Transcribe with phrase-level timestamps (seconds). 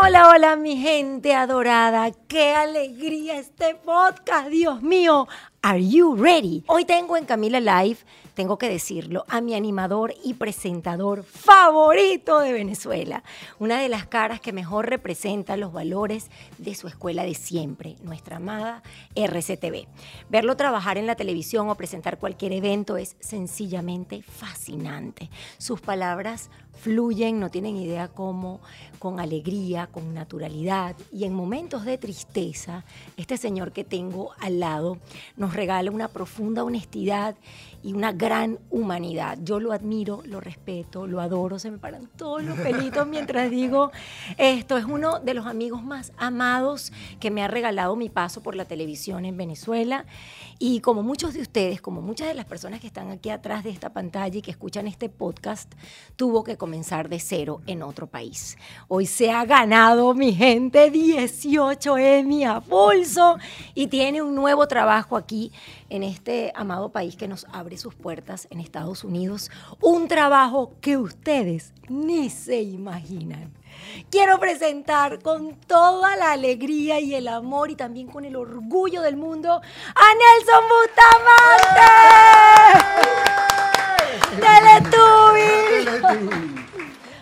[0.00, 5.26] Hola, hola mi gente adorada, qué alegría este podcast, Dios mío,
[5.62, 6.62] are you ready?
[6.66, 7.98] Hoy tengo en Camila Live
[8.38, 13.24] tengo que decirlo, a mi animador y presentador favorito de Venezuela.
[13.58, 18.36] Una de las caras que mejor representa los valores de su escuela de siempre, nuestra
[18.36, 18.84] amada
[19.16, 19.88] RCTV.
[20.30, 25.30] Verlo trabajar en la televisión o presentar cualquier evento es sencillamente fascinante.
[25.58, 28.60] Sus palabras fluyen, no tienen idea cómo,
[29.00, 30.94] con alegría, con naturalidad.
[31.10, 32.84] Y en momentos de tristeza,
[33.16, 34.98] este señor que tengo al lado
[35.36, 37.36] nos regala una profunda honestidad
[37.88, 39.38] y una gran humanidad.
[39.42, 43.92] Yo lo admiro, lo respeto, lo adoro, se me paran todos los pelitos mientras digo
[44.36, 44.76] esto.
[44.76, 48.66] Es uno de los amigos más amados que me ha regalado mi paso por la
[48.66, 50.04] televisión en Venezuela.
[50.58, 53.70] Y como muchos de ustedes, como muchas de las personas que están aquí atrás de
[53.70, 55.72] esta pantalla y que escuchan este podcast,
[56.16, 58.58] tuvo que comenzar de cero en otro país.
[58.88, 63.38] Hoy se ha ganado, mi gente, 18 Emmy a pulso
[63.74, 65.52] y tiene un nuevo trabajo aquí
[65.90, 69.50] en este amado país que nos abre sus puertas en Estados Unidos.
[69.80, 73.52] Un trabajo que ustedes ni se imaginan.
[74.10, 79.16] Quiero presentar con toda la alegría y el amor y también con el orgullo del
[79.16, 81.88] mundo a Nelson Bustamante.
[86.00, 86.57] ¡Teletubby!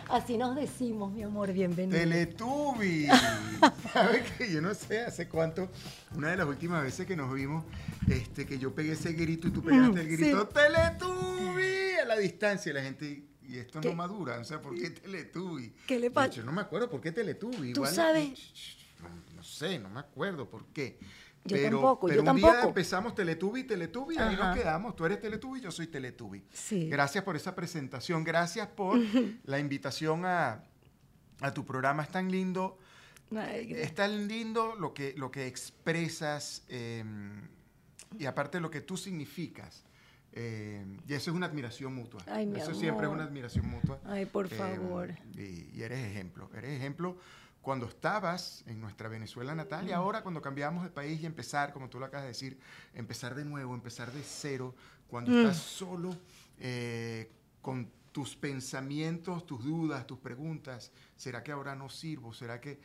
[0.09, 1.99] Así nos decimos, mi amor, bienvenido.
[1.99, 3.09] Teletubby.
[3.93, 5.69] ¿Sabes que Yo no sé hace cuánto,
[6.15, 7.65] una de las últimas veces que nos vimos,
[8.09, 11.95] este, que yo pegué ese grito y tú pegaste el grito, ¡Teletubby!
[12.03, 15.75] A la distancia, y la gente, y esto no madura, o sea, ¿por qué Teletubby?
[15.87, 16.31] ¿Qué le pasa?
[16.31, 17.73] Yo no me acuerdo por qué Teletubby.
[17.73, 18.53] ¿Tú sabes?
[19.35, 20.99] No, sé, no me acuerdo por qué.
[21.47, 22.53] Yo tampoco, pero yo un tampoco.
[22.53, 24.97] día empezamos Teletubby, Teletubby, ahí nos quedamos.
[24.97, 26.45] Tú eres Teletubby, yo soy Teletubby.
[26.53, 26.89] Sí.
[26.89, 28.99] Gracias por esa presentación, gracias por
[29.45, 30.63] la invitación a,
[31.41, 32.03] a, tu programa.
[32.03, 32.79] Es tan lindo,
[33.31, 37.05] es tan lindo lo que, lo que expresas eh,
[38.19, 39.85] y aparte lo que tú significas.
[40.39, 42.21] Eh, y eso es una admiración mutua.
[42.27, 42.75] Ay, eso amor.
[42.81, 43.99] siempre es una admiración mutua.
[44.05, 45.15] Ay, por Eh, favor.
[45.35, 47.17] y, y eres ejemplo, eres ejemplo
[47.67, 51.89] cuando estabas en nuestra Venezuela natal y ahora cuando cambiamos de país y empezar, como
[51.89, 52.61] tú lo acabas de decir,
[52.95, 54.73] empezar de nuevo, empezar de cero,
[55.09, 55.35] cuando Mm.
[55.39, 56.17] estás solo
[56.61, 57.29] eh,
[57.61, 62.33] con tus pensamientos, tus dudas, tus preguntas, ¿será que ahora no sirvo?
[62.33, 62.79] ¿Será que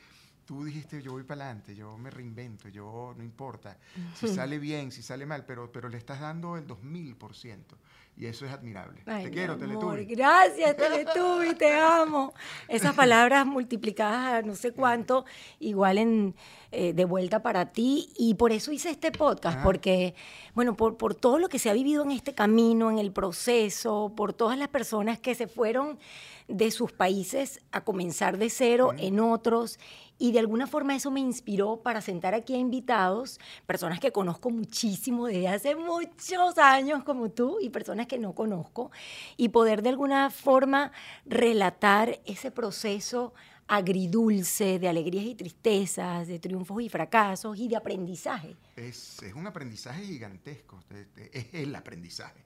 [0.46, 3.78] tú dijiste yo voy para adelante, yo me reinvento, yo no importa
[4.16, 7.78] si sale bien, si sale mal, pero, pero le estás dando el 2000%
[8.18, 9.02] y eso es admirable.
[9.06, 10.06] Ay, Te quiero, Teletubby.
[10.06, 12.34] Gracias, Teletubby, te amo.
[12.68, 15.26] Esas palabras multiplicadas a no sé cuánto,
[15.60, 16.36] igual en,
[16.72, 18.10] eh, de vuelta para ti.
[18.18, 19.64] Y por eso hice este podcast, Ajá.
[19.64, 20.16] porque,
[20.54, 24.14] bueno, por, por todo lo que se ha vivido en este camino, en el proceso,
[24.16, 26.00] por todas las personas que se fueron
[26.48, 29.80] de sus países a comenzar de cero en otros.
[30.18, 34.52] Y de alguna forma eso me inspiró para sentar aquí a invitados, personas que conozco
[34.52, 38.92] muchísimo desde hace muchos años como tú y personas que no conozco
[39.36, 40.92] y poder de alguna forma
[41.26, 43.34] relatar ese proceso
[43.74, 48.58] agridulce de alegrías y tristezas, de triunfos y fracasos y de aprendizaje.
[48.76, 50.84] Es, es un aprendizaje gigantesco,
[51.32, 52.44] es el aprendizaje.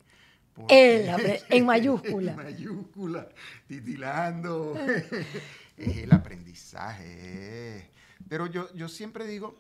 [0.70, 1.10] El,
[1.50, 2.32] en mayúscula.
[2.32, 3.28] en mayúscula,
[3.68, 4.76] titilando.
[5.78, 7.90] es el aprendizaje.
[8.30, 9.60] Pero yo, yo siempre digo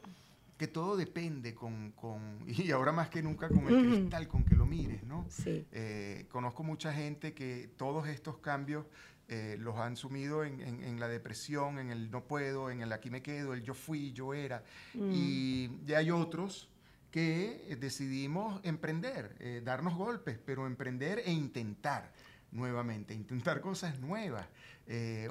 [0.57, 4.55] que todo depende con, con, y ahora más que nunca con el cristal con que
[4.55, 5.25] lo mires, ¿no?
[5.29, 5.65] Sí.
[5.71, 8.85] Eh, conozco mucha gente que todos estos cambios
[9.27, 13.09] eh, los han sumido en, en, la depresión, en el no puedo, en el aquí
[13.09, 14.63] me quedo, el yo fui, yo era.
[14.93, 15.11] Mm.
[15.13, 16.69] Y, ya hay otros
[17.09, 22.11] que decidimos emprender, eh, darnos golpes, pero emprender e intentar
[22.51, 24.47] nuevamente, intentar cosas nuevas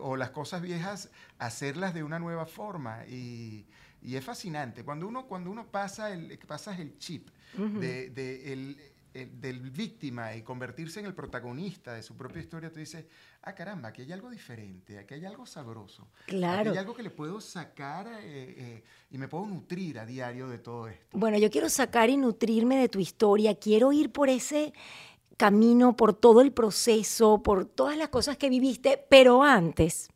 [0.00, 3.06] o las cosas viejas, hacerlas de una nueva forma.
[3.06, 3.67] Y,
[4.05, 4.85] y es fascinante.
[4.85, 8.76] Cuando uno, cuando uno pasa el, pasas el chip de, el,
[9.14, 13.06] del víctima y convertirse en el protagonista de su propia historia, tú dices,
[13.43, 16.08] ah, caramba, aquí hay algo diferente, aquí hay algo sabroso.
[16.26, 16.61] Claro.
[16.61, 20.49] Aquí hay algo que le puedo sacar eh, eh, y me puedo nutrir a diario
[20.49, 21.16] de todo esto.
[21.16, 24.72] Bueno, yo quiero sacar y nutrirme de tu historia, quiero ir por ese
[25.37, 30.08] camino, por todo el proceso, por todas las cosas que viviste, pero antes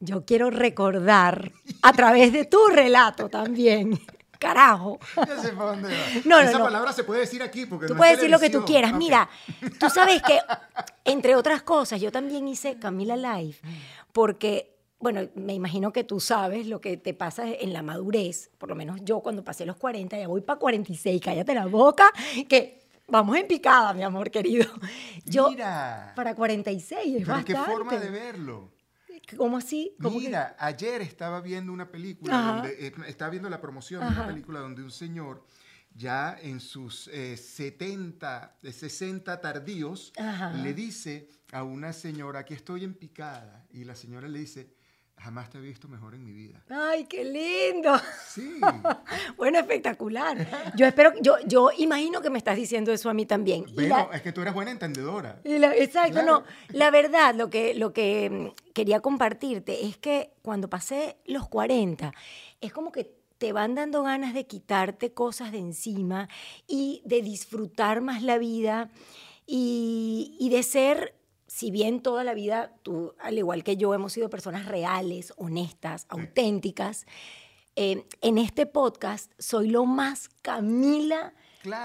[0.00, 3.98] yo quiero recordar a través de tu relato también.
[4.44, 4.98] Carajo.
[5.16, 6.20] Ya sé para dónde va.
[6.26, 8.92] No, Esa palabra se puede decir aquí porque Tú puedes decir lo que tú quieras.
[8.92, 9.26] Mira,
[9.80, 10.38] tú sabes que,
[11.06, 13.56] entre otras cosas, yo también hice Camila Live
[14.12, 18.50] porque, bueno, me imagino que tú sabes lo que te pasa en la madurez.
[18.58, 22.12] Por lo menos yo cuando pasé los 40, ya voy para 46, cállate la boca,
[22.46, 24.66] que vamos en picada, mi amor querido.
[25.24, 26.12] Yo, Mira.
[26.14, 27.54] Para 46 es bastante.
[27.54, 28.74] qué forma de verlo.
[29.36, 29.94] ¿Cómo así?
[29.98, 34.60] Mira, ayer estaba viendo una película, donde, eh, estaba viendo la promoción de una película
[34.60, 35.44] donde un señor
[35.96, 40.12] ya en sus 70, eh, 60 tardíos,
[40.62, 44.74] le dice a una señora, aquí estoy en picada, y la señora le dice,
[45.24, 46.62] Jamás te he visto mejor en mi vida.
[46.68, 47.98] ¡Ay, qué lindo!
[48.28, 48.60] Sí.
[49.38, 50.36] bueno, espectacular.
[50.76, 53.64] Yo espero, yo, yo imagino que me estás diciendo eso a mí también.
[53.74, 55.40] Pero es que tú eres buena entendedora.
[55.42, 56.44] exacto, no.
[56.68, 62.12] La verdad, lo que, lo que mm, quería compartirte es que cuando pasé los 40,
[62.60, 66.28] es como que te van dando ganas de quitarte cosas de encima
[66.66, 68.90] y de disfrutar más la vida
[69.46, 71.14] y, y de ser
[71.54, 76.04] si bien toda la vida tú, al igual que yo, hemos sido personas reales, honestas,
[76.08, 77.06] auténticas,
[77.76, 81.32] eh, en este podcast soy lo más Camila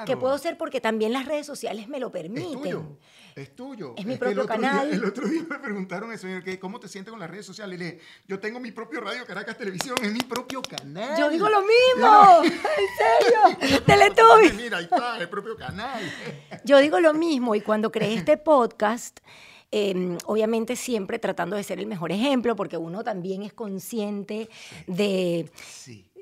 [0.07, 2.55] que puedo ser porque también las redes sociales me lo permiten.
[2.55, 2.97] Es tuyo.
[3.35, 3.93] Es tuyo.
[3.95, 4.91] Es mi propio canal.
[4.91, 6.27] el otro día me preguntaron eso,
[6.59, 7.75] ¿cómo te sientes con las redes sociales?
[7.75, 11.17] Y le dije, yo tengo mi propio Radio Caracas Televisión, es mi propio canal.
[11.17, 12.41] Yo digo lo mismo.
[12.43, 13.81] ¿En serio?
[13.85, 14.55] Teletubbies.
[14.55, 16.01] Mira, ahí está, el propio canal.
[16.65, 19.19] yo digo lo mismo y cuando creé este podcast
[19.71, 24.49] Em, obviamente siempre tratando de ser el mejor ejemplo, porque uno también es consciente
[24.87, 25.49] de...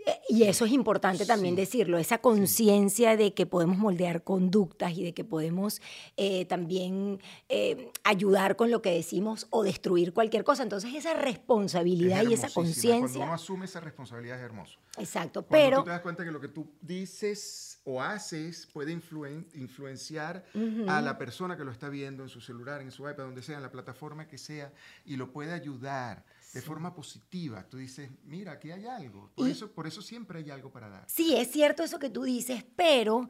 [0.08, 5.04] Eh, y eso es importante también decirlo, esa conciencia de que podemos moldear conductas y
[5.04, 5.82] de que podemos
[6.16, 10.64] eh, también eh, ayudar con lo que decimos o destruir cualquier cosa.
[10.64, 13.00] Entonces esa responsabilidad y esa conciencia...
[13.00, 14.80] Cuando uno asume esa responsabilidad es hermoso.
[14.98, 15.78] Exacto, Cuando pero...
[15.80, 20.44] Tú te das cuenta que lo que tú dices o haces puede influenciar
[20.90, 23.56] a la persona que lo está viendo en su celular, en su iPad, donde sea,
[23.56, 24.74] en la plataforma que sea,
[25.06, 27.66] y lo puede ayudar de forma positiva.
[27.70, 29.32] Tú dices, mira, aquí hay algo.
[29.34, 31.06] Por, eso, por eso siempre hay algo para dar.
[31.08, 33.30] Sí, es cierto eso que tú dices, pero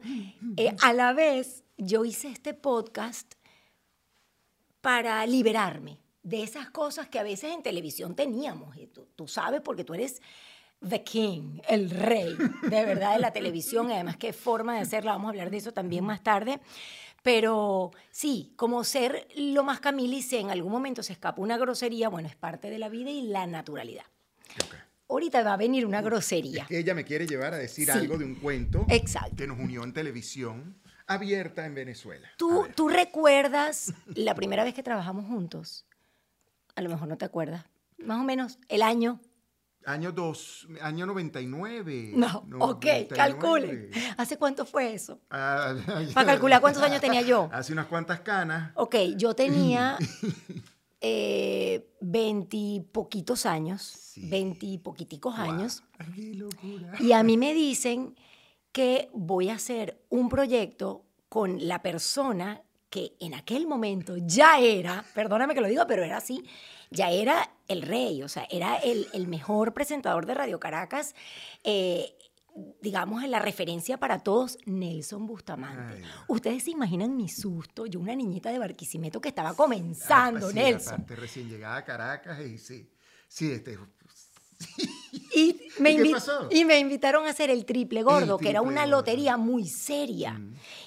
[0.56, 3.34] eh, a la vez yo hice este podcast
[4.80, 8.76] para liberarme de esas cosas que a veces en televisión teníamos.
[9.14, 10.20] tú sabes porque tú eres
[10.86, 13.90] the king, el rey, de verdad, de la televisión.
[13.90, 16.60] Además, qué forma de hacerla, vamos a hablar de eso también más tarde.
[17.22, 22.08] Pero sí, como ser lo más Camila si en algún momento se escapa una grosería,
[22.08, 24.04] bueno, es parte de la vida y la naturalidad.
[25.08, 26.62] Ahorita va a venir una grosería.
[26.62, 29.36] Es que ella me quiere llevar a decir algo de un cuento Exacto.
[29.36, 32.28] que nos unió en televisión abierta en Venezuela.
[32.36, 35.86] ¿Tú, ¿Tú recuerdas la primera vez que trabajamos juntos?
[36.76, 37.64] A lo mejor no te acuerdas.
[37.96, 39.18] Más o menos el año.
[39.88, 42.12] Año, dos, año 99.
[42.14, 43.90] No, ok, calcule.
[44.18, 45.22] ¿Hace cuánto fue eso?
[45.30, 45.74] Ah,
[46.14, 47.48] Para calcular cuántos años tenía yo.
[47.50, 48.72] Hace unas cuantas canas.
[48.74, 49.96] Ok, yo tenía
[51.00, 55.84] eh, veintipoquitos años, veintipoquiticos años.
[56.14, 56.92] Qué locura.
[57.00, 58.14] Y a mí me dicen
[58.72, 65.04] que voy a hacer un proyecto con la persona que en aquel momento ya era,
[65.14, 66.44] perdóname que lo diga, pero era así,
[66.90, 71.14] ya era el rey, o sea, era el, mejor presentador de Radio Caracas.
[71.64, 72.14] Eh,
[72.80, 76.02] digamos, en la referencia para todos, Nelson Bustamante.
[76.02, 76.10] Ay.
[76.26, 80.54] Ustedes se imaginan mi susto, yo una niñita de Barquisimeto que estaba comenzando, Ah, sí,
[80.56, 80.94] Nelson.
[80.94, 82.90] aparte, recién llegada a Caracas y sí.
[83.28, 83.78] Sí, este.
[85.34, 85.60] Y
[86.64, 88.96] me, invitaron a hacer el triple gordo, que era una gordo.
[88.96, 90.40] lotería muy seria.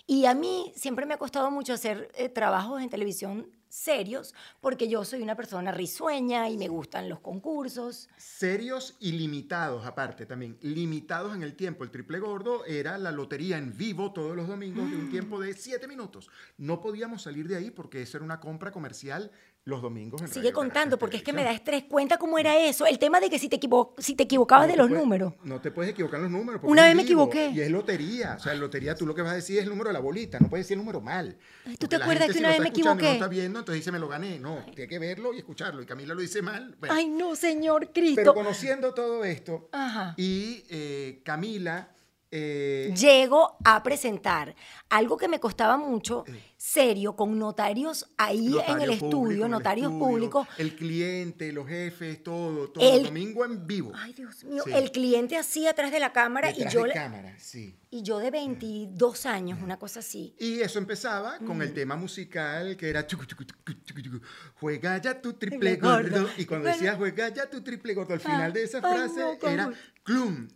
[0.07, 4.89] Y a mí siempre me ha costado mucho hacer eh, trabajos en televisión serios, porque
[4.89, 8.09] yo soy una persona risueña y me gustan los concursos.
[8.17, 10.57] Serios y limitados, aparte también.
[10.61, 11.85] Limitados en el tiempo.
[11.85, 15.53] El triple gordo era la lotería en vivo todos los domingos de un tiempo de
[15.53, 16.29] siete minutos.
[16.57, 19.31] No podíamos salir de ahí porque eso era una compra comercial
[19.63, 21.83] los domingos en Sigue Radio contando, Caracas porque es que me da estrés.
[21.83, 22.87] Cuenta cómo era eso.
[22.87, 25.33] El tema de que si te, equivo- si te equivocabas de No los puedes- números.
[25.43, 26.61] No te puedes equivocar en los números.
[26.63, 27.51] Una vez me vivo equivoqué.
[27.53, 28.35] Y es lotería.
[28.37, 29.99] O sea, en lotería tú lo que vas a decir es el número de la
[29.99, 30.39] bolita.
[30.39, 31.37] No puedes decir el número mal.
[31.65, 33.03] Ay, ¿tú te acuerdas gente, que una vez está me equivoqué?
[33.05, 34.39] No está viendo, entonces dice me lo gané.
[34.39, 35.81] No, tiene que verlo y escucharlo.
[35.83, 36.75] Y Camila lo dice mal.
[36.79, 38.15] Bueno, Ay, no, señor Cristo.
[38.15, 40.15] pero conociendo todo esto Ajá.
[40.17, 41.91] y eh, Camila...
[42.31, 44.55] eh, Llego a presentar
[44.89, 46.23] algo que me costaba mucho,
[46.57, 50.47] serio, con notarios ahí en notario el público, estudio, en el notarios estudio, públicos.
[50.57, 52.83] El cliente, los jefes, todo, todo.
[52.83, 53.91] El- domingo en vivo.
[53.95, 54.71] Ay, Dios mío, Sí.
[54.73, 57.75] el cliente así atrás de la cámara y yo, de le- cámara, sí.
[57.89, 60.33] y yo de 22 años, una cosa así.
[60.39, 61.61] Y eso empezaba con Mm.
[61.63, 64.21] el tema musical que era chucu, chucu, chucu, chucu, chucu,
[64.55, 66.09] juega ya tu triple gordo.
[66.21, 66.29] gordo.
[66.37, 66.77] Y cuando Bueno.
[66.81, 69.71] decía juega ya tu triple gordo, al final Ah, de esa ay, frase era
[70.03, 70.47] clum.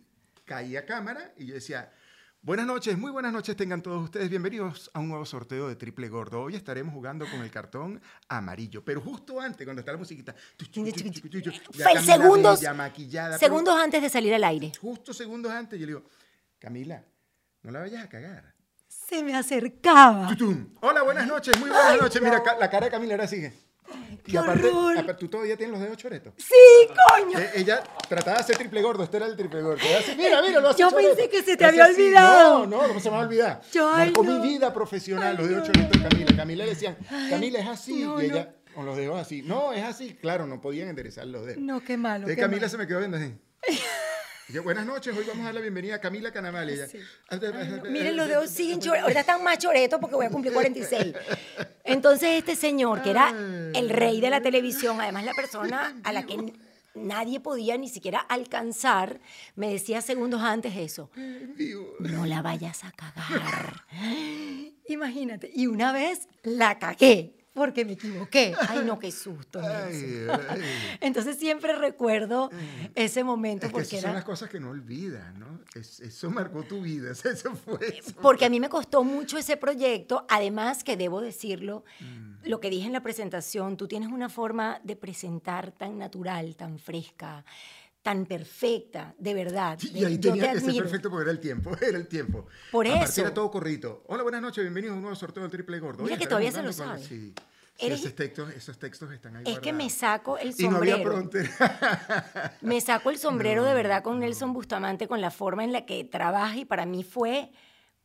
[0.46, 1.92] Caía cámara y yo decía,
[2.40, 4.30] buenas noches, muy buenas noches tengan todos ustedes.
[4.30, 6.42] Bienvenidos a un nuevo sorteo de triple gordo.
[6.42, 8.84] Hoy estaremos jugando con el cartón amarillo.
[8.84, 10.36] Pero justo antes, cuando está la musiquita,
[11.74, 13.38] ya segundos, bella, maquillada.
[13.40, 14.70] pero segundos antes de salir al aire.
[14.80, 16.04] Justo segundos antes, yo le digo,
[16.60, 17.04] Camila,
[17.64, 18.54] no la vayas a cagar.
[18.86, 20.28] Se me acercaba.
[20.28, 20.76] Tutum.
[20.80, 22.22] Hola, buenas noches, muy buenas noches.
[22.22, 23.65] Mira, la cara de Camila ahora sigue.
[24.26, 24.98] Y aparte, horror.
[24.98, 26.34] aparte, tú todavía tienes los dedos choretos.
[26.36, 27.38] Sí, coño.
[27.38, 29.80] Eh, ella trataba de hacer triple gordo, este era el triple gordo.
[29.98, 31.14] Así, mira, mira, lo hace Yo choreto.
[31.16, 32.66] pensé que se te había olvidado.
[32.66, 33.60] No, no, ¿cómo se me va a olvidar?
[33.72, 34.38] Yo, ay, Marcó no.
[34.40, 36.36] mi vida profesional, Ay, los dedos no, choretos de Camila.
[36.36, 36.96] Camila le decían,
[37.30, 38.02] Camila es así.
[38.04, 38.34] no, y no.
[38.34, 39.42] ella con los dedos así.
[39.42, 40.14] No, es así.
[40.20, 41.62] Claro, no podían enderezar los dedos.
[41.62, 42.28] No, qué malo.
[42.28, 42.70] Entonces qué Camila malo.
[42.70, 43.32] se me quedó viendo así.
[44.62, 46.70] Buenas noches, hoy vamos a dar la bienvenida a Camila Canamal.
[46.70, 46.98] Y ella, Sí.
[47.30, 47.36] "Ah,
[47.90, 49.02] Miren, los dedos siguen choretos.
[49.02, 51.14] Ahorita están más choretos porque voy a cumplir 46.
[51.82, 53.30] Entonces, este señor, que era
[53.74, 56.52] el rey de la televisión, además la persona a la que
[56.94, 59.20] nadie podía ni siquiera alcanzar,
[59.56, 61.10] me decía segundos antes eso.
[61.98, 63.84] No la vayas a cagar.
[64.88, 65.50] Imagínate.
[65.52, 68.54] Y una vez la cagué porque me equivoqué.
[68.68, 69.58] Ay, no, qué susto.
[69.60, 70.60] Ay, ay.
[71.00, 72.50] Entonces siempre recuerdo
[72.94, 75.58] ese momento Es que porque esas son las cosas que no olvidas, ¿no?
[75.74, 78.12] Es- eso marcó tu vida, eso fue eso.
[78.22, 82.48] Porque a mí me costó mucho ese proyecto, además que debo decirlo, Mm.
[82.48, 86.78] lo que dije en la presentación, tú tienes una forma de presentar tan natural, tan
[86.78, 87.44] fresca,
[88.06, 89.76] tan perfecta, de verdad.
[89.92, 92.46] Y ahí yo tenía te que ser perfecto porque era el tiempo, era el tiempo.
[92.70, 93.20] Por Aparte eso.
[93.22, 94.04] era todo corrito.
[94.06, 96.04] Hola, buenas noches, bienvenidos a un nuevo sorteo del triple gordo.
[96.04, 97.00] Mira Oye, que todavía se lo sabe.
[97.00, 97.34] Sí, sí,
[97.78, 100.98] Eres- esos, textos, esos textos están ahí Es que me saco el Y no había
[101.02, 101.28] sombrero.
[102.60, 106.04] Me saco el sombrero de verdad con Nelson Bustamante, con la forma en la que
[106.04, 107.50] trabaja y para mí fue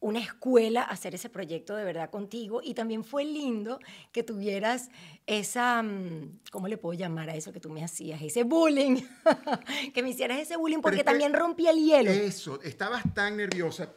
[0.02, 3.80] una escuela hacer ese proyecto de verdad contigo y también fue lindo
[4.12, 4.90] que tuvieras
[5.28, 8.22] esa, mm, ¿cómo le puedo llamar a eso que tú me hacías?
[8.22, 9.02] Ese bullying,
[9.94, 12.10] que me hicieras ese bullying porque es que también rompía el hielo.
[12.10, 13.94] Eso, estabas tan nerviosa.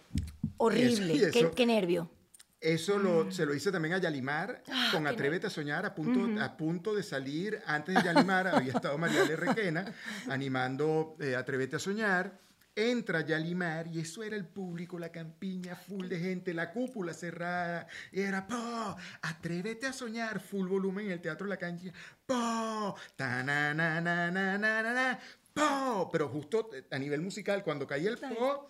[0.58, 2.11] Horrible, eso qué, qué nervio.
[2.61, 6.40] Eso lo, se lo hice también a Yalimar Ah, con Atrévete a Soñar, a punto,
[6.40, 7.61] a punto de salir.
[7.66, 9.25] Antes de Yalimar había estado María.
[9.37, 9.92] Requena
[10.30, 12.40] animando eh, Atrévete a Soñar.
[12.76, 17.87] Entra Yalimar y eso era el público, la campiña full de gente, la cúpula cerrada.
[18.11, 21.93] Y era, po, atrévete a soñar, full volumen en el Teatro La Cancha.
[22.26, 25.21] Po, ta na na na na na na na,
[25.52, 26.11] po.
[26.11, 28.69] Pero justo eh, a nivel musical, cuando caía el po,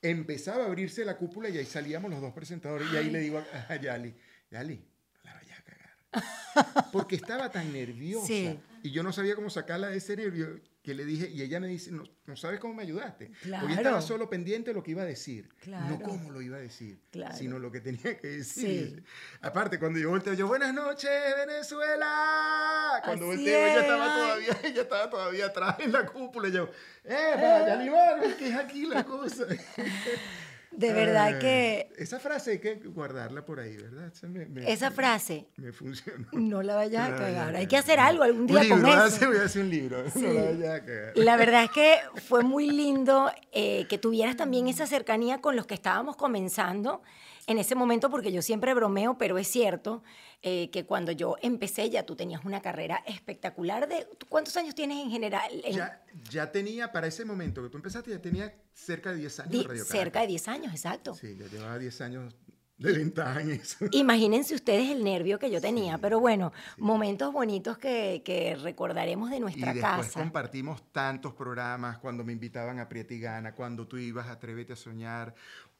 [0.00, 2.88] empezaba a abrirse la cúpula y ahí salíamos los dos presentadores.
[2.90, 4.14] Y ahí le digo a, a Yali,
[4.50, 6.90] Yali, no la vayas a cagar.
[6.92, 8.26] Porque estaba tan nerviosa.
[8.26, 8.58] Sí.
[8.82, 11.68] Y yo no sabía cómo sacarla de ese nervio que le dije, y ella me
[11.68, 13.26] dice, no, no sabes cómo me ayudaste.
[13.28, 14.02] Porque yo estaba Claro.
[14.02, 15.48] solo pendiente de lo que iba a decir.
[15.60, 15.88] Claro.
[15.90, 17.36] No cómo lo iba a decir, Claro.
[17.36, 18.96] sino lo que tenía que decir.
[18.96, 19.04] Sí.
[19.42, 21.08] Aparte, cuando yo volteo, yo, buenas noches,
[21.46, 23.00] Venezuela.
[23.04, 24.20] Cuando Así volteo, ella es, estaba, ay.
[24.20, 26.48] todavía, ella estaba todavía atrás en la cúpula.
[26.48, 26.68] Y yo,
[27.04, 29.46] eh, para Yalimar, que es aquí la cosa.
[30.72, 34.06] De verdad Ay, que Esa frase hay que guardarla por ahí, ¿verdad?
[34.12, 36.26] Esa, me, me- esa frase, me funcionó.
[36.32, 37.54] no la vayas a cagar.
[37.56, 38.98] Hay que hacer algo algún Un día libro, con eso.
[39.02, 40.10] hacer- voy a hacer un libro.
[40.10, 40.20] Sí.
[40.22, 41.12] No la vayas a cagar.
[41.16, 45.66] La verdad es que fue muy lindo eh, que tuvieras también esa cercanía con los
[45.66, 47.02] que estábamos comenzando
[47.46, 50.02] en ese momento, porque yo siempre bromeo, pero es cierto
[50.42, 53.88] eh, que cuando yo empecé ya tú tenías una carrera espectacular.
[53.88, 55.50] De, ¿Cuántos años tienes en general?
[55.70, 59.66] Ya, ya, tenía, para ese momento que tú empezaste, ya tenía cerca de 10 años.
[59.66, 61.14] Radio cerca de 10 años, exacto.
[61.14, 62.34] Sí, ya llevaba 10 años
[62.82, 63.86] de eso.
[63.92, 69.40] Imagínense ustedes el nervio que yo tenía, pero bueno, momentos bonitos que, que, recordaremos de
[69.40, 74.32] nuestra y después compartimos tantos programas cuando me invitaban a Prietigana, cuando tú ibas a
[74.32, 75.34] Atrévete a Soñar,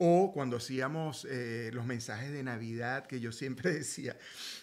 [0.04, 4.16] o cuando hacíamos eh, los mensajes de Navidad, que yo siempre decía,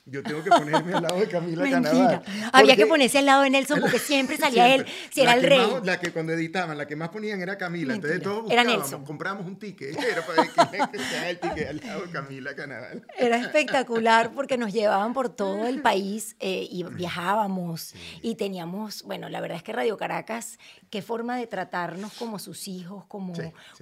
[0.05, 2.21] yo tengo que ponerme al lado de Camila Mentira.
[2.51, 5.65] Había que ponerse al lado de Nelson porque siempre salía él, si era el rey.
[5.83, 7.95] la que cuando editaban, la que más ponían era Camila.
[7.95, 9.05] Entonces todos era Nelson.
[9.05, 13.05] comprábamos un ticket, era para que, que el ticket al lado de Camila Canaval.
[13.17, 19.29] Era espectacular porque nos llevaban por todo el país eh, y viajábamos y teníamos, bueno,
[19.29, 20.59] la verdad es que Radio Caracas,
[20.89, 23.33] qué forma de tratarnos como sus hijos, como,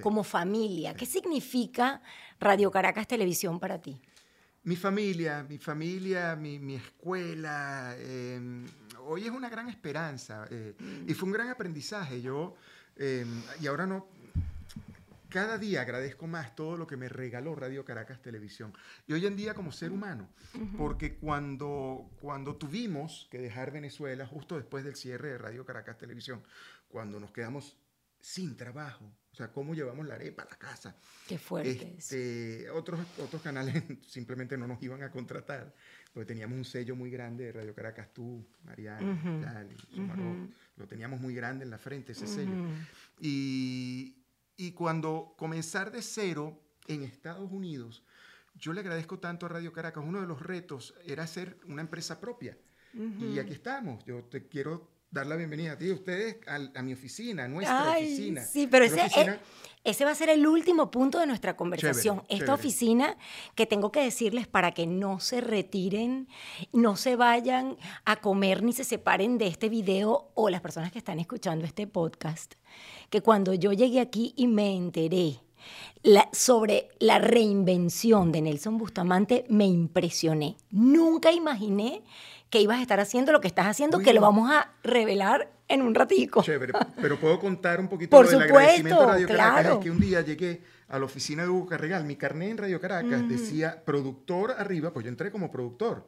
[0.02, 0.94] como familia.
[0.94, 2.02] ¿Qué significa?
[2.40, 4.00] Radio Caracas Televisión para ti?
[4.64, 7.96] Mi familia, mi familia, mi, escuela.
[7.98, 8.66] Em,
[9.06, 10.74] hoy es una gran esperanza eh,
[11.06, 12.20] y fue un gran aprendizaje.
[12.20, 12.54] Yo,
[12.96, 14.08] em, y ahora no,
[15.28, 18.72] cada día agradezco más todo lo que me regaló Radio Caracas Televisión.
[19.06, 20.28] Y hoy en día como ser humano,
[20.76, 26.42] porque cuando, cuando tuvimos que dejar Venezuela, justo después del cierre de Radio Caracas Televisión,
[26.88, 27.76] cuando nos quedamos
[28.20, 30.96] sin trabajo, o sea, cómo llevamos la arepa a la casa.
[31.28, 31.94] Qué fuerte.
[31.96, 35.72] Este, otros, otros canales simplemente no nos iban a contratar,
[36.12, 39.64] porque teníamos un sello muy grande de Radio Caracas, tú, Mariana,
[40.76, 42.52] lo teníamos muy grande en la frente, ese sello.
[43.20, 44.17] Y,
[44.58, 48.02] y cuando comenzar de cero en Estados Unidos,
[48.56, 52.20] yo le agradezco tanto a Radio Caracas, uno de los retos era hacer una empresa
[52.20, 52.58] propia.
[52.92, 54.04] Y aquí estamos.
[54.04, 58.42] Yo te quiero dar la bienvenida a ti, ustedes, a, mi oficina, a nuestra oficina.
[58.42, 59.38] Sí, pero ese, eh,
[59.84, 62.24] ese va a ser el último punto de nuestra conversación.
[62.28, 63.16] Esta oficina
[63.54, 66.28] que tengo que decirles para que no se retiren,
[66.72, 70.98] no se vayan a comer ni se separen de este video o las personas que
[70.98, 72.54] están escuchando este podcast,
[73.10, 75.40] que cuando yo llegué aquí y me enteré
[76.32, 80.56] sobre la reinvención de Nelson Bustamante, me impresioné.
[80.70, 82.02] Nunca imaginé
[82.50, 85.82] que ibas a estar haciendo lo que estás haciendo, que lo vamos a revelar en
[85.82, 86.42] un ratico.
[86.42, 89.72] Chévere, pero puedo contar un poquito Por del supuesto, agradecimiento a Radio Caracas.
[89.72, 92.80] Es que un día llegué a la oficina de Hugo Carregal, mi carnet en Radio
[92.80, 96.06] Caracas decía productor arriba, pues yo entré como productor,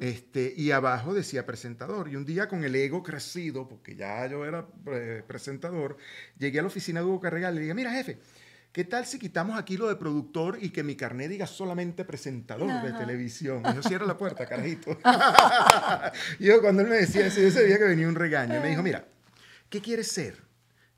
[0.00, 2.08] este, y abajo decía presentador.
[2.08, 5.96] Y un día con el ego crecido, porque ya yo era eh, presentador,
[6.38, 8.18] llegué a la oficina de Hugo Carregal y le dije, mira jefe,
[8.72, 12.82] ¿Qué tal si quitamos aquí lo de productor y que mi carnet diga solamente presentador
[12.82, 13.62] de televisión?
[13.70, 14.96] Y yo cierro la puerta, carajito.
[16.40, 18.56] yo cuando él me decía eso, yo sabía que venía un regaño.
[18.56, 19.06] Y me dijo, mira,
[19.68, 20.36] ¿qué quieres ser?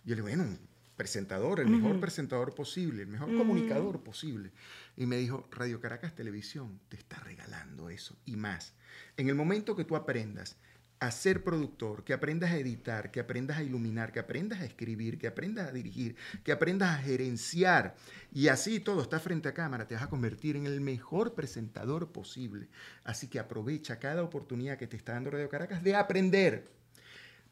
[0.05, 0.57] Yo le digo, bueno,
[0.97, 4.53] presentador, el mejor presentador posible, el mejor comunicador posible.
[4.97, 8.75] Y me dijo, Radio Caracas Televisión te está regalando eso y más.
[9.17, 10.57] En el momento que tú aprendas
[11.01, 15.19] a ser productor, que aprendas a editar, que aprendas a iluminar, que aprendas a escribir,
[15.19, 17.95] que aprendas a dirigir, que aprendas a gerenciar
[18.33, 22.13] y así todo está frente a cámara, te vas a convertir en el mejor presentador
[22.13, 22.69] posible.
[23.05, 26.65] Así que aprovecha cada oportunidad que te está dando Radio Caracas de aprender.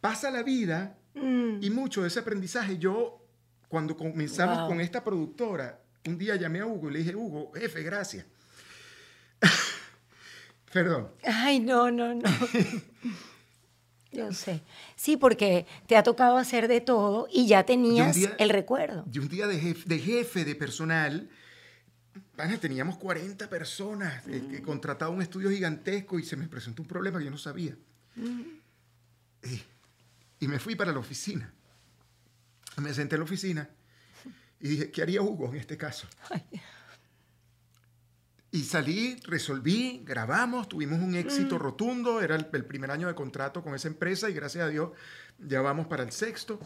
[0.00, 1.58] Pasa la vida mm.
[1.60, 3.21] y mucho de ese aprendizaje yo
[3.72, 7.82] cuando comenzamos con esta productora, un día llamé a Hugo y le dije, Hugo, jefe,
[7.82, 8.26] gracias.
[10.74, 11.08] Perdón.
[11.24, 12.22] Ay, no, no, no.
[14.12, 14.60] Yo sé.
[14.94, 19.06] Sí, porque te ha tocado hacer de todo y ya tenías el recuerdo.
[19.10, 21.30] Y un día de jefe de, personal,
[22.60, 27.20] teníamos 40 personas, eh, que contrataba un estudio gigantesco y se me presentó un problema
[27.20, 27.74] que yo no sabía.
[30.40, 31.54] y, me fui para la oficina.
[32.78, 33.68] Me senté en la oficina
[34.60, 36.06] y dije, ¿qué haría Hugo en este caso?
[38.54, 41.58] Y salí, resolví, grabamos, tuvimos un éxito mm.
[41.58, 44.90] rotundo, era el, primer año de contrato con esa empresa y gracias a Dios
[45.38, 46.60] ya vamos para el sexto.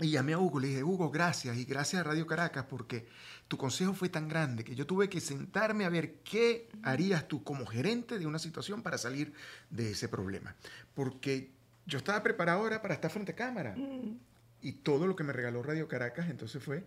[0.00, 3.06] Y llamé a Hugo, le dije, Hugo, gracias y gracias a Radio Caracas porque
[3.46, 7.44] tu consejo fue tan grande que yo tuve que sentarme a ver qué harías tú
[7.44, 9.32] como gerente de una situación para salir
[9.70, 10.56] de ese problema.
[10.92, 11.52] Porque
[11.86, 13.76] yo estaba preparado ahora para estar frente a cámara.
[13.76, 14.18] Mm.
[14.64, 16.84] Y todo lo que me regaló Radio Caracas entonces fue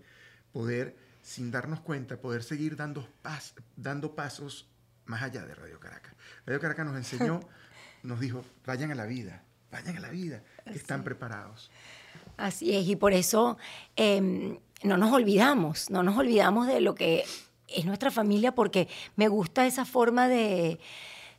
[0.51, 3.07] poder sin darnos cuenta, poder seguir dando,
[3.75, 4.67] dando pasos
[5.05, 6.13] más allá de Radio Caracas.
[6.47, 7.39] Radio Caracas nos enseñó,
[8.03, 11.69] nos dijo, vayan a la vida, vayan a la vida, que están preparados.
[12.35, 13.59] Así es, y por eso
[13.95, 17.25] em, no nos olvidamos, no nos olvidamos de lo que
[17.67, 20.79] es nuestra familia, porque me gusta esa forma de,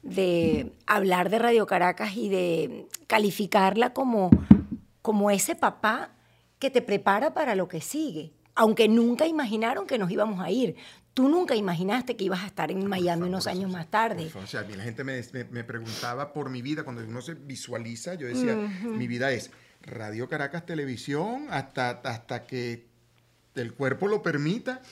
[0.02, 4.30] de hablar de Radio Caracas y de calificarla como,
[5.02, 6.12] como ese papá
[6.58, 10.74] que te prepara para lo que sigue aunque nunca imaginaron que nos íbamos a ir.
[11.14, 14.28] tú nunca imaginaste que ibas a estar en Miami unos años más tarde.
[14.34, 17.22] O sea, a mí la gente me, me- me preguntaba por mi vida, cuando uno
[17.22, 22.88] se visualiza, yo decía, mi vida es Radio Caracas Televisión hasta, hasta que
[23.54, 24.82] el cuerpo lo permita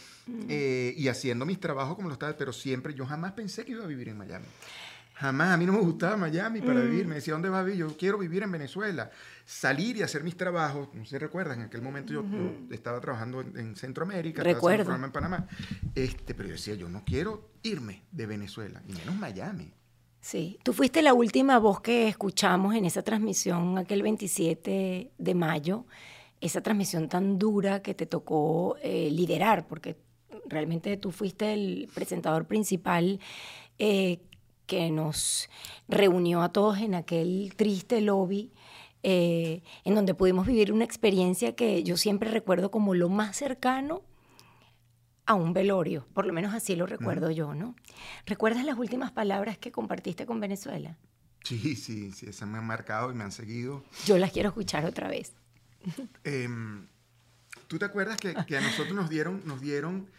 [0.49, 3.83] eh, y haciendo mis trabajos como lo estaba, pero siempre, yo jamás pensé que iba
[3.83, 4.47] a vivir en Miami.
[5.15, 7.07] Jamás, a mí no me gustaba Miami para vivir.
[7.07, 7.81] Me decía, ¿dónde vas a vivir?
[7.81, 9.11] Yo quiero vivir en Venezuela.
[9.47, 10.89] Salir y hacer mis trabajos.
[10.93, 14.55] No sé si recuerdan, en aquel momento yo, yo estaba trabajando en, en Centroamérica, estaba
[14.55, 14.85] Recuerdo.
[14.85, 15.49] programa en Panamá.
[15.95, 19.73] Este, pero yo decía, yo no quiero irme de Venezuela, y menos Miami.
[20.21, 25.87] Sí, tú fuiste la última voz que escuchamos en esa transmisión aquel 27 de mayo,
[26.41, 29.97] esa transmisión tan dura que te tocó eh, liderar, porque
[30.49, 33.21] realmente tú fuiste el presentador principal
[33.79, 34.19] eh,
[34.67, 35.49] que nos
[35.89, 38.51] reunió a todos en aquel triste lobby.
[39.09, 44.03] Eh, en donde pudimos vivir una experiencia que yo siempre recuerdo como lo más cercano
[45.27, 47.77] a un velorio, por lo menos así lo recuerdo yo, ¿no?
[48.27, 50.99] ¿Recuerdas las últimas palabras que compartiste con Venezuela?
[51.45, 53.85] Sí, sí, sí, esas me han marcado y me han seguido.
[54.07, 55.35] Yo las quiero escuchar otra vez.
[56.25, 56.89] Em,
[57.69, 60.11] ¿Tú te acuerdas que, que a nosotros nos dieron, nos dieron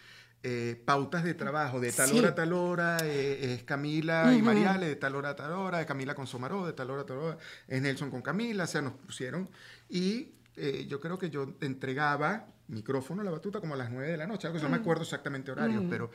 [0.43, 1.79] eh, pautas de trabajo?
[1.79, 2.17] De tal Sí.
[2.17, 5.79] hora a tal hora eh, es Camila y Mariale, de tal hora a tal hora,
[5.79, 8.67] de Camila con Somaró, de tal hora a tal hora es Nelson con Camila, o
[8.67, 9.49] sea, nos pusieron.
[9.89, 14.11] Y eh, yo creo que yo entregaba micrófono a la batuta como a las 9
[14.11, 16.11] de la noche, algo que no me acuerdo exactamente horarios, pero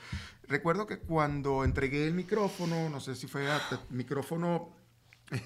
[0.48, 4.76] recuerdo que cuando entregué el micrófono, no sé si fue a- micrófono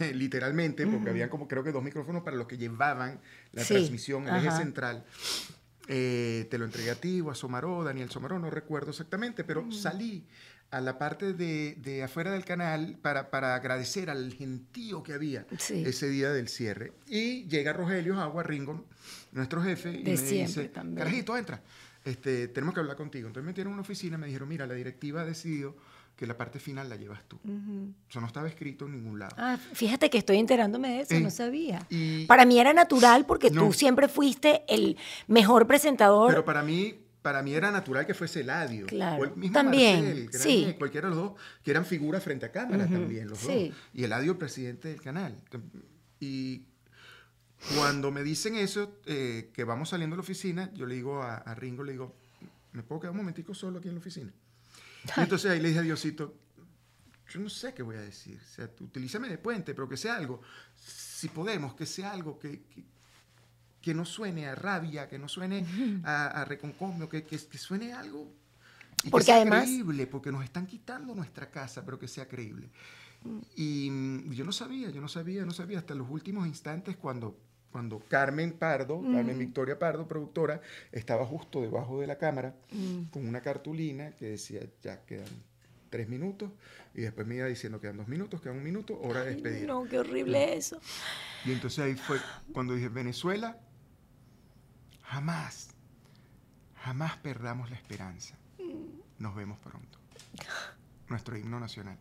[0.01, 3.21] eh, literalmente, porque había como creo que dos micrófonos para los que llevaban
[3.53, 5.05] la Sí, transmisión, el eje central.
[5.88, 9.70] Eh, te lo entregué a ti o a Somaró, Daniel Somaró, no recuerdo exactamente, pero
[9.70, 10.25] salí
[10.72, 15.46] a la parte de, de afuera del canal para, para agradecer al gentío que había
[15.59, 15.85] Sí.
[15.87, 16.92] ese día del cierre.
[17.07, 18.85] Y llega Rogelio Agua Ringo,
[19.33, 20.99] nuestro jefe, y De me siempre dice, también.
[20.99, 21.62] carajito, entra,
[22.05, 23.29] este, tenemos que hablar contigo.
[23.29, 25.77] Entonces me metieron a una oficina y me dijeron, mira, la directiva ha decidido
[26.16, 27.38] que la parte final la llevas tú.
[28.09, 29.35] Eso no estaba escrito en ningún lado.
[29.38, 31.87] Ah, fíjate que estoy enterándome de eso, Eh, no sabía.
[31.90, 33.66] y- Para mí era natural porque No.
[33.66, 34.96] tú siempre fuiste el
[35.29, 36.31] mejor presentador.
[36.31, 38.87] Pero para mí, para mí era natural que fuese Eladio.
[38.87, 39.20] Claro.
[39.20, 40.74] O el mismo También, Marcel, que sí.
[40.79, 43.68] cualquiera de los dos, que eran figuras frente a cámara también, los sí.
[43.68, 43.79] dos.
[43.92, 45.35] Y Eladio, el presidente del canal.
[46.18, 46.62] Y
[47.76, 51.37] cuando me dicen eso, eh, que vamos saliendo de la oficina, yo le digo a,
[51.37, 52.14] a Ringo, le digo,
[52.72, 54.33] ¿me puedo quedar un momentico solo aquí en la oficina?
[55.16, 56.35] Y entonces ahí le dije a Diosito,
[57.31, 58.38] yo no sé qué voy a decir.
[58.42, 60.40] O sea, utilízame de puente, pero que sea algo,
[60.77, 62.85] si podemos, que sea algo que, que,
[63.81, 65.66] que no suene a rabia, que no suene
[66.05, 68.33] a, a reconcomio, que, que, que suene algo
[69.05, 72.27] y Porque que sea además- creíble, porque nos están quitando nuestra casa, pero que sea
[72.29, 72.71] creíble.
[73.57, 77.37] Y mm, yo no sabía, yo no sabía, no sabía hasta los últimos instantes cuando,
[77.77, 80.62] cuando Carmen Pardo, Carmen Victoria Pardo, productora,
[80.93, 82.55] estaba justo debajo de la cámara
[83.11, 85.29] con una cartulina que decía, ya quedan
[85.91, 86.51] tres minutos,
[86.95, 89.67] y después me iba diciendo, quedan dos minutos, quedan un minuto, hora de despedir.
[89.67, 90.81] no, qué horrible eso.
[91.45, 92.17] Y entonces ahí fue
[92.55, 93.59] cuando dije, Venezuela,
[95.03, 95.69] jamás,
[96.77, 98.39] jamás perdamos la esperanza.
[99.19, 99.99] Nos vemos pronto.
[101.11, 101.99] Nuestro himno nacional.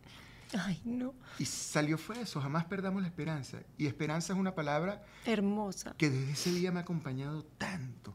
[0.58, 1.12] Ay, no.
[1.38, 3.58] Y salió fue eso, jamás perdamos la esperanza.
[3.78, 5.94] Y esperanza es una palabra Hermosa.
[5.98, 8.14] que desde ese día me ha acompañado tanto.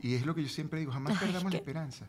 [0.00, 2.06] Y es lo que yo siempre digo, jamás Ay, perdamos la que- esperanza.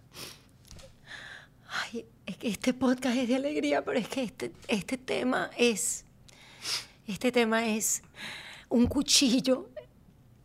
[1.71, 6.05] Ay, es que este podcast es de alegría, pero es que este, este tema es.
[7.07, 8.01] Este tema es
[8.69, 9.69] un cuchillo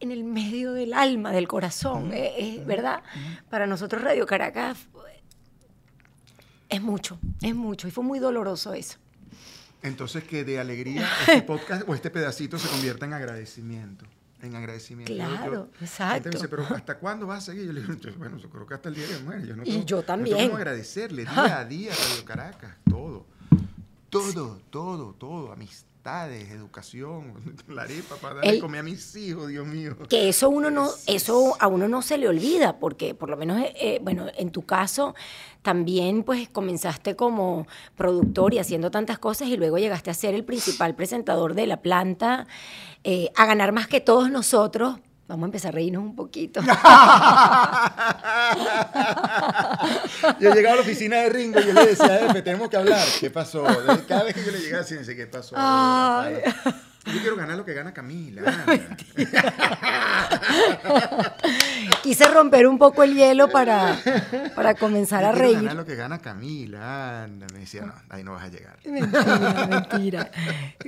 [0.01, 2.13] en el medio del alma, del corazón.
[2.13, 3.03] eh, eh, ¿Verdad?
[3.51, 4.79] Para nosotros Radio Caracas
[6.69, 7.89] es mucho, es mucho.
[7.89, 8.99] Y fue muy doloroso eso.
[9.85, 14.05] Entonces que de alegría este podcast o este pedacito se convierta en agradecimiento.
[14.43, 15.13] En agradecimiento.
[15.13, 16.29] Yo- yo- Claro, la gente exacto.
[16.29, 17.67] me dice, pero ¿hasta cuándo vas a seguir?
[17.67, 19.47] Yo le digo, "Yo, bueno, yo creo que hasta el día que muere.
[19.47, 20.37] Yo no Y tengo- yo no también.
[20.37, 23.27] tengo cómo agradecerle día a día Radio Caracas, todo.
[24.11, 25.57] Todo, todo, todo.
[26.05, 27.33] Educación,
[27.69, 29.97] la arepa para darle El- comer a mis hijos, Dios mío.
[30.09, 33.59] Que eso uno no, eso a uno no se le olvida, porque por lo menos,
[33.61, 35.15] eh, eh, bueno, en tu caso
[35.63, 40.45] también pues comenzaste como productor y haciendo tantas cosas y luego llegaste a ser el
[40.45, 42.47] principal presentador de la planta,
[43.03, 44.99] eh, a ganar más que todos nosotros.
[45.27, 46.61] Vamos a empezar a reírnos un poquito.
[50.41, 53.07] Yo llegaba a la oficina de Ringo y yo le decía, Efe, tenemos que hablar.
[53.19, 53.65] ¿Qué pasó?
[54.07, 55.55] Cada vez que yo le llegaba decía, ¿qué pasó?
[55.57, 56.43] Ay.
[57.07, 58.43] Yo quiero ganar lo que gana Camila.
[62.03, 63.97] Quise romper un poco el hielo para,
[64.55, 65.57] para comenzar Yo a quiero reír.
[65.57, 67.29] ganar lo que gana Camila.
[67.53, 68.79] Me decía, no, ahí no vas a llegar.
[68.85, 70.31] Mentira, mentira.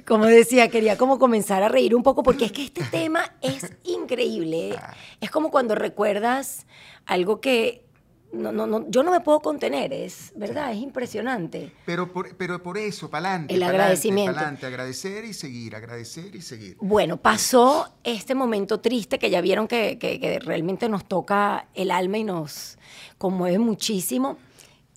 [0.07, 3.73] Como decía, quería como comenzar a reír un poco porque es que este tema es
[3.85, 4.79] increíble.
[5.21, 6.67] Es como cuando recuerdas
[7.07, 7.86] algo que
[8.33, 11.73] no, no, no, yo no me puedo contener, es verdad, es impresionante.
[11.87, 13.55] Pero por, pero por eso, para adelante.
[13.55, 14.33] El agradecimiento.
[14.33, 16.77] Para adelante, agradecer y seguir, agradecer y seguir.
[16.81, 21.91] Bueno, pasó este momento triste que ya vieron que, que- que realmente nos toca el
[21.91, 22.79] alma y nos
[23.19, 24.39] conmueve muchísimo.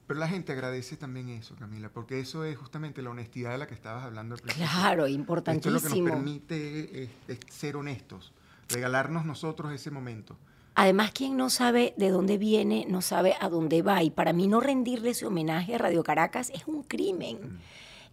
[0.08, 3.68] Pero la gente agradece también eso, Camila, porque eso es justamente la honestidad de la
[3.68, 4.68] que estabas hablando al principio.
[4.68, 6.08] Claro, Esto es lo que importantísimo.
[6.08, 8.34] nos permite eh, eh, ser honestos,
[8.70, 10.36] regalarnos nosotros ese momento.
[10.82, 14.02] Además, quien no sabe de dónde viene, no sabe a dónde va.
[14.02, 17.60] Y para mí no rendirle ese homenaje a Radio Caracas es un crimen.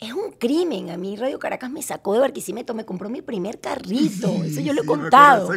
[0.00, 0.90] Es un crimen.
[0.90, 4.42] A mí Radio Caracas me sacó de Barquisimeto, me compró mi primer carrito.
[4.44, 5.48] Eso yo lo he Sí, contado.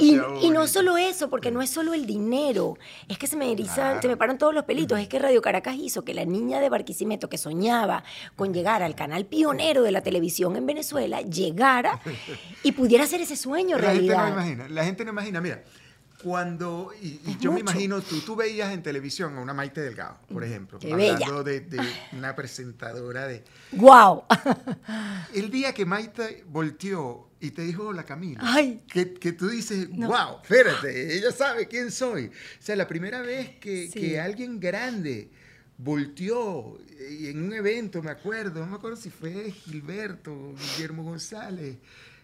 [0.00, 2.78] Y, no solo eso, porque no es solo el dinero.
[3.08, 4.02] Es que se me erizan, Claro.
[4.02, 4.98] se me paran todos los pelitos.
[4.98, 8.04] Es que Radio Caracas hizo que la niña de Barquisimeto que soñaba
[8.36, 12.00] con llegar al canal pionero de la televisión en Venezuela llegara
[12.64, 14.28] y pudiera hacer ese sueño La gente realidad.
[14.28, 15.62] no imagina, la gente no imagina, mira,
[16.22, 17.72] cuando, y, y yo me mucho.
[17.72, 21.60] imagino, tú, tú veías en televisión a una Maite Delgado, por ejemplo, Qué hablando de,
[21.60, 21.78] de
[22.12, 23.44] una presentadora de...
[23.72, 24.24] ¡Guau!
[25.34, 28.82] El día que Maite volteó y te dijo, hola Camila, Ay.
[28.90, 30.08] que, que tú dices, No.
[30.08, 32.26] wow, espérate, ella sabe quién soy.
[32.26, 32.30] O
[32.62, 34.00] sea, la primera vez que, Sí.
[34.00, 35.30] que alguien grande
[35.76, 36.78] volteó
[37.10, 41.76] y en un evento, me acuerdo, no me acuerdo si fue Gilberto, Guillermo González,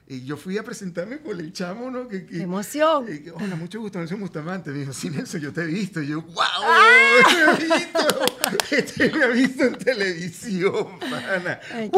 [0.07, 2.07] y yo fui a presentarme con el chamo, ¿no?
[2.09, 3.07] Que, que- ¡Qué emoción!
[3.09, 4.71] eh, Hola, mucho gusto, Nelson Bustamante.
[4.71, 6.03] Me dijo, sí, Nelson, yo te he visto.
[6.03, 7.19] Y yo, wow, ¡Ah!
[7.35, 8.25] me ha visto.
[8.71, 11.59] Este me ha visto en televisión, pana.
[11.73, 11.91] Ay,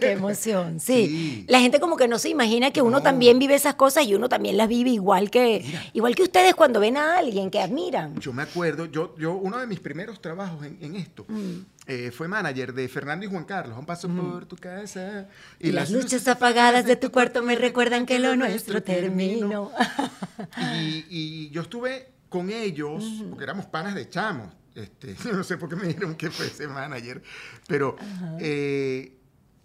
[0.00, 1.06] qué, emoción, sí.
[1.06, 1.44] Sí.
[1.48, 3.02] La gente como que no se imagina que uno No.
[3.02, 5.84] también vive esas cosas y uno también las vive igual que, Mira.
[5.94, 8.18] igual que ustedes cuando ven a alguien que admiran.
[8.20, 11.60] Yo me acuerdo, yo, yo uno de mis primeros trabajos en, en esto Mm.
[11.86, 13.78] Eh, fue manager de Fernando y Juan Carlos.
[13.78, 15.28] Un paso por tu casa.
[15.60, 19.70] Y, las luces apagadas de tu cuarto me recuerdan que lo nuestro terminó.
[20.58, 24.52] Y, y yo estuve con ellos, porque éramos panas de chamos.
[24.76, 27.22] Este, no sé por qué me dijeron que fuese manager,
[27.66, 27.96] pero
[28.38, 29.16] eh,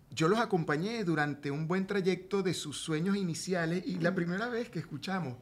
[0.09, 4.69] yo los acompañé durante un buen trayecto de sus sueños iniciales y la primera vez
[4.69, 5.35] que escuchamos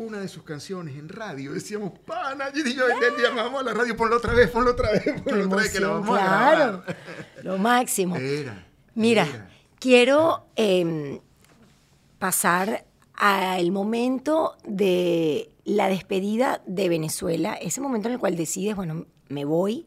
[0.00, 3.94] una de sus canciones en radio, decíamos, pana, y yo le llamamos a la radio,
[3.94, 6.56] ponlo otra vez, ponlo otra vez, ponlo otra vez, que la vamos a claro.
[6.56, 6.96] grabar.
[7.42, 8.16] Lo máximo.
[8.16, 9.50] Era, Mira, era.
[9.78, 11.20] quiero em,
[12.18, 19.04] pasar al momento de la despedida de Venezuela, ese momento en el cual decides, bueno,
[19.28, 19.86] me voy,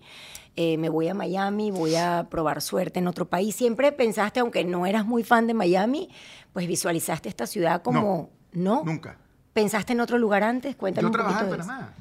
[0.55, 3.55] eh, me voy a Miami, voy a probar suerte en otro país.
[3.55, 6.11] Siempre pensaste, aunque no eras muy fan de Miami,
[6.53, 8.29] pues visualizaste esta ciudad como...
[8.51, 8.83] No.
[8.85, 9.17] Nunca.
[9.53, 10.75] ¿Pensaste en otro lugar antes?
[10.75, 11.49] Cuéntame Yo un trabajaba en.
[11.51, 11.93] Panamá.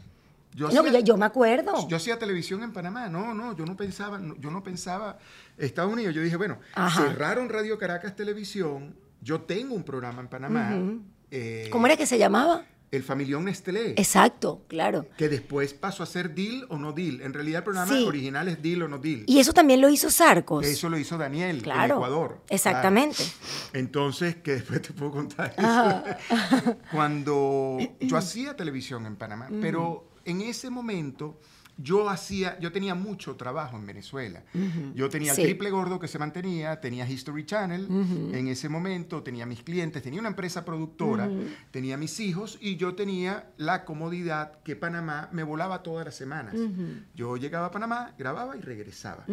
[0.54, 1.88] Yo No, hacía- yo, me acuerdo.
[1.88, 5.18] Yo hacía televisión en Panamá, no, no, yo no pensaba, no, yo no pensaba
[5.56, 6.14] Estados Unidos.
[6.14, 7.02] Yo dije, bueno, Ajá.
[7.04, 10.78] cerraron Radio Caracas Televisión, yo tengo un programa en Panamá,
[11.30, 12.64] eh, ¿Cómo era que se llamaba?
[12.92, 15.06] El Familión Nestlé, Exacto, claro.
[15.16, 17.22] que después pasó a ser Deal o No Deal.
[17.22, 18.04] En realidad el programa Sí.
[18.04, 19.24] original es Deal o No Deal.
[19.26, 20.66] Y eso también lo hizo Sarcos.
[20.66, 22.40] Eso lo hizo Daniel en Claro, Ecuador.
[22.50, 23.16] exactamente.
[23.16, 23.30] Claro.
[23.72, 26.04] Entonces, que después te puedo contar eso.
[26.92, 31.38] Cuando yo hacía televisión en Panamá, pero en ese momento
[31.78, 34.42] yo hacía, yo tenía mucho trabajo en Venezuela.
[34.94, 35.40] Yo tenía Sí.
[35.40, 37.86] el triple gordo que se mantenía, tenía History Channel
[38.32, 41.28] en ese momento, tenía mis clientes, tenía una empresa productora,
[41.70, 46.54] tenía mis hijos y yo tenía la comodidad que Panamá me volaba todas las semanas.
[47.14, 49.24] Yo llegaba a Panamá, grababa y regresaba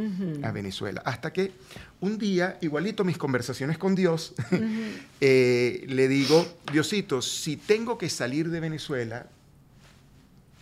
[0.43, 1.02] a Venezuela.
[1.06, 1.52] Hasta que
[1.99, 4.34] un día, igualito mis conversaciones con Dios,
[5.21, 9.28] eh, le digo, Diosito, si tengo que salir de Venezuela,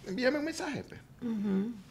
[0.08, 0.84] envíame un mensaje.
[0.88, 1.00] pues".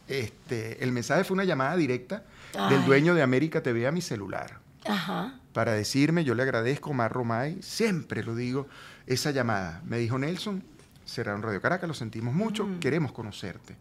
[0.07, 2.23] Este, el mensaje fue una llamada directa
[2.69, 5.33] del dueño de América TV a mi celular Ajá.
[5.53, 8.67] para decirme, yo le agradezco Mar Romay, siempre lo digo,
[9.05, 9.81] esa llamada.
[9.85, 10.63] Me dijo Nelson,
[11.05, 13.75] cerraron Radio Caracas, lo sentimos mucho, queremos conocerte.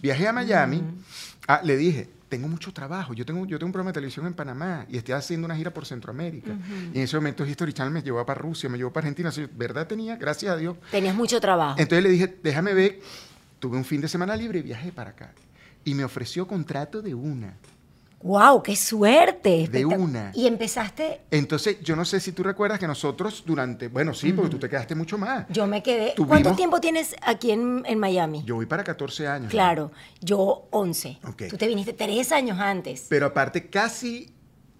[0.00, 0.82] Viajé a Miami,
[1.46, 4.32] ah, le dije, tengo mucho trabajo, yo tengo, yo tengo un programa de televisión en
[4.32, 6.50] Panamá y estoy haciendo una gira por Centroamérica.
[6.92, 9.46] Y en ese momento History Channel me llevó para Rusia, me llevó para Argentina, así,
[9.54, 10.16] ¿verdad tenía?
[10.16, 10.76] Gracias a Dios.
[10.90, 11.78] Tenías mucho trabajo.
[11.78, 13.00] Entonces le dije, déjame ver,
[13.62, 15.32] tuve un fin de semana libre y viajé para acá.
[15.84, 17.56] Y me ofreció contrato de una.
[18.20, 18.60] ¡Wow!
[18.60, 19.68] ¡Qué suerte!
[19.70, 20.32] De una.
[20.34, 24.50] Y empezaste, Entonces, yo no sé si tú recuerdas que nosotros durante, bueno, sí, porque
[24.50, 25.46] tú te quedaste mucho más.
[25.48, 26.12] yo me quedé.
[26.16, 28.42] Tuvimos- ¿Cuánto tiempo tienes aquí en, en Miami?
[28.44, 29.44] Yo voy para 14 años.
[29.44, 29.50] ¿no?
[29.50, 31.18] Claro, yo 11.
[31.28, 31.42] Ok.
[31.50, 33.06] Tú te viniste tres años antes.
[33.08, 34.32] Pero aparte, casi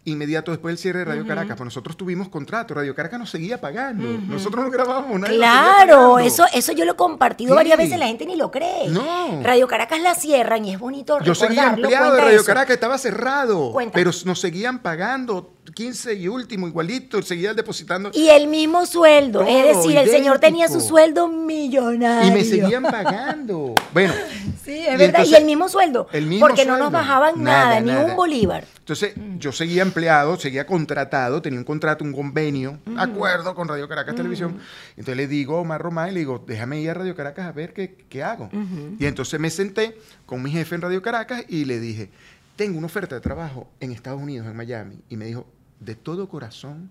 [0.04, 3.60] inmediato después del cierre de Radio Caracas, pues nosotros tuvimos contrato, Radio Caracas nos seguía
[3.60, 4.04] pagando.
[4.26, 5.32] Nosotros no grabábamos nada.
[5.32, 7.56] Claro, eso, eso yo lo he compartido Sí.
[7.56, 8.88] varias veces, la gente ni lo cree.
[8.88, 9.40] No.
[9.42, 12.46] Radio Caracas la cierran y es bonito Yo seguía empleado de Radio eso.
[12.46, 13.70] Caracas, estaba cerrado.
[13.72, 13.94] Cuenta.
[13.94, 18.10] Pero nos seguían pagando 15 y último, igualito, seguían depositando.
[18.12, 22.28] Y el mismo sueldo, es decir, el señor tenía su sueldo millonario.
[22.28, 23.74] Y me seguían pagando.
[23.92, 24.12] Bueno,
[24.64, 24.72] Sí.
[24.72, 25.24] Sí, es verdad.
[25.24, 26.06] y el mismo sueldo.
[26.12, 28.64] El mismo porque no nos bajaban nada, ni un bolívar.
[28.78, 34.14] Entonces, yo seguía empleado, seguía contratado, tenía un contrato, un convenio, acuerdo con Radio Caracas
[34.14, 34.58] Televisión.
[34.90, 37.52] Entonces le digo a Omar Román y le digo, déjame ir a Radio Caracas a
[37.52, 38.50] ver qué, qué hago.
[38.98, 42.10] Y entonces me senté con mi jefe en Radio Caracas y le dije,
[42.56, 44.98] tengo una oferta de trabajo en Estados Unidos, en Miami.
[45.08, 45.46] Y me dijo,
[45.80, 46.90] de todo corazón,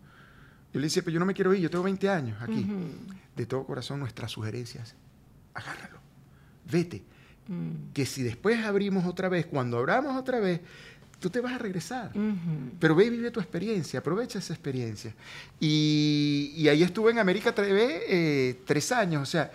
[0.74, 2.66] yo le decía, pero yo no me quiero ir, yo tengo 20 años aquí.
[3.36, 4.96] De todo corazón, nuestras sugerencias,
[5.54, 6.00] agárralo,
[6.70, 7.04] vete.
[7.48, 7.92] Mm.
[7.94, 10.62] Que si después abrimos otra vez, cuando abramos otra vez,
[11.22, 12.12] tú te vas a regresar.
[12.80, 15.14] Pero ve y vive tu experiencia, aprovecha esa experiencia.
[15.60, 19.52] Y, ahí estuve en América TV eh, tres años, o sea,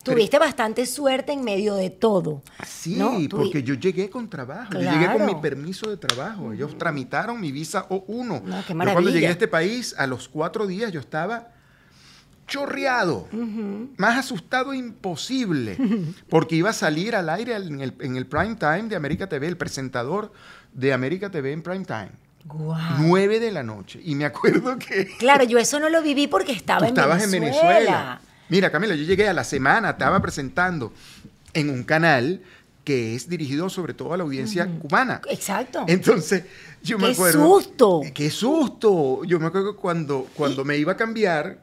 [0.00, 2.42] Tuviste bastante suerte en medio de todo.
[2.64, 6.52] Sí, porque yo llegué con trabajo, yo llegué con mi permiso de trabajo.
[6.52, 8.42] Ellos tramitaron mi visa O1.
[8.42, 11.48] No, qué yo cuando llegué a este país, a los cuatro días yo estaba
[12.46, 13.28] chorreado,
[13.98, 15.76] más asustado imposible,
[16.30, 19.48] porque iba a salir al aire en el, en el, prime time de América TV,
[19.48, 20.32] el presentador
[20.78, 22.10] de América TV en prime time.
[23.00, 24.00] Nueve de la noche.
[24.02, 25.16] Y me acuerdo que...
[25.18, 27.24] Claro, yo eso no lo viví porque estaba en Venezuela.
[27.24, 28.20] en Venezuela.
[28.48, 30.92] Mira, Camila, yo llegué a la semana, estaba presentando
[31.52, 32.40] en un canal
[32.84, 35.20] que es dirigido sobre todo a la audiencia cubana.
[35.28, 35.84] Exacto.
[35.88, 36.44] Entonces,
[36.82, 37.38] yo me acuerdo.
[37.38, 38.02] ¡Qué susto!
[38.14, 39.24] ¡Qué susto!
[39.24, 41.58] Yo me acuerdo que cuando, cuando me iba a cambiar,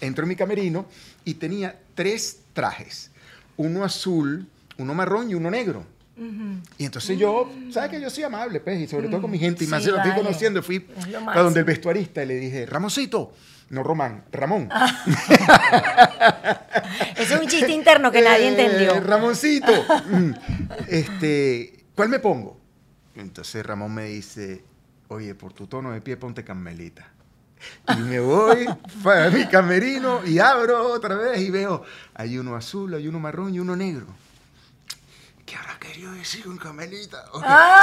[0.00, 0.86] entro en mi camerino
[1.24, 3.10] y tenía tres trajes:
[3.56, 5.84] uno azul, uno marrón y uno negro.
[6.78, 9.64] Y entonces yo, ¿sabes que Yo soy amable, pues, y sobre todo con mi gente,
[9.64, 10.62] y más se lo estoy conociendo.
[10.62, 10.86] Fui
[11.26, 13.32] a donde el vestuarista y le dije, Ramoncito,
[13.72, 14.68] no Román, Ramón.
[17.16, 19.00] Ese es un chiste interno que nadie eh, entendió.
[19.00, 19.72] Ramoncito,
[20.10, 20.32] mm,
[20.88, 22.60] este, ¿cuál me pongo?
[23.16, 24.62] Entonces Ramón me dice,
[25.08, 27.08] oye, por tu tono de pie ponte camelita.
[27.96, 32.92] Y me voy a mi camerino y abro otra vez y veo, hay uno azul,
[32.92, 34.04] hay uno marrón y uno negro.
[35.82, 37.24] ¿Qué habrá querido decir con Camelita?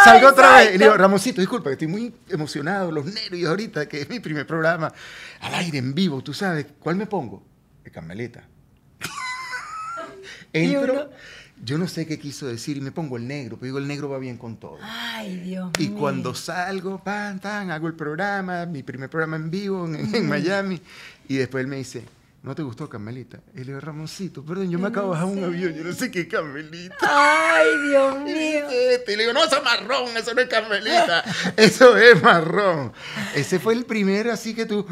[0.04, 3.88] Salgo otra vez y le digo, Ramoncito, disculpa, que estoy muy emocionado, los nervios ahorita,
[3.88, 4.92] que es mi primer programa
[5.42, 7.44] al aire, en vivo, tú sabes, ¿cuál me pongo?
[7.84, 8.44] De Camelita.
[10.54, 11.12] Entro,
[11.64, 14.10] yo no sé qué quiso decir y me pongo el negro, pero digo, el negro
[14.10, 14.78] va bien con todo.
[14.82, 19.86] Ay, Dios Y cuando salgo, pan, tan, hago el programa, mi primer programa en vivo
[19.86, 20.82] en Miami,
[21.28, 22.06] y después él me dice,
[22.42, 23.42] ¿No te gustó Carmelita?
[23.54, 26.10] Y le digo, Ramoncito, perdón, yo me acabo de bajar un avión, yo no sé
[26.10, 26.96] qué es Carmelita.
[27.02, 28.66] Ay, Dios mío.
[28.72, 31.24] Y, le digo, no, eso es marrón, eso no es Carmelita,
[31.58, 32.94] eso es marrón.
[33.36, 34.86] Ese fue el primero, así que tú,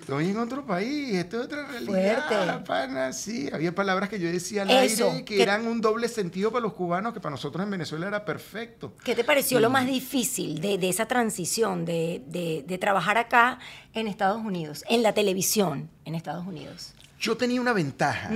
[0.00, 2.26] estoy en otro país, esto es otra realidad.
[2.26, 2.64] Fuerte.
[2.66, 6.62] Pana, sí, había palabras que yo decía al aire que, eran un doble sentido para
[6.62, 8.94] los cubanos, que para nosotros en Venezuela era perfecto.
[9.04, 12.22] ¿Qué te pareció lo más difícil de, esa transición, de,
[12.66, 13.58] de trabajar acá
[13.98, 16.92] en Estados Unidos, en la televisión en Estados Unidos?
[17.20, 18.30] Yo tenía una ventaja,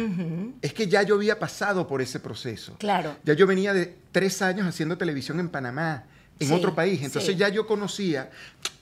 [0.61, 2.75] es que ya yo había pasado por ese proceso.
[2.79, 3.17] Claro.
[3.25, 6.05] Ya yo venía de tres años haciendo televisión en Panamá,
[6.43, 8.31] en otro país, entonces ya yo conocía,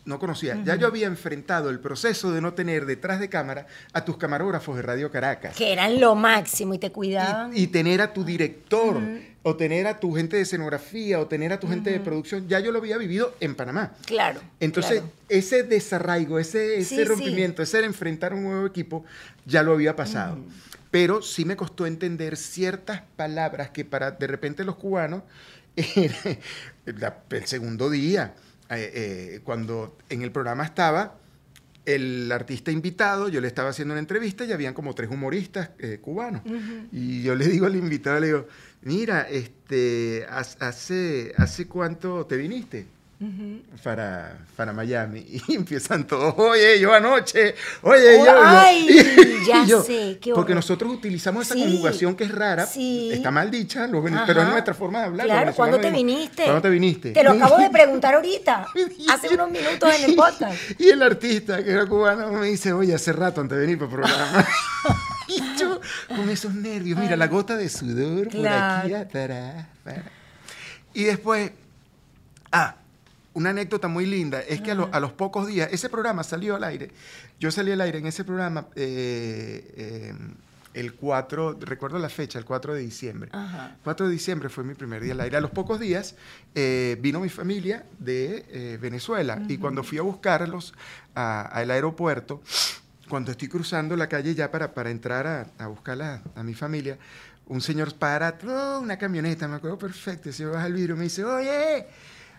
[0.05, 4.05] no conocía, ya yo había enfrentado el proceso de no tener detrás de cámara a
[4.05, 5.57] tus camarógrafos de Radio Caracas.
[5.57, 7.53] Que eran lo máximo y te cuidaban.
[7.55, 9.01] Y, tener a tu director
[9.43, 12.61] o tener a tu gente de escenografía, o tener a tu gente de producción, ya
[12.61, 13.93] yo lo había vivido en Panamá.
[14.05, 14.41] Claro.
[14.61, 19.05] Entonces, ese desarraigo, ese, ese rompimiento, ese enfrentar un nuevo equipo,
[19.47, 20.39] ya lo había pasado.
[20.91, 25.23] Pero sí me costó entender ciertas palabras que para de repente los cubanos,
[26.87, 28.35] el segundo día,
[28.71, 31.17] eh, eh, cuando en el programa estaba
[31.87, 35.99] el artista invitado, yo le estaba haciendo una entrevista y habían como tres humoristas eh,
[36.01, 36.43] cubanos.
[36.93, 38.47] Y yo le digo al invitado, le digo,
[38.83, 42.87] mira, este, hace, ¿hace cuánto te viniste?
[43.83, 45.27] Para, para Miami.
[45.49, 51.47] Y empiezan todos, oye, yo anoche, oye, yo, Ay, ya sé, qué Porque nosotros utilizamos
[51.47, 53.89] esa conjugación que es rara, está mal dicha,
[54.27, 55.27] pero es nuestra forma de hablar.
[55.27, 56.45] Claro, ¿cuándo te viniste?
[56.45, 57.11] ¿Cuándo te viniste?
[57.11, 58.67] Te lo acabo de preguntar ahorita,
[59.09, 60.81] hace unos minutos en el podcast.
[60.81, 63.91] Y el artista, que era cubano, me dice, oye, hace rato antes de venir para
[63.91, 64.47] el programa.
[65.29, 69.67] y yo, con esos nervios, mira, la gota de sudor por aquí, atrás.
[70.95, 71.51] Y después,
[72.53, 72.77] ah,
[73.35, 76.91] una anécdota muy linda es que a, los pocos días, ese programa salió al aire.
[77.39, 80.15] Yo salí al aire en ese programa eh, eh,
[80.75, 83.31] el 4, recuerdo la fecha, el 4 de diciembre.
[83.33, 85.37] El 4 de diciembre fue mi primer día al aire.
[85.37, 86.17] A los pocos días
[86.55, 90.75] eh, vino mi familia de Venezuela y cuando fui a buscarlos
[91.15, 92.43] al aeropuerto,
[93.09, 96.01] cuando estoy cruzando la calle ya para, para entrar a, a buscar
[96.35, 96.97] a, mi familia,
[97.47, 101.05] un señor para, oh, una camioneta, me acuerdo perfecto, se baja el vidrio y me
[101.05, 101.87] dice, oye,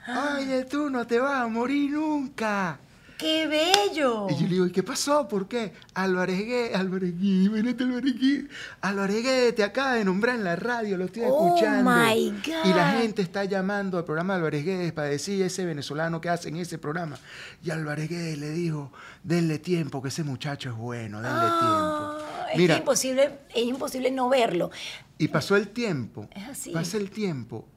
[0.08, 2.80] Oye, tú no te vas a morir nunca.
[3.18, 4.26] ¡Qué bello!
[4.32, 5.28] Y yo le digo, ¿y qué pasó?
[5.28, 5.74] ¿Por qué?
[5.93, 8.45] Álvarez Guedes, Álvarez Guedes, imagínate Álvarez Guedes.
[8.82, 11.91] Álvarez Guedes te acaba de nombrar en la radio, lo estoy Oh, escuchando.
[11.91, 12.66] my God.
[12.66, 16.30] Y la gente está llamando al programa de Álvarez Guedes para decir ese venezolano que
[16.30, 17.20] hace en ese programa.
[17.64, 18.91] Y Álvarez Guedes le dijo,
[19.22, 22.49] denle tiempo, que ese muchacho es bueno, denle Ah, tiempo.
[22.54, 24.72] es, Mira, que imposible, es imposible no verlo.
[25.20, 26.72] y pasó el tiempo, Es así.
[26.72, 27.68] pasa el tiempo,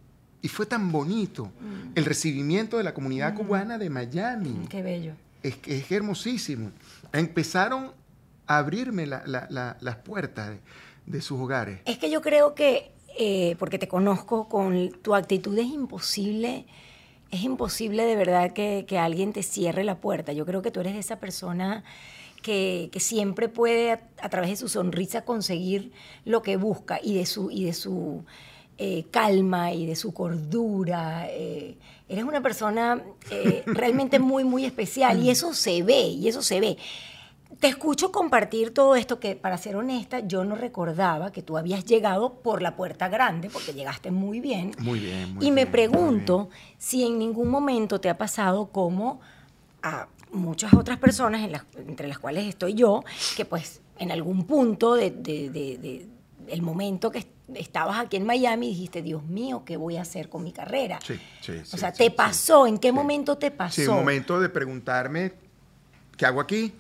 [0.45, 1.51] y fue tan bonito
[1.95, 4.67] el recibimiento de la comunidad cubana de Miami.
[4.69, 5.15] Qué bello.
[5.43, 6.71] Es, que es hermosísimo.
[7.15, 7.93] Empezaron
[8.47, 10.59] a abrirme la- la- la- las puertas de,
[11.07, 11.81] de sus hogares.
[11.87, 16.67] Es que yo creo que, eh, porque te conozco, con tu actitud es imposible,
[17.31, 20.35] es imposible de verdad que, que alguien te cierre la puerta.
[20.35, 21.85] Yo creo que tú eres esa persona
[22.43, 25.93] que, que siempre puede, a, a través de su sonrisa, conseguir
[26.27, 28.27] lo que busca y de su, y de su
[28.79, 31.27] eh, calma y de su cordura.
[31.31, 31.77] eh,
[32.09, 36.61] eres una persona eh, realmente muy, muy especial y eso se ve, y eso se
[36.61, 36.77] ve.
[37.61, 41.85] Te escucho compartir todo esto que, para ser honesta, yo no recordaba que tú habías
[41.85, 44.73] llegado por la puerta grande, porque llegaste muy bien.
[44.81, 46.49] Muy bien, muy y me bien, pregunto
[46.79, 49.21] si en ningún momento te ha pasado como
[49.83, 53.05] a muchas otras personas, en las- entre las cuales estoy yo,
[53.37, 56.07] que pues en algún punto de, de- de- de-
[56.47, 60.43] del momento que estabas aquí en Miami dijiste, Dios mío, ¿qué voy a hacer con
[60.43, 60.99] mi carrera?
[61.05, 62.11] Sí, sí, o sea, sí, ¿te sí.
[62.11, 62.67] pasó?
[62.67, 63.83] ¿En qué momento te pasó?
[63.83, 65.33] Sí, un momento de preguntarme,
[66.17, 66.73] ¿qué hago aquí?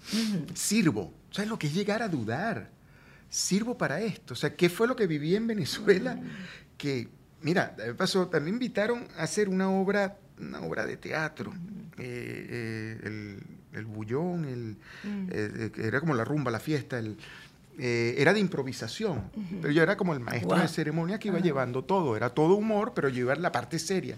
[0.54, 1.12] Sirvo.
[1.30, 2.70] ¿Sabes lo que es llegar a dudar?
[3.28, 4.34] Sirvo para esto.
[4.34, 6.18] O sea, ¿qué fue lo que viví en Venezuela?
[6.78, 7.08] Que,
[7.42, 11.52] mira, me pasó, también me invitaron a hacer una obra, una obra de teatro.
[11.98, 13.42] Eh, eh, el,
[13.74, 14.76] el bullón, el,
[15.30, 17.16] eh, eh, era como la rumba, la fiesta, el,
[17.78, 19.22] eh, era de improvisación.
[19.60, 22.16] Pero yo era como el maestro de ceremonia que iba llevando todo.
[22.16, 24.16] Era todo humor, pero yo iba en la parte seria.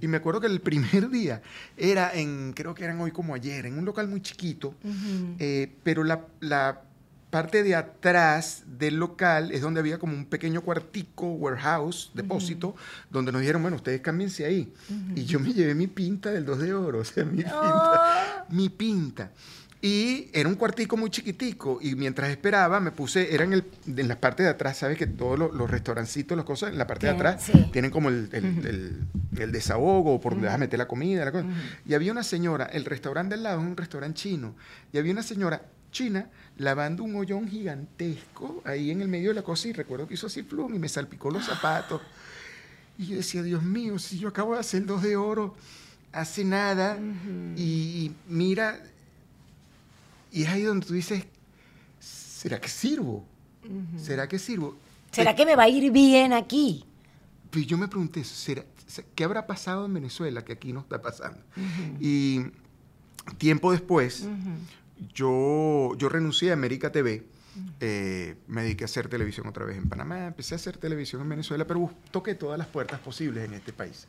[0.00, 1.42] Y me acuerdo que el primer día
[1.76, 4.74] era en, creo que eran hoy como ayer, en un local muy chiquito,
[5.38, 6.82] eh, pero la, la
[7.34, 12.76] parte de atrás del local es donde había como un pequeño cuartico, warehouse, depósito,
[13.10, 14.72] donde nos dijeron, bueno, ustedes cámbiense ahí.
[15.16, 18.46] Y yo me llevé mi pinta del 2 de oro, o sea, mi pinta.
[18.50, 19.32] Mi pinta.
[19.86, 24.08] Y era un cuartico muy chiquitico y mientras esperaba me puse, era en, el, en
[24.08, 24.96] la parte de atrás, ¿sabes?
[24.96, 27.52] Que todos los, los restaurancitos, las cosas, en la parte de atrás sí.
[27.70, 29.00] tienen como el, el- el-
[29.38, 31.22] el desahogo por donde vas a meter la comida.
[31.26, 31.44] La cosa.
[31.86, 34.54] Y había una señora, el restaurante del lado es un restaurante chino,
[34.90, 35.60] y había una señora
[35.92, 40.14] china lavando un hoyón gigantesco ahí en el medio de la cosa y recuerdo que
[40.14, 42.00] hizo así plum y me salpicó los zapatos.
[42.96, 45.54] Y yo decía, Dios mío, si yo acabo de hacer dos de oro
[46.12, 46.96] hace nada
[47.56, 48.80] y mira,
[50.34, 51.24] y es ahí donde tú dices,
[52.00, 53.24] ¿será que sirvo?
[53.96, 54.76] ¿Será que sirvo?
[55.12, 56.84] ¿Será que me va a ir bien aquí?
[57.50, 58.64] Pues yo me pregunté, ¿será,
[59.14, 61.38] ¿qué habrá pasado en Venezuela que aquí no está pasando?
[62.00, 62.46] Y
[63.38, 64.26] tiempo después,
[65.14, 67.24] yo, yo renuncié a América TV,
[67.80, 71.28] eh, me dediqué a hacer televisión otra vez en Panamá, empecé a hacer televisión en
[71.28, 74.08] Venezuela, pero toqué todas las puertas posibles en este país.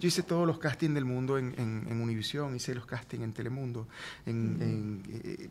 [0.00, 3.32] Yo hice todos los castings del mundo en, en, en Univisión, hice los castings en
[3.32, 3.86] Telemundo,
[4.24, 5.48] en, en, eh, eh,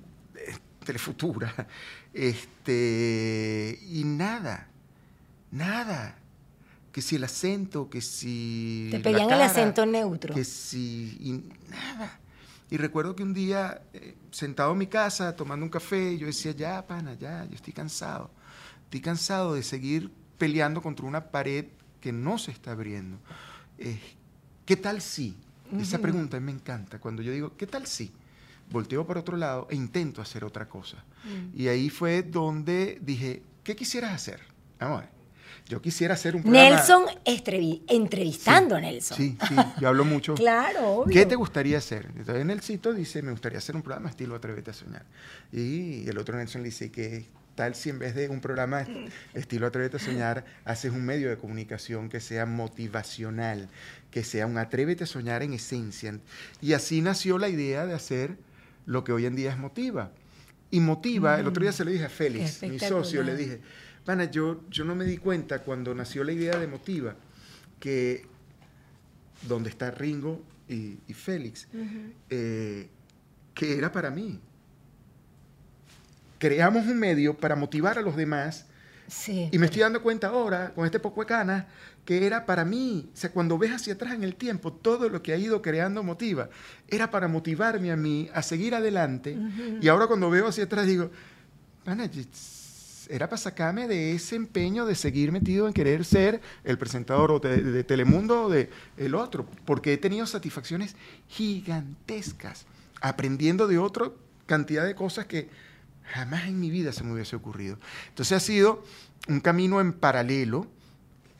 [0.83, 1.67] Telefutura,
[2.13, 4.67] este, y nada,
[5.51, 6.17] nada.
[6.91, 8.87] Que si el acento, que si...
[8.91, 10.33] Te pedían el acento neutro.
[10.33, 11.17] Que si...
[11.19, 12.19] y nada.
[12.69, 16.51] Y recuerdo que un día, eh, sentado en mi casa, tomando un café, yo decía,
[16.51, 18.31] ya, pana, ya, yo estoy cansado.
[18.85, 21.65] Estoy cansado de seguir peleando contra una pared
[21.99, 23.17] que no se está abriendo.
[23.77, 23.99] Eh,
[24.65, 25.35] ¿Qué tal si?
[25.79, 26.99] Esa pregunta me encanta.
[26.99, 28.11] Cuando yo digo, ¿qué tal si?
[28.71, 31.03] Volteo para otro lado e intento hacer otra cosa.
[31.55, 34.39] Y ahí fue donde dije, ¿qué quisieras hacer?
[34.79, 35.15] Vamos a ver.
[35.67, 36.69] Yo quisiera hacer un programa...
[36.75, 37.05] Nelson
[37.87, 39.17] entrevistando Sí, a Nelson.
[39.17, 40.35] Sí, sí, yo hablo mucho.
[40.45, 41.13] Claro, obvio.
[41.13, 42.05] ¿Qué te gustaría hacer?
[42.15, 45.05] Entonces en el sitio dice, me gustaría hacer un programa estilo Atrévete a Soñar.
[45.51, 48.91] Y el otro Nelson le dice que tal si en vez de un programa est-
[49.33, 53.69] estilo Atrévete a Soñar, haces un medio de comunicación que sea motivacional,
[54.11, 56.19] que sea un Atrévete a Soñar en esencia.
[56.61, 58.37] Y así nació la idea de hacer
[58.85, 60.11] lo que hoy en día es Motiva.
[60.71, 63.61] Y Motiva, el otro día se lo dije a Félix, mi socio, le dije,
[64.03, 67.15] pana, yo, yo no me di cuenta cuando nació la idea de Motiva
[67.79, 68.25] que
[69.47, 71.67] donde está Ringo y, y Félix,
[72.29, 72.87] eh,
[73.53, 74.39] que era para mí.
[76.39, 78.65] Creamos un medio para motivar a los demás
[79.07, 79.49] Sí.
[79.51, 81.65] y me estoy dando cuenta ahora, con este poco de canas,
[82.05, 83.09] que era para mí.
[83.13, 86.01] O sea, cuando ves hacia atrás en el tiempo, todo lo que ha ido creando
[86.03, 86.49] Motiva,
[86.87, 89.37] era para motivarme a mí a seguir adelante.
[89.81, 91.09] Y ahora cuando veo hacia atrás digo,
[91.83, 92.27] "Pana, y-
[93.07, 97.57] era para sacarme de ese empeño de seguir metido en querer ser el presentador de,
[97.61, 100.95] de Telemundo o de el otro, porque he tenido satisfacciones
[101.29, 102.65] gigantescas.
[103.01, 104.09] aprendiendo de otra
[104.47, 105.47] cantidad de cosas que
[106.13, 107.77] jamás en mi vida se me hubiese ocurrido.
[108.09, 108.83] Entonces ha sido
[109.27, 110.67] un camino en paralelo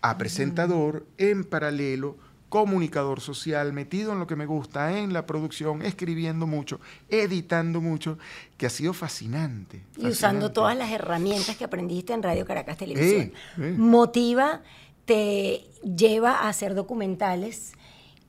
[0.01, 2.17] a presentador, en paralelo
[2.49, 8.17] comunicador social, metido en lo que me gusta, en la producción, escribiendo mucho, editando mucho,
[8.57, 9.83] que ha sido fascinante.
[9.97, 13.21] Y usando todas las herramientas que aprendiste en Radio Caracas Televisión.
[13.21, 13.75] Eh, eh.
[13.77, 14.61] Motiva,
[15.05, 17.73] te lleva a hacer documentales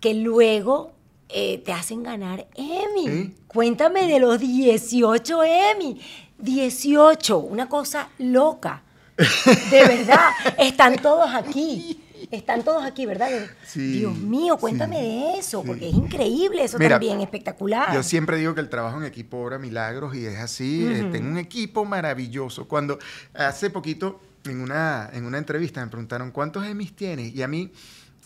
[0.00, 0.92] que luego
[1.28, 3.34] eh, te hacen ganar Emmy.
[3.46, 6.00] Cuéntame de los 18 Emmy.
[6.38, 8.82] 18, una cosa loca.
[9.16, 12.02] De verdad, están todos aquí.
[12.30, 13.28] Están todos aquí, ¿verdad?
[13.64, 15.66] Sí, Dios mío, cuéntame sí, de eso, sí.
[15.66, 17.94] porque es increíble eso Mira, también, espectacular.
[17.94, 20.86] Yo siempre digo que el trabajo en equipo obra milagros y es así.
[20.86, 22.66] eh, tengo un equipo maravilloso.
[22.66, 22.98] Cuando
[23.34, 27.72] hace poquito en una, en una entrevista me preguntaron cuántos Emmys tienes y a mí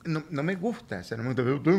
[0.05, 0.99] no, no me gusta.
[1.01, 1.71] O sea, no me gusta.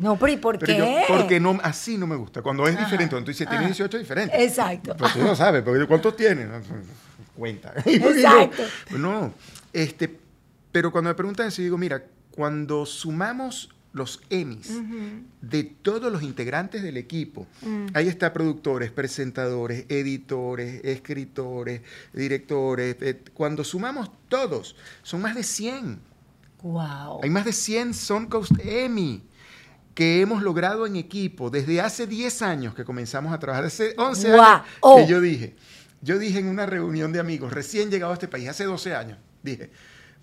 [0.00, 1.04] No, pero ¿y por Pero yo- qué?
[1.08, 2.42] porque no, así no me gusta.
[2.42, 3.68] Cuando es Ajá, diferente, cuando tú dices tienes ajá.
[3.68, 4.44] 18 es diferente.
[4.44, 4.96] Exacto.
[4.96, 6.48] Pues tú no sabes, porque ¿cuántos tienes?
[6.48, 6.60] No,
[7.36, 7.72] Cuenta.
[7.86, 8.62] Exacto.
[8.98, 9.32] No,
[9.72, 10.18] este,
[10.72, 14.70] pero cuando me preguntan eso, digo, mira, cuando sumamos los Emmys
[15.40, 17.86] de todos los integrantes del equipo, Mm.
[17.94, 21.80] ahí está productores, presentadores, editores, escritores,
[22.12, 25.98] directores, eh, cuando sumamos todos, son más de 100.
[26.62, 27.20] Wow.
[27.22, 29.22] Hay más de 100 Soundcoast Emmy
[29.94, 34.32] que hemos logrado en equipo desde hace 10 años que comenzamos a trabajar, hace 11
[34.32, 34.40] Guau.
[34.54, 34.96] años Oh.
[34.96, 35.56] que yo dije,
[36.00, 39.18] yo dije en una reunión de amigos, recién llegado a este país, hace 12 años,
[39.42, 39.70] dije,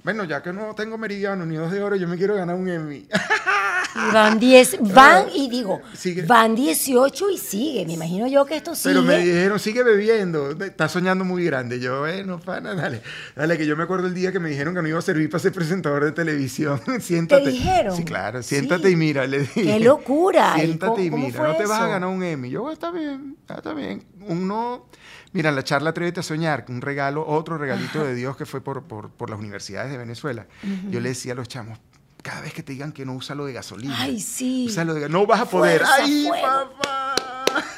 [0.08, 2.70] bueno, ya que no tengo Meridiano ni Dos de Oro, yo me quiero ganar un
[2.70, 3.06] Emmy.
[3.10, 6.22] Y van 10, van y digo, Sigue.
[6.22, 7.86] van 18 y sigue.
[7.86, 8.94] Me imagino yo que esto sigue.
[8.96, 11.82] Pero me dijeron, sigue bebiendo, estás soñando muy grande.
[11.82, 13.02] Yo, bueno, pana, dale,
[13.36, 15.30] dale, que yo me acuerdo el día que me dijeron que no iba a servir
[15.30, 16.80] para ser presentador de televisión.
[17.02, 17.50] siéntate.
[17.50, 17.98] dijeron?
[17.98, 18.94] Sí, claro, siéntate Sí.
[18.94, 19.62] y mira, le dije.
[19.62, 20.54] ¡Qué locura!
[20.56, 22.50] ¿Y Siéntate cómo- y mira, no te vas a ganar un Emmy.
[22.50, 24.06] Yo, está bien, está bien.
[24.26, 24.86] Uno,
[25.34, 28.62] mira, en la charla Atrévete a Soñar, un regalo, otro regalito de Dios que fue
[28.62, 30.48] por, por, por las universidades de Venezuela.
[30.90, 31.80] Yo le decía a los chamos,
[32.22, 33.96] cada vez que te digan que no, usa lo de gasolina.
[33.98, 34.66] Ay, sí.
[34.68, 35.82] Úsalo de no vas a poder.
[35.82, 36.44] Fuerza, ¡Ay, fuego.
[36.44, 37.16] papá!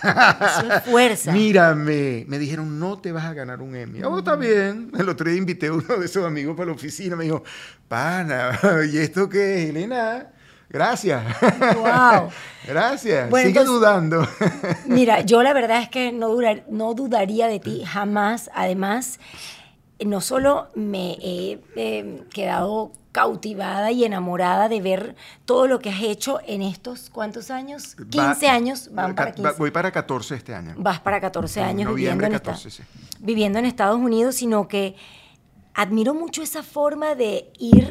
[0.01, 1.31] Eso es fuerza.
[1.31, 4.01] Mírame, me dijeron, no te vas a ganar un Emmy.
[4.03, 4.91] Oh, está bien.
[4.97, 7.15] El otro día invité a uno de esos amigos para la oficina.
[7.15, 7.43] Me dijo,
[7.87, 8.57] pana,
[8.91, 10.31] ¿y esto qué es, Elena?
[10.69, 11.23] Gracias.
[11.75, 12.29] Guau.
[12.67, 13.29] Gracias.
[13.29, 14.27] Bueno, Sigue entonces- dudando.
[14.85, 18.49] Mira, yo la verdad es que no, durar- no dudaría de ti jamás.
[18.53, 19.19] Además,
[20.05, 25.15] no solo me he eh, quedado cautivada y enamorada de ver
[25.45, 27.95] todo lo que has hecho en estos, ¿cuántos años?
[28.11, 29.51] 15 Va- años, van para va- 15.
[29.57, 30.75] Voy para 14 este año.
[30.77, 32.89] Vas para 14 En años viviendo en, 14, esta- sí.
[33.19, 34.95] viviendo en Estados Unidos, sino que
[35.73, 37.89] admiro mucho esa forma de ir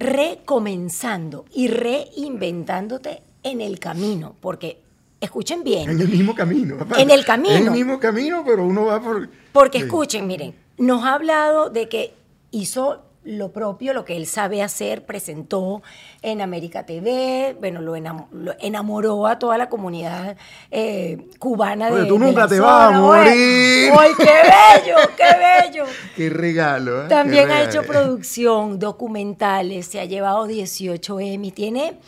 [0.00, 4.80] recomenzando y reinventándote en el camino, porque
[5.20, 6.76] escuchen bien, En el mismo camino.
[6.78, 7.00] papá.
[7.00, 7.54] En el camino.
[7.54, 9.28] En el mismo camino, pero uno va por...
[9.52, 9.84] Porque Sí.
[9.84, 12.14] escuchen, miren, nos ha hablado de que
[12.50, 15.82] hizo lo propio, lo que él sabe hacer, presentó
[16.22, 20.36] en América TV, bueno, lo, enam- lo enamoró a toda la comunidad
[20.70, 23.92] eh, cubana de Oye, tú de nunca la te vas a morir.
[23.96, 25.84] ¡Ay, qué bello, qué bello!
[26.16, 27.04] Qué regalo.
[27.04, 27.08] ¿eh?
[27.08, 27.70] También Qué ha regalo.
[27.80, 31.98] hecho producción, documentales, se ha llevado 18 Emmy, tiene...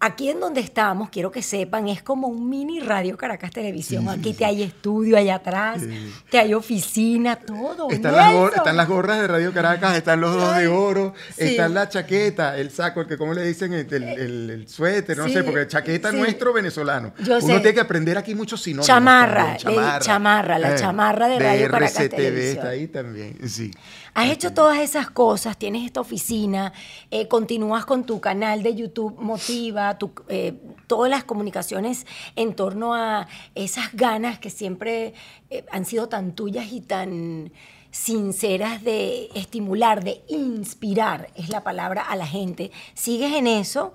[0.00, 4.08] Aquí en donde estamos, quiero que sepan, es como un mini Radio Caracas Televisión.
[4.08, 6.14] Aquí te hay estudio allá atrás, Sí.
[6.30, 7.90] te hay oficina, todo.
[7.90, 11.46] Están las, están gorras de Radio Caracas, están los dos de oro, Sí.
[11.48, 15.18] está la chaqueta, el saco, el que como le dicen, el, el- el- el suéter,
[15.18, 17.12] no Sí, sé, porque chaqueta nuestro venezolano.
[17.18, 17.46] Yo Uno sé.
[17.60, 18.86] tiene que aprender aquí muchos sinónimos.
[18.86, 22.56] Chamarra, también, chamarra, la chamarra de Radio Caracas RCTV Televisión.
[22.56, 23.72] está ahí también, sí.
[24.18, 26.72] Has hecho todas esas cosas, tienes esta oficina,
[27.12, 30.54] eh, continúas con tu canal de YouTube Motiva, tu, eh,
[30.88, 32.04] todas las comunicaciones
[32.34, 35.14] en torno a esas ganas que siempre
[35.50, 37.52] eh, han sido tan tuyas y tan
[37.92, 42.72] sinceras de estimular, de inspirar, es la palabra a la gente.
[42.94, 43.94] Sigues en eso,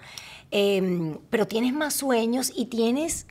[0.52, 3.28] eh, pero tienes más sueños y tienes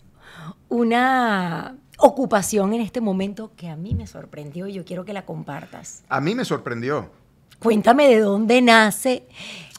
[0.69, 5.25] una ocupación en este momento que a mí me sorprendió y yo quiero que la
[5.25, 6.03] compartas.
[6.09, 7.09] A mí me sorprendió.
[7.59, 9.25] Cuéntame de dónde nace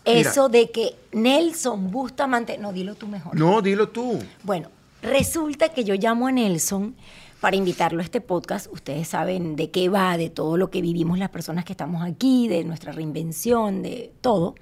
[0.05, 0.19] Mira.
[0.19, 3.37] eso de que Nelson Bustamante, no, dilo tú mejor.
[3.37, 4.19] No, dilo tú.
[4.43, 4.69] Bueno,
[5.01, 6.95] resulta que yo llamo a Nelson
[7.41, 8.71] para invitarlo a este podcast.
[8.71, 12.47] Ustedes saben de qué va, de todo lo que vivimos las personas que estamos aquí,
[12.47, 14.55] de nuestra reinvención, de todo.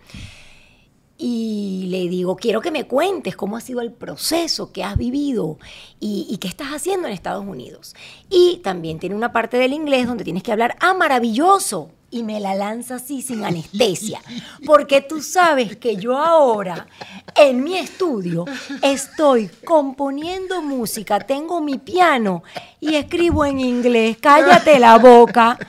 [1.24, 5.60] Y le digo, quiero que me cuentes cómo ha sido el proceso que has vivido
[6.00, 7.96] y, qué estás haciendo en Estados Unidos.
[8.28, 12.40] Y también tiene una parte del inglés donde tienes que hablar, ah, maravilloso, y me
[12.40, 14.20] la lanza así sin anestesia.
[14.66, 16.88] Porque tú sabes que yo ahora
[17.36, 18.46] en mi estudio
[18.82, 22.42] estoy componiendo música, tengo mi piano
[22.80, 24.18] y escribo en inglés.
[24.20, 25.60] Cállate la boca.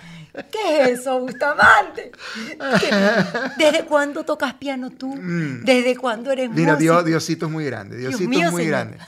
[0.51, 2.11] ¿Qué es eso, Bustamante?
[2.81, 2.91] ¿Qué-
[3.59, 5.15] ¿Desde cuándo tocas piano tú?
[5.63, 6.77] ¿Desde cuándo eres Mira?
[6.77, 7.97] Dios, Diosito es muy grande.
[7.99, 8.79] Dios Diosito mío, es muy señor.
[8.79, 8.99] grande.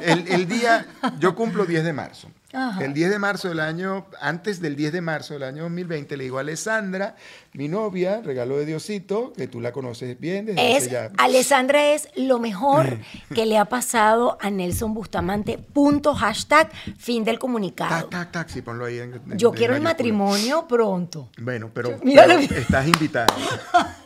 [0.00, 0.86] El, el día,
[1.18, 2.30] yo cumplo 10 de marzo.
[2.54, 2.84] Ajá.
[2.84, 6.24] El 10 de marzo del año, antes del 10 de marzo del año 2020, le
[6.24, 7.16] digo a Alessandra,
[7.52, 11.10] mi novia, regalo de Diosito, que tú la conoces bien desde Es, hace ya.
[11.18, 12.98] Alessandra es lo mejor
[13.34, 15.58] que le ha pasado a Nelson Bustamante.
[15.58, 17.90] Punto, hashtag, fin del comunicado.
[18.08, 18.98] Tac, tac, tac, sí, ponlo ahí.
[18.98, 21.30] En, en- Yo en quiero el matrimonio pronto.
[21.38, 23.26] Bueno, pero, pero estás invitada.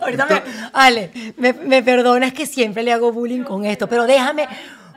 [0.00, 0.42] Ahorita me,
[0.72, 4.48] Ale, me, me perdonas que siempre le hago bullying con esto, pero déjame,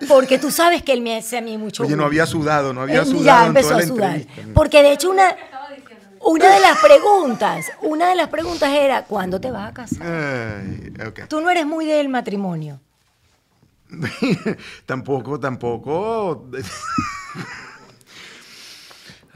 [0.07, 2.81] porque tú sabes que él me hace a mí mucho Oye, no había sudado, no
[2.81, 4.21] había Eh, sudado ya en empezó toda a sudar.
[4.53, 5.35] Porque de hecho una,
[6.21, 10.63] una de las preguntas, una de las preguntas era, ¿cuándo te vas a casar?
[11.27, 12.79] Tú no eres muy del matrimonio.
[14.85, 16.47] tampoco, tampoco.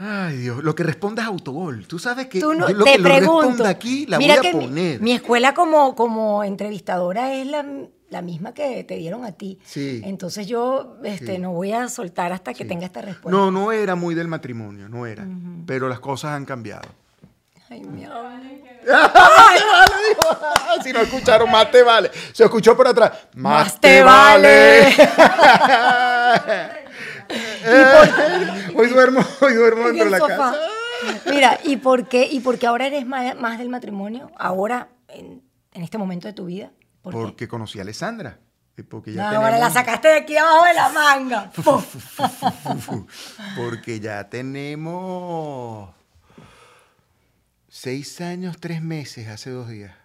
[0.02, 1.86] Ay, Dios, lo que responda es autogol.
[1.86, 3.40] Tú sabes que Tú no, yo lo te que lo pregunto.
[3.42, 5.00] responda aquí la Mira voy a que mi- poner.
[5.02, 7.66] Mi, escuela como, como entrevistadora es la,
[8.10, 9.58] la misma que te dieron a ti.
[9.64, 10.02] Sí.
[10.04, 11.38] Entonces yo este, Sí.
[11.38, 13.30] no voy a soltar hasta que tenga esta respuesta.
[13.30, 15.26] No, no era muy del matrimonio, no era.
[15.66, 16.88] Pero las cosas han cambiado.
[17.70, 18.40] Ay, mi amor.
[20.82, 22.10] si no escucharon, más te vale.
[22.32, 23.12] Se escuchó por atrás.
[23.34, 24.86] Más, Más te, te vale.
[28.74, 30.36] hoy duermo, hoy duermo En dentro de la sofá.
[30.36, 30.56] casa.
[31.30, 34.30] Mira, ¿y por qué, y por qué ahora eres más, más del matrimonio?
[34.36, 35.42] Ahora, en,
[35.72, 36.70] en este momento de tu vida.
[37.02, 37.18] ¿Por qué?
[37.18, 38.38] Porque conocí a Alessandra.
[38.76, 41.50] y Porque ya No, ahora la sacaste de aquí abajo de la manga.
[43.56, 45.90] Porque ya tenemos
[47.68, 49.99] seis años, tres meses, hace dos días.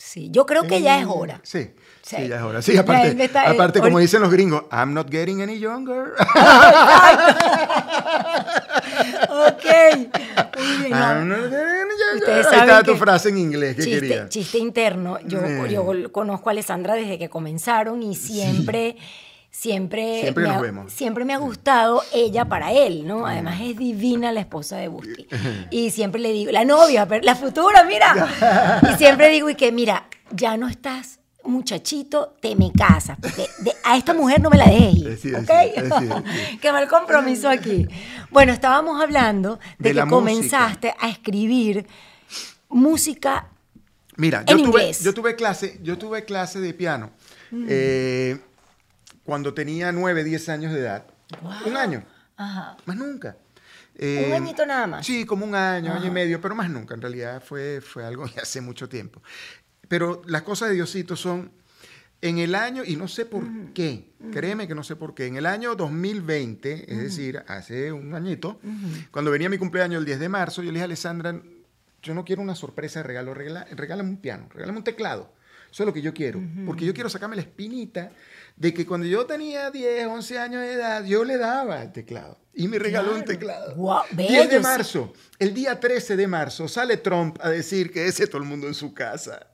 [0.00, 1.40] Sí, yo creo que ya es hora.
[1.42, 1.70] Sí,
[2.02, 2.28] sí, Sí.
[2.28, 2.62] ya es hora.
[2.62, 6.12] Sí, aparte, está- aparte como dicen los gringos, I'm not getting any younger.
[9.30, 9.64] Ok.
[10.56, 10.96] Muy bien, no.
[10.98, 12.30] I'm not getting any younger.
[12.30, 14.28] Ahí está tu que- frase en inglés, ¿qué chiste, quería?
[14.28, 15.18] chiste interno.
[15.24, 15.68] Yo, Eh.
[15.70, 18.96] yo conozco a Alessandra desde que comenzaron y siempre,
[19.50, 20.92] siempre, Siempre me nos ha, vemos.
[20.92, 23.26] siempre me ha gustado ella para él, ¿no?
[23.26, 25.26] Además es divina la esposa de Busti.
[25.70, 28.80] Y siempre le digo, la novia, la futura, mira.
[28.94, 33.72] Y siempre digo, y que mira, ya no estás muchachito, te me casas, porque de-
[33.84, 35.50] a esta mujer no me la dejes Sí, ¿ok?
[35.76, 36.58] sí.
[36.60, 37.86] Qué mal compromiso aquí.
[38.30, 41.86] Bueno, estábamos hablando de, que comenzaste a escribir
[42.68, 43.48] música
[44.16, 45.02] Mira, En yo tuve, inglés.
[45.04, 47.10] yo tuve clase, yo tuve clase de piano
[47.68, 48.38] eh,
[49.28, 51.04] cuando tenía 9, 10 años de edad.
[51.66, 52.02] Un año,
[52.38, 52.78] Ajá.
[52.86, 53.36] más nunca.
[54.00, 55.04] Un Eh, añito nada más.
[55.04, 56.94] Sí, como un año, año y medio, pero más nunca.
[56.94, 59.22] En realidad fue, fue algo de hace mucho tiempo.
[59.86, 61.50] Pero las cosas de Diosito son
[62.22, 65.36] en el año, y no sé por qué, créeme que no sé por qué, en
[65.36, 68.58] el año 2020, es decir, hace un añito,
[69.10, 71.38] cuando venía mi cumpleaños el 10 de marzo, yo le dije a Alessandra,
[72.02, 75.34] yo no quiero una sorpresa de regalo, regala- regálame un piano, regálame un teclado.
[75.70, 78.10] Eso es lo que yo quiero, porque yo quiero sacarme la espinita
[78.58, 82.38] de que cuando yo tenía 10, 11 años de edad, yo le daba el teclado.
[82.54, 83.32] Y me regaló un Claro.
[83.32, 83.74] teclado.
[83.76, 88.06] Guau, 10 bello, de marzo, el día 13 de marzo, sale Trump a decir que
[88.06, 89.46] ese todo el mundo en su casa.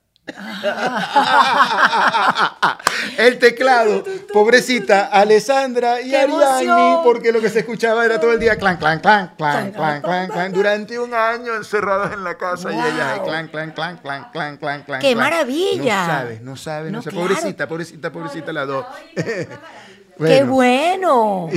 [3.17, 4.03] El teclado,
[4.33, 7.03] pobrecita Alessandra y ¡Qué Ariadne, emoción!
[7.03, 10.27] porque lo que se escuchaba era todo el día clan, clan, clan, clan, Clan, clan,
[10.29, 14.57] clan, durante un año encerrados en la casa y ella clan, clan, clan, clan, clan,
[14.57, 15.01] clan, clan.
[15.01, 16.07] ¡Qué maravilla!
[16.07, 17.13] No sabes, no sabes, no, No, sabes.
[17.13, 17.27] claro.
[17.35, 18.85] Pobrecita, pobrecita, pobrecita las dos.
[20.17, 21.49] ¡Qué bueno!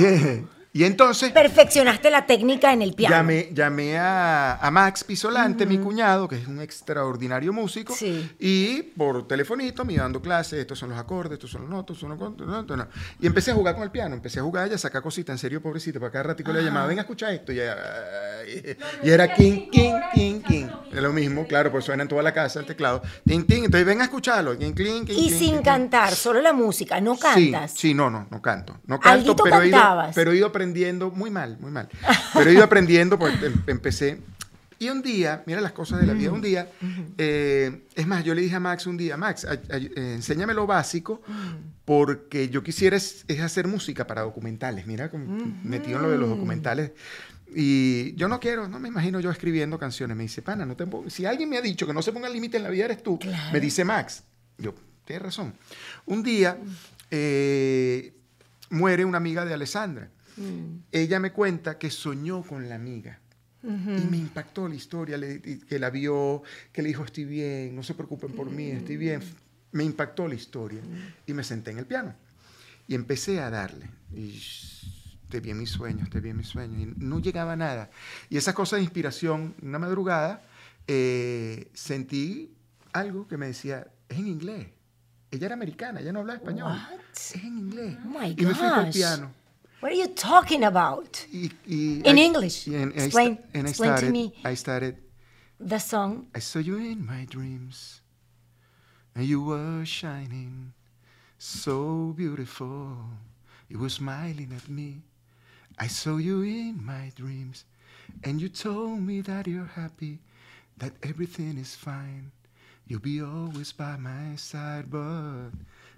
[0.71, 3.15] Y entonces Perfeccionaste la técnica en el piano.
[3.15, 8.29] Llamé, llamé a, a Max Pisolante, mi cuñado, que es un extraordinario músico, Sí.
[8.39, 11.95] y por telefonito me iba dando clases, estos son los acordes, estos son los notos,
[11.97, 12.87] estos son los contos, no.
[13.19, 15.37] Y empecé a jugar con el piano, empecé a jugar y a sacar cositas, en
[15.39, 19.33] serio, pobrecita, para cada ratico le llamaba, venga a escuchar esto, y, ay, y era
[19.33, 20.67] king, king, king, king.
[20.91, 23.85] Es lo mismo, claro, pues suena en toda la casa el teclado, ting, ting, entonces
[23.87, 27.71] venga a escucharlo, king, king, Y sin cantar, solo la música, no cantas.
[27.71, 28.77] Sí, sí, no, no, no canto.
[28.85, 30.15] No canto, Alguito pero he, ido, cantabas.
[30.15, 31.87] pero he ido aprendiendo, muy mal, muy mal.
[32.33, 34.19] Pero he ido aprendiendo, pues em- empecé.
[34.77, 36.69] Y un día, mira las cosas de la vida, un día,
[37.17, 40.53] eh, es más, yo le dije a Max un día, Max, ay- ay- eh, enséñame
[40.53, 41.21] lo básico,
[41.83, 45.25] porque yo quisiera es, es hacer música para documentales, mira, como
[45.63, 46.91] metido en lo de los documentales.
[47.53, 50.15] Y yo no quiero, no me imagino yo escribiendo canciones.
[50.15, 52.57] Me dice, pana, no te si alguien me ha dicho que no se ponga límite
[52.57, 53.17] en la vida, eres tú.
[53.19, 53.51] Claro.
[53.51, 54.23] Me dice Max.
[54.57, 55.55] Yo, tienes razón.
[56.05, 56.57] Un día
[57.11, 58.13] eh,
[58.69, 60.09] muere una amiga de Alessandra.
[60.39, 60.83] Mm.
[60.91, 63.19] Ella me cuenta que soñó con la amiga.
[63.61, 63.67] Y
[64.09, 67.93] me impactó la historia, le- que la vio, que le dijo, estoy bien, no se
[67.93, 69.21] preocupen por mí, estoy bien.
[69.73, 70.79] Me impactó la historia.
[71.25, 72.15] Y me senté en el piano.
[72.87, 73.89] Y empecé a darle.
[74.15, 74.41] Y
[75.29, 76.79] te vi en mis sueños, te vi en mis sueños.
[76.81, 77.89] Y no llegaba nada.
[78.29, 80.41] Y esa cosa de inspiración, una madrugada,
[80.87, 82.53] eh, sentí
[82.93, 84.67] algo que me decía, es en inglés.
[85.31, 86.71] Ella era americana, ella no hablaba español.
[86.71, 86.99] What?
[87.13, 87.97] Es en inglés.
[88.05, 88.93] Oh y me fui gosh.
[88.93, 89.31] piano.
[89.79, 91.25] What are you talking about?
[91.31, 92.67] Y, y In I- English.
[92.67, 94.33] and I Explain- sta- and I explain to started, me.
[94.43, 94.95] I started,
[95.59, 96.27] The song.
[96.35, 98.01] I saw you in my dreams,
[99.15, 100.73] and you were shining
[101.37, 102.97] so beautiful.
[103.69, 105.03] You were smiling at me.
[105.77, 107.63] I saw you in my dreams,
[108.23, 110.19] and you told me that you're happy,
[110.77, 112.31] that everything is fine.
[112.87, 115.51] You'll be always by my side, but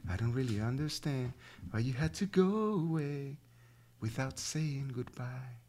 [0.09, 1.33] I don't really understand
[1.71, 3.37] why you had to go away
[4.01, 5.61] without saying goodbye.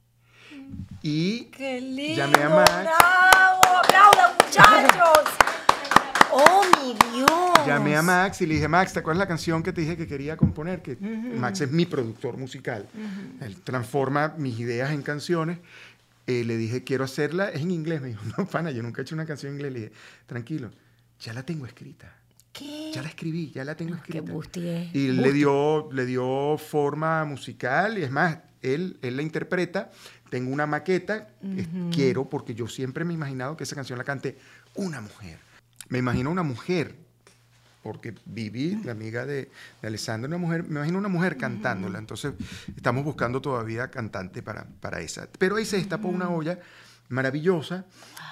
[1.02, 2.16] Y ¡Qué lindo!
[2.16, 2.70] Llamé a Max.
[2.70, 3.78] ¡Bravo!
[3.78, 5.24] ¡Aplaudan, muchachos!
[6.32, 7.66] ¡Oh, mi Dios!
[7.66, 10.06] Llamé a Max y le dije, Max, ¿te acuerdas la canción que te dije que
[10.06, 10.82] quería componer?
[10.82, 12.88] Que Max es mi productor musical.
[13.40, 15.58] Él transforma mis ideas en canciones.
[16.26, 18.00] Eh, le dije, quiero hacerla, es en inglés.
[18.00, 19.72] Me dijo, no, pana, yo nunca he hecho una canción en inglés.
[19.72, 19.92] Le dije,
[20.26, 20.70] tranquilo,
[21.20, 22.21] ya la tengo escrita.
[22.52, 22.90] ¿Qué?
[22.94, 24.32] Ya la escribí, ya la tengo Qué escrita.
[24.32, 24.94] busti es.
[24.94, 29.90] Y le dio, le dio forma musical y es más, él, él la interpreta.
[30.30, 34.04] Tengo una maqueta, que quiero, porque yo siempre me he imaginado que esa canción la
[34.04, 34.38] cante
[34.74, 35.38] una mujer.
[35.90, 36.94] Me imagino una mujer,
[37.82, 39.50] porque Vivi, la amiga de,
[39.82, 41.98] de Alessandra, una mujer, me imagino una mujer cantándola.
[41.98, 42.32] Entonces,
[42.74, 45.28] estamos buscando todavía cantante para, para esa.
[45.38, 46.58] Pero ahí se destapó una olla
[47.10, 47.84] maravillosa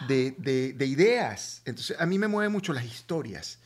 [0.09, 1.61] de, de- de ideas.
[1.67, 3.59] Entonces, a mí me mueven mucho las historias.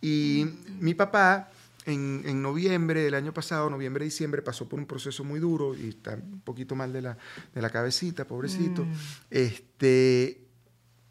[0.00, 0.46] Y
[0.78, 1.50] mi papá,
[1.84, 5.88] en, en noviembre del año pasado, noviembre, diciembre, pasó por un proceso muy duro y
[5.88, 7.18] está un poquito mal de la,
[7.54, 8.86] de la cabecita, pobrecito.
[9.30, 10.46] Este,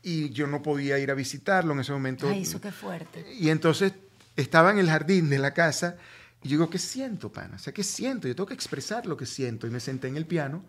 [0.04, 2.30] y yo no podía ir a visitarlo en ese momento.
[2.30, 3.26] Ay, eso qué fuerte.
[3.40, 3.94] Y entonces
[4.36, 5.98] estaba en el jardín de la casa
[6.44, 7.56] y yo digo, ¿qué siento, pana?
[7.56, 8.28] O sea, ¿qué siento?
[8.28, 9.66] Yo tengo que expresar lo que siento.
[9.66, 10.64] Y me senté en el piano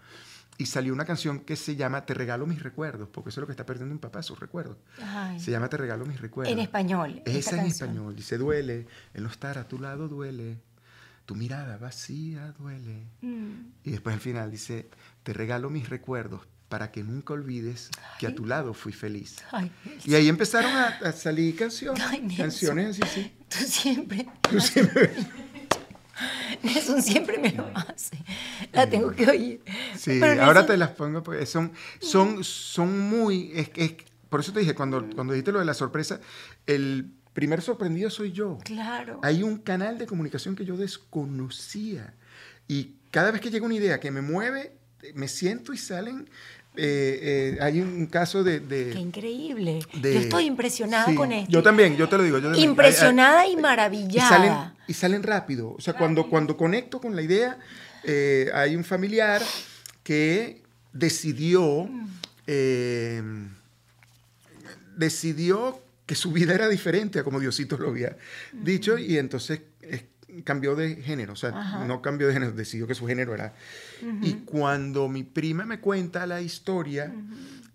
[0.59, 3.47] y salió una canción que se llama Te regalo mis recuerdos, porque eso es lo
[3.47, 4.77] que está perdiendo mi papá, sus recuerdos.
[5.03, 5.39] Ay.
[5.41, 6.53] Se llama Te regalo mis recuerdos.
[6.53, 8.17] En español, Es en español.
[8.17, 10.59] Dice, duele, el no estar a tu lado duele,
[11.27, 13.07] tu mirada vacía duele.
[13.21, 13.53] Mm.
[13.85, 14.89] Y después al final dice,
[15.23, 19.37] te regalo mis recuerdos para que nunca olvides que a tu lado fui feliz.
[19.53, 19.71] Ay,
[20.05, 23.33] Y ahí empezaron a, a salir canciones, Ay, canciones así, sí.
[23.49, 24.27] tú siempre.
[24.41, 25.13] Tú siempre-
[26.63, 28.17] Nelson siempre me lo hace.
[28.73, 29.61] La tengo que oír.
[29.97, 33.95] Sí, Pero ahora Nelson- te las pongo porque son, son, son muy, es, es-
[34.29, 36.21] por eso te dije, cuando, cuando dijiste lo de la sorpresa,
[36.67, 38.59] el primer sorprendido soy yo.
[38.65, 39.21] Claro.
[39.23, 42.15] Hay un canal de comunicación que yo desconocía.
[42.69, 44.73] Y cada vez que llega una idea que me mueve,
[45.15, 46.29] me siento y salen.
[46.79, 48.61] eh, eh, hay un caso de.
[48.61, 49.79] de- Qué increíble.
[49.95, 51.51] de- yo estoy impresionada Sí, con esto.
[51.51, 52.37] Yo también, yo te lo digo.
[52.39, 52.69] yo también.
[52.69, 54.29] Impresionada y Hay- hay- y maravillada.
[54.29, 55.73] salen, y salen rápido.
[55.73, 57.59] O sea, cuando, cuando conecto con la idea,
[58.05, 59.43] eh, hay un familiar
[60.03, 60.63] que
[60.93, 61.89] decidió,
[62.47, 63.23] eh,
[64.97, 68.17] decidió que su vida era diferente a como Diosito lo había
[68.53, 69.61] dicho y entonces
[70.45, 71.85] cambió de género, o sea, Ajá.
[71.85, 73.55] no cambió de género, decidió que su género era.
[74.23, 77.13] Y cuando mi prima me cuenta la historia,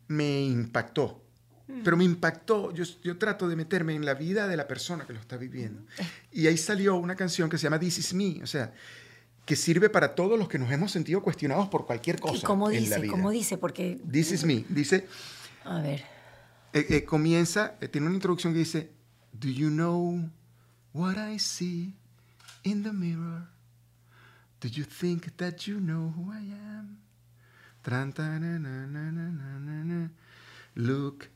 [0.08, 1.22] me impactó.
[1.84, 5.14] Pero me impactó, yo, yo trato de meterme en la vida de la persona que
[5.14, 5.84] lo está viviendo.
[6.32, 8.74] Y ahí salió una canción que se llama This Is Me, o sea,
[9.46, 12.38] que sirve para todos los que nos hemos sentido cuestionados por cualquier cosa.
[12.38, 13.00] ¿Y cómo en la dice?
[13.02, 13.12] vida.
[13.12, 13.58] ¿Cómo dice?
[13.58, 14.00] Porque.
[14.12, 15.08] This Is Me, dice,
[15.64, 16.04] A ver.
[16.74, 18.92] eh, eh, comienza, eh, tiene una introducción que dice,
[19.34, 20.30] Do you know
[20.94, 21.96] what I see
[22.64, 23.48] in the mirror?
[24.60, 27.00] Do you think that you know who I am?
[30.76, 31.30] Look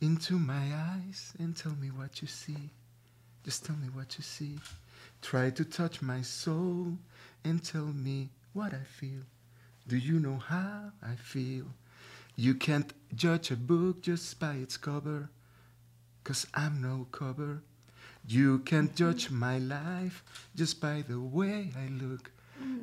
[0.00, 2.70] into my eyes and tell me what you see.
[3.44, 4.58] Just tell me what you see.
[5.22, 6.96] Try to touch my soul
[7.44, 9.22] and tell me what I feel.
[9.86, 11.66] Do you know how I feel?
[12.36, 15.28] You can't judge a book just by its cover,
[16.24, 17.62] cause I'm no cover.
[18.26, 19.10] You can't mm-hmm.
[19.12, 20.22] judge my life
[20.54, 22.30] just by the way I look,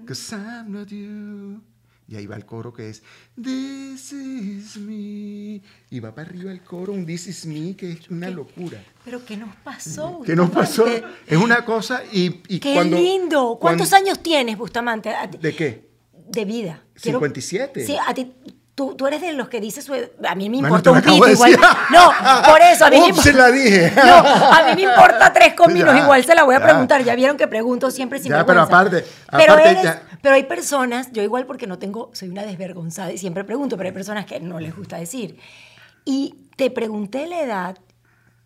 [0.06, 1.62] cause I'm not you.
[2.10, 3.04] Y ahí va el coro que es
[3.42, 5.62] This is me.
[5.90, 8.82] Y va para arriba el coro, un This is me, que es una locura.
[9.04, 10.22] ¿Pero qué nos pasó?
[10.26, 10.86] ¿Qué nos pasó?
[10.88, 12.98] Es una cosa y, y ¡Qué cuando...
[12.98, 13.58] lindo!
[13.60, 15.14] ¿Cuántos cuando- años tienes, Bustamante?
[15.42, 15.90] ¿De qué?
[16.30, 16.84] De vida.
[16.94, 17.86] Quiero- 57.
[17.86, 18.34] Sí, a ti
[18.78, 19.90] Tú, tú eres de los que dices
[20.30, 21.58] A mí me importa un pito igual.
[21.92, 22.12] No,
[22.48, 23.92] por eso, a mí me Ups, se la dije.
[23.96, 26.66] No, a mí me importa tres cominos, Ya, igual se la voy a ya.
[26.66, 27.04] preguntar.
[27.04, 30.44] Ya vieron que pregunto siempre sin Ya, pero aparte- pero, aparte eres- ya- pero hay
[30.44, 34.28] personas, yo igual porque no tengo, soy una desvergonzada y siempre pregunto, pero hay personas
[34.28, 35.40] que no les gusta decir.
[36.06, 37.78] Y te pregunté la edad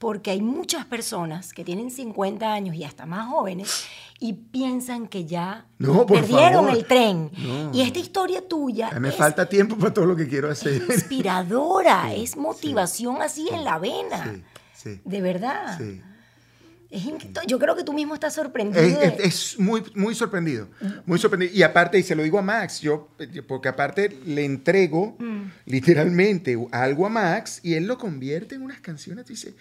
[0.01, 3.85] porque hay muchas personas que tienen 50 años y hasta más jóvenes
[4.19, 6.75] y piensan que ya No, perdieron favor.
[6.75, 7.29] el tren.
[7.37, 7.71] No.
[7.71, 10.49] Y esta historia tuya A mí Me es falta tiempo para todo lo que quiero
[10.49, 10.81] hacer.
[10.89, 14.41] inspiradora, es motivación así en la vena.
[15.05, 15.79] De verdad.
[16.89, 17.03] Es
[17.47, 18.83] yo creo que tú mismo estás sorprendido.
[18.83, 20.67] Es, de- es- es muy, muy sorprendido,
[21.05, 21.53] muy sorprendido.
[21.55, 23.07] Y aparte, y se lo digo a Max, yo,
[23.47, 25.15] porque aparte le entrego
[25.65, 29.25] literalmente algo a Max y él lo convierte en unas canciones.
[29.25, 29.53] Dice,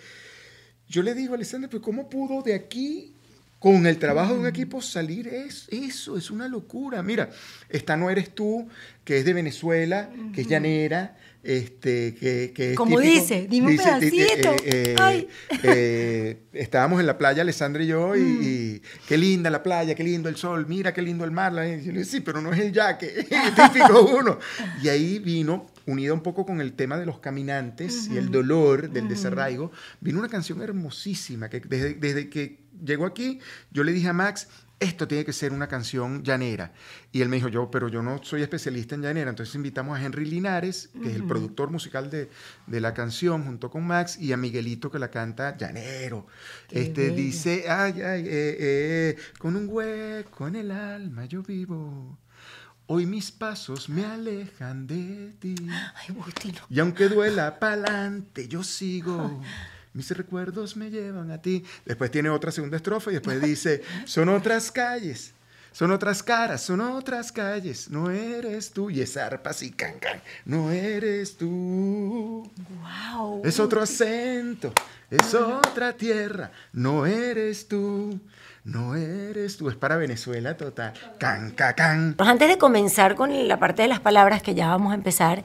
[0.91, 3.15] yo le digo a Alessandra, pero ¿cómo pudo de aquí,
[3.59, 6.17] con el trabajo de un equipo, salir es, eso?
[6.19, 7.03] Es una locura.
[7.03, 7.31] Mira,
[7.69, 8.67] esta no eres tú,
[9.05, 13.67] que es de Venezuela, que es llanera, este, que, que es Como típico- dice, dime
[13.69, 14.51] un dice, ti- pedacito.
[14.65, 15.29] eh, eh, Ay.
[15.63, 20.05] eh, estábamos en la playa, Alessandra y yo, y, y qué linda la playa, qué
[20.05, 21.53] lindo el sol, mira qué lindo el mar.
[21.53, 23.27] La- y yo le dije, sí, pero no es el yaque,
[23.73, 24.39] típico uno.
[24.83, 28.91] Y ahí vino, unida un poco con el tema de los caminantes y el dolor
[28.91, 34.09] del desarraigo, vino una canción hermosísima que desde, desde que llegó aquí, yo le dije
[34.09, 34.49] a Max,
[34.81, 36.73] esto tiene que ser una canción llanera.
[37.13, 39.29] Y él me dijo, yo, pero yo no soy especialista en llanera.
[39.29, 42.31] Entonces invitamos a Henry Linares, que es el productor musical de,
[42.67, 46.27] de la canción, junto con Max, y a Miguelito, que la canta llanero.
[46.67, 47.15] Qué este bello.
[47.15, 52.19] dice, ay, ay, eh, eh, con un hueco en el alma yo vivo.
[52.93, 55.55] Hoy mis pasos me alejan de ti.
[55.95, 56.59] Ay, Agustino.
[56.69, 59.41] Y aunque duela pa'lante, yo sigo.
[59.93, 61.65] Mis recuerdos me llevan a ti.
[61.85, 65.33] Después tiene otra segunda estrofa y después dice, son otras calles,
[65.71, 67.89] son otras caras, son otras calles.
[67.91, 68.91] No eres tú.
[68.91, 70.21] Y es arpa así, can, can.
[70.45, 72.51] No eres tú.
[73.13, 73.43] Wow.
[73.45, 74.73] Es otro acento,
[75.09, 76.51] es otra tierra.
[76.73, 78.19] No eres tú.
[78.65, 79.69] No eres tú.
[79.69, 80.93] Es para Venezuela total.
[81.19, 82.15] Can, can, can.
[82.17, 85.45] Pues Antes de comenzar con la parte de las palabras que ya vamos a empezar,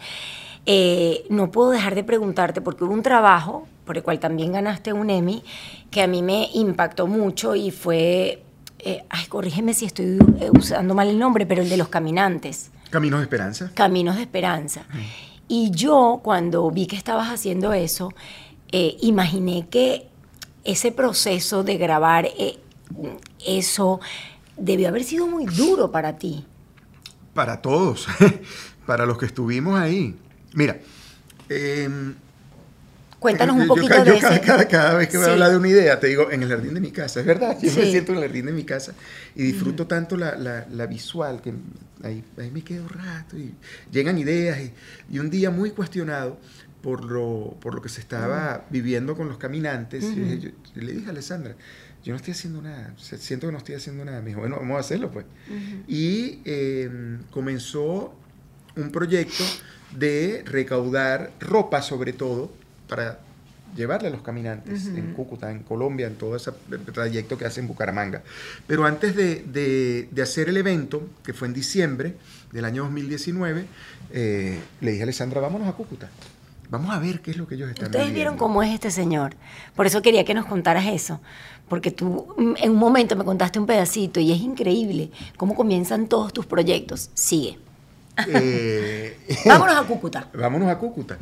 [0.66, 4.92] eh, no puedo dejar de preguntarte, porque hubo un trabajo por el cual también ganaste
[4.94, 5.44] un Emmy,
[5.92, 8.44] que a mí me impactó mucho y fue,
[8.80, 10.18] eh, ay, corrígeme si estoy
[10.58, 12.72] usando mal el nombre, pero el de los caminantes.
[12.90, 13.72] Caminos de esperanza.
[13.74, 14.86] Caminos de Esperanza.
[15.48, 18.14] Y yo, cuando vi que estabas haciendo eso,
[18.72, 20.08] eh, imaginé que
[20.64, 22.58] ese proceso de grabar eh,
[23.46, 24.00] eso
[24.58, 26.46] debió haber sido muy duro para ti.
[27.34, 28.08] Para todos,
[28.86, 30.16] para los que estuvimos ahí.
[30.54, 30.78] Mira,
[31.50, 32.16] em,
[33.20, 34.46] Cuéntanos un yo poquito ca- de yo cada, ese.
[34.46, 35.24] cada- cada vez que Sí.
[35.24, 37.58] a hablar de una idea, te digo, en el jardín de mi casa, es verdad,
[37.60, 37.92] yo me Sí.
[37.92, 38.94] siento en el jardín de mi casa
[39.36, 41.54] y disfruto tanto la, la- la visual que
[42.04, 43.54] ahí, ahí me quedo rato y
[43.92, 46.38] llegan ideas y, y un día muy cuestionado
[46.84, 50.92] por lo, por lo que se estaba viviendo con los caminantes, y dije, yo- le
[50.94, 51.56] dije a Alessandra,
[52.06, 54.78] yo no estoy haciendo nada, siento que no estoy haciendo nada, me dijo, bueno, vamos
[54.78, 55.26] a hacerlo pues.
[55.88, 58.14] Y eh, comenzó
[58.78, 59.44] un proyecto
[59.98, 62.52] de recaudar ropa sobre todo
[62.88, 63.20] para
[63.76, 66.52] llevarle a los caminantes en Cúcuta, en Colombia, en todo ese
[66.94, 68.22] trayecto que hacen en Bucaramanga.
[68.68, 72.14] Pero antes de, de- de hacer el evento, que fue en diciembre
[72.54, 73.66] del año 2019,
[74.14, 76.10] eh, le dije a Alessandra, vámonos a Cúcuta.
[76.78, 78.38] Vamos a ver qué es lo que ellos están Ustedes vieron viviendo".
[78.38, 79.36] cómo es este señor.
[79.76, 81.20] Por eso quería que nos contaras eso.
[81.70, 86.08] Porque tú mm, en un momento me contaste un pedacito y es increíble cómo comienzan
[86.08, 87.10] todos tus proyectos.
[87.14, 87.58] Sigue.
[88.28, 90.30] Eh, Vámonos a Cúcuta.
[90.34, 91.18] Vámonos a Cúcuta.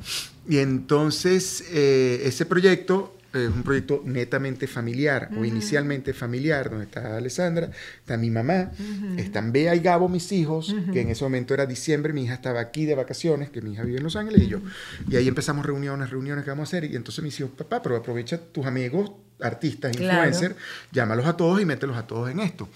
[0.48, 6.86] Y entonces eh, ese proyecto eh, es un proyecto netamente familiar, o inicialmente familiar, donde
[6.86, 7.70] está Alessandra,
[8.00, 8.72] está mi mamá,
[9.18, 12.60] están Bea y Gabo, mis hijos, que en ese momento era diciembre, mi hija estaba
[12.60, 14.60] aquí de vacaciones, que mi hija vive en Los Ángeles, y yo.
[15.10, 17.96] Y ahí empezamos reuniones, reuniones que vamos a hacer, y entonces mis hijos, papá, pero
[17.96, 20.26] aprovecha tus amigos, artistas, Claro.
[20.28, 20.56] influencers,
[20.92, 22.70] llámalos a todos y mételos a todos en esto.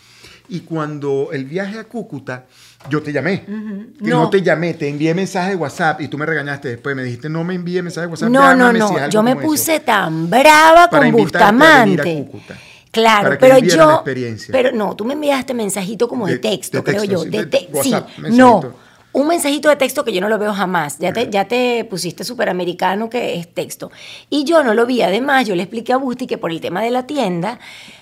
[0.49, 2.45] Y cuando el viaje a Cúcuta,
[2.89, 3.43] yo te llamé.
[3.47, 4.21] No.
[4.21, 4.29] no.
[4.29, 6.95] te llamé, te envié mensaje de WhatsApp y tú me regañaste después.
[6.95, 8.29] Me dijiste, no me envíe mensaje de WhatsApp.
[8.29, 9.09] No, no, no.
[9.09, 9.49] Yo me como eso".
[9.49, 12.25] puse tan brava con a venir a Bustamante.
[12.25, 12.57] Cúcuta.
[12.91, 13.91] Claro, pero yo.
[13.95, 14.51] experiencia.
[14.51, 17.23] Pero no, tú me enviaste mensajito como de, De- texto, de creo texto, yo.
[17.23, 18.61] sí, de de te- WhatsApp, sí, mensajito.
[18.71, 18.87] no.
[19.13, 20.99] Un mensajito de texto que yo no lo veo jamás.
[20.99, 23.91] Ya te, ya te pusiste superamericano que es texto.
[24.29, 25.01] Y yo no lo vi.
[25.01, 27.59] Además, yo le expliqué a Busti que por el tema de la tienda,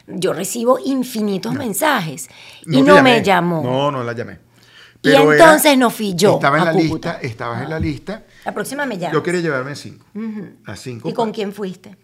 [0.07, 2.27] yo recibo infinitos mensajes.
[2.65, 3.13] y no llamé.
[3.19, 3.61] me llamó.
[3.63, 4.39] No, no la llamé.
[5.11, 7.13] Y entonces no fui yo Estaba en a la Cúcuta.
[7.13, 8.23] lista, estabas en la lista.
[8.43, 9.13] La próxima me llama.
[9.13, 10.05] Yo quería llevarme a cinco.
[10.65, 11.07] A cinco.
[11.09, 11.95] ¿Y con quién fuiste?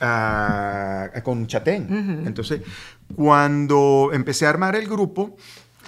[0.00, 2.24] a- a- con Chatén.
[2.26, 2.60] Entonces,
[3.16, 5.36] cuando empecé a armar el grupo,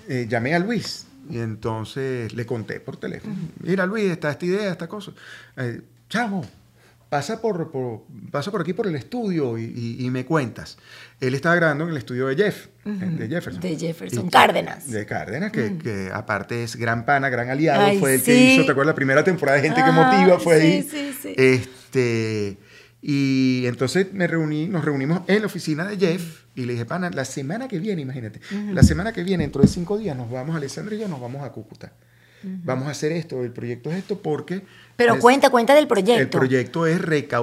[0.08, 1.06] eh, llamé a Luis.
[1.28, 3.34] Y entonces le conté por teléfono.
[3.60, 5.10] Mira, Luis, está esta idea, esta cosa.
[5.56, 6.44] Eh, chamo,
[7.08, 10.76] pasa por, por- pasa por aquí por el estudio y, y- y me cuentas.
[11.20, 13.60] Él estaba grabando en el estudio de Jeff, de Jefferson.
[13.62, 14.90] De Jefferson, Y- Cárdenas.
[14.90, 17.84] De Cárdenas, que, que aparte es gran pana, gran aliado.
[17.84, 18.92] Ay, fue el que hizo, ¿te acuerdas?
[18.92, 20.82] La primera temporada de Gente que Ah, Motiva fue sí, ahí.
[20.82, 21.34] sí, sí.
[21.36, 22.58] Este,
[23.02, 27.10] y entonces me reuní, nos reunimos en la oficina de Jeff y le dije, pana,
[27.10, 28.40] la semana que viene, imagínate,
[28.72, 31.20] la semana que viene, dentro de cinco días, nos vamos a Alessandria y yo nos
[31.20, 31.92] vamos a Cúcuta.
[32.42, 34.62] Vamos a hacer esto, el proyecto es esto porque...
[34.96, 36.38] Pero es- cuenta, cuenta del el proyecto.
[36.38, 37.00] proyecto es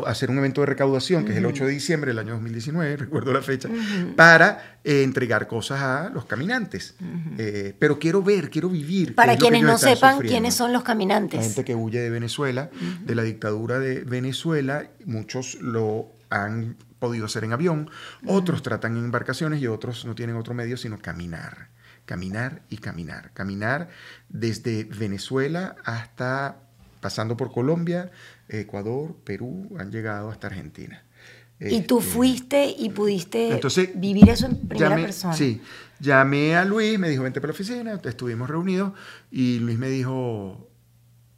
[0.07, 3.31] hacer un evento de recaudación, que es el 8 de diciembre del año 2019, recuerdo
[3.33, 3.69] la fecha,
[4.15, 6.95] para eh, entregar cosas a los caminantes.
[7.37, 9.15] Eh, pero quiero ver, quiero vivir.
[9.15, 10.31] Para quienes no sepan sufriendo.
[10.31, 11.39] quiénes son los La caminantes.
[11.45, 12.69] gente que huye de Venezuela,
[13.05, 17.89] de la dictadura de Venezuela, muchos lo han podido hacer en avión,
[18.25, 21.67] otros tratan en embarcaciones y otros no tienen otro medio sino caminar.
[22.05, 23.31] Caminar y caminar.
[23.33, 23.89] Caminar
[24.29, 26.57] desde Venezuela hasta
[27.03, 28.09] pasando por Colombia,
[28.47, 31.03] Ecuador, Perú, han llegado hasta Argentina.
[31.59, 35.33] Y tú Este, fuiste y pudiste entonces, vivir eso en primera llamé- persona.
[35.33, 35.61] Sí,
[35.99, 38.93] llamé a Luis, me dijo, vente para la oficina, estuvimos reunidos
[39.29, 40.69] y Luis me dijo,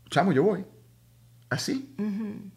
[0.09, 0.63] chamo, yo voy.
[1.49, 1.93] Así,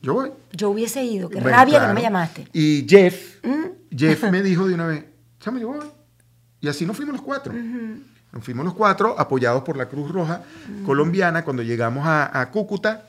[0.00, 0.30] yo voy.
[0.52, 2.42] Yo hubiese ido, qué Bueno, rabia que no me llamaste.
[2.42, 2.48] ¿Mm?
[2.52, 3.40] Y Jeff,
[3.94, 5.04] Jeff me dijo de una vez,
[5.40, 5.86] chamo, yo voy.
[6.60, 7.52] Y así nos fuimos los cuatro.
[8.32, 10.42] Nos fuimos los cuatro, apoyados por la Cruz Roja
[10.84, 11.44] colombiana.
[11.44, 13.04] Cuando llegamos a, a Cúcuta,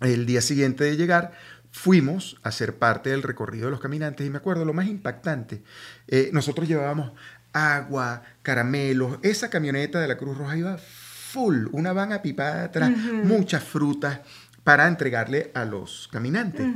[0.00, 1.32] el día siguiente de llegar,
[1.70, 4.26] fuimos a ser parte del recorrido de los caminantes.
[4.26, 5.62] Y me acuerdo, lo más impactante,
[6.08, 7.12] eh, nosotros llevábamos
[7.52, 9.18] agua, caramelos.
[9.22, 12.90] Esa camioneta de la Cruz Roja iba full, una van apipada atrás,
[13.24, 14.20] muchas frutas
[14.64, 16.66] para entregarle a los caminantes.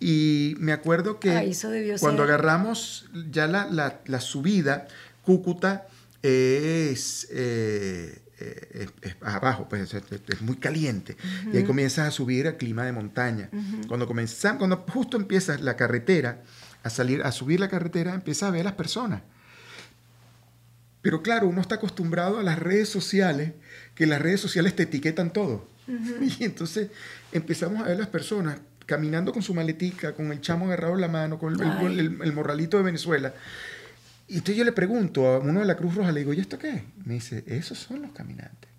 [0.00, 1.30] Y me acuerdo que
[1.70, 4.86] debió cuando ser- agarramos ya la, la- la subida,
[5.22, 5.86] Cúcuta
[6.22, 8.68] es, eh, eh,
[9.02, 11.16] es- es abajo, pues es, es- muy caliente.
[11.52, 13.50] Y ahí comienzas a subir a clima de montaña.
[13.88, 16.42] Cuando comenzamos, cuando justo empiezas la carretera,
[16.82, 19.22] a salir, a subir la carretera, empiezas a ver a las personas.
[21.02, 23.52] Pero claro, uno está acostumbrado a las redes sociales,
[23.94, 25.68] que las redes sociales te etiquetan todo.
[26.40, 26.88] Y entonces
[27.32, 31.08] empezamos a ver las personas caminando con su maletica, con el chamo agarrado en la
[31.08, 31.98] mano, con el, Ay.
[31.98, 33.32] el- el morralito de Venezuela.
[34.30, 36.56] Y entonces yo le pregunto a uno de la Cruz Roja, le digo, ¿y esto
[36.56, 36.84] qué?
[37.04, 38.70] Me dice, esos son los caminantes.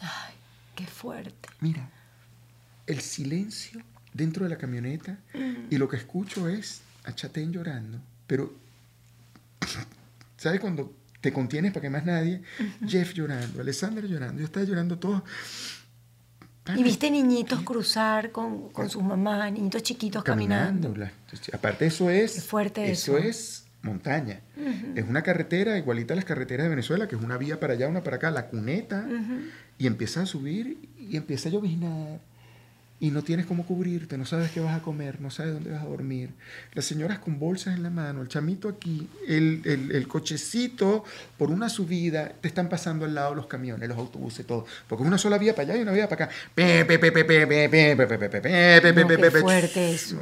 [0.00, 0.34] Ay,
[0.76, 1.48] qué fuerte.
[1.60, 1.90] Mira,
[2.86, 3.82] el silencio
[4.14, 5.18] dentro de la camioneta
[5.68, 7.98] y lo que escucho es a Chatén llorando,
[8.28, 8.52] pero
[10.36, 12.42] ¿sabes cuando te contienes para que más nadie?
[12.86, 15.24] Jeff llorando, Alessandra llorando, yo estaba llorando todo.
[16.76, 20.88] Y viste niñitos cruzar con, con sus mamás, niñitos chiquitos caminando.
[20.88, 23.28] entonces, aparte eso es Qué fuerte eso eso.
[23.28, 24.40] es montaña.
[24.94, 27.88] Es una carretera igualita a las carreteras de Venezuela, que es una vía para allá,
[27.88, 29.06] una para acá, la cuneta,
[29.78, 32.20] y empieza a subir y empieza a lloviznar.
[33.00, 35.82] Y no tienes cómo cubrirte, no sabes qué vas a comer, no sabes dónde vas
[35.82, 36.30] a dormir.
[36.74, 41.04] Las señoras con bolsas en la mano, el chamito aquí, el, el, el cochecito
[41.36, 44.66] por una subida, te están pasando al lado los camiones, los autobuses, todo.
[44.88, 46.34] Porque es una sola vía para allá y una vía para acá.
[49.42, 50.16] fuerte eso.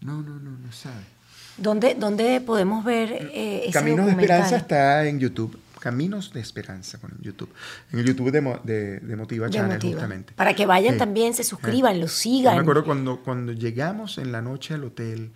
[0.00, 1.17] No, no, no, no sabes.
[1.58, 4.12] ¿Dónde, dónde podemos ver eh, ese Caminos de?
[4.12, 5.58] Esperanza está en YouTube.
[5.80, 7.50] Caminos de Esperanza con YouTube.
[7.92, 9.92] En el YouTube de, Mo- de, de Motiva De Channel, Motiva.
[9.92, 10.32] justamente.
[10.34, 12.56] Para que vayan también, se suscriban, lo Yo sigan.
[12.56, 15.30] me acuerdo cuando, cuando llegamos en la noche al hotel,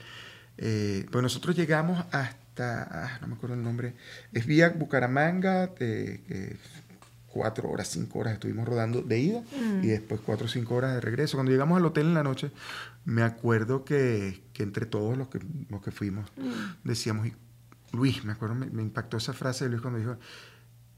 [0.58, 3.94] eh, pues nosotros llegamos hasta, ah, no me acuerdo el nombre,
[4.32, 6.56] es vía Bucaramanga, eh,
[7.28, 9.42] cuatro horas, cinco horas estuvimos rodando de ida
[9.82, 11.36] y después cuatro o cinco horas de regreso.
[11.36, 12.50] Cuando llegamos al hotel en la noche,
[13.04, 16.30] me acuerdo que, que entre todos los que, los que fuimos
[16.84, 17.34] decíamos, y
[17.92, 20.16] Luis, me acuerdo, me, me impactó esa frase de Luis cuando dijo,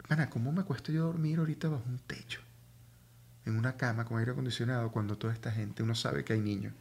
[0.09, 2.41] Pana, ¿cómo me acuesto yo dormir ahorita bajo un techo?
[3.47, 6.73] En una cama con aire acondicionado cuando toda esta gente, uno sabe que hay niños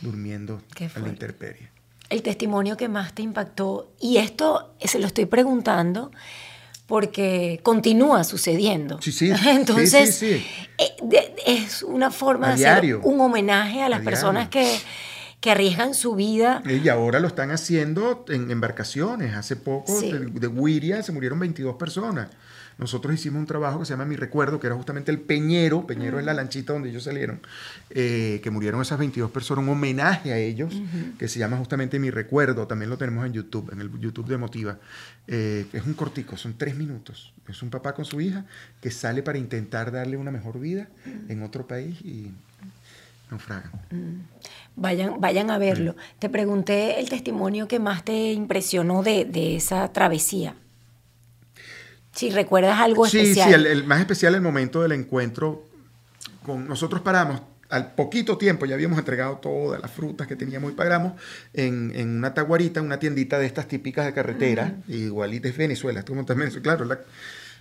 [0.00, 0.62] durmiendo
[0.94, 1.70] a la intemperie.
[2.08, 3.92] el testimonio que más te impactó.
[4.00, 6.10] Y esto se lo estoy preguntando
[6.88, 8.98] porque continúa sucediendo.
[9.02, 10.44] Sí, sí, Entonces, sí,
[10.78, 12.98] eh, es una forma A de diario.
[12.98, 14.70] hacer un homenaje a las A personas diario.
[14.72, 14.84] que,
[15.40, 16.62] que arriesgan su vida.
[16.66, 19.34] Y ahora lo están haciendo en embarcaciones.
[19.36, 22.28] Hace poco de, de Guiria se murieron 22 personas.
[22.78, 26.20] Nosotros hicimos un trabajo que se llama Mi Recuerdo, que era justamente el Peñero, Peñero
[26.20, 27.40] es la lanchita donde ellos salieron,
[27.90, 30.80] eh, que murieron esas 22 personas, un homenaje a ellos,
[31.18, 34.38] que se llama justamente Mi Recuerdo, también lo tenemos en YouTube, en el YouTube de
[34.38, 34.78] Motiva.
[35.26, 37.34] Eh, es un cortico, son tres minutos.
[37.48, 38.44] Es un papá con su hija
[38.80, 40.88] que sale para intentar darle una mejor vida
[41.28, 42.30] en otro país y
[43.28, 43.72] naufragan.
[44.76, 45.96] Vayan, vayan a verlo.
[46.20, 50.54] Te pregunté el testimonio que más te impresionó de, de esa travesía.
[52.18, 53.48] Si recuerdas algo sí, especial.
[53.48, 55.64] Sí, el, el más especial el momento del encuentro
[56.44, 60.74] con nosotros paramos al poquito tiempo ya habíamos entregado todas las frutas que teníamos y
[60.74, 61.12] pagamos
[61.52, 66.24] en, en una taguarita, una tiendita de estas típicas de carretera, igualita es Venezuela, como
[66.24, 66.98] también, claro, la,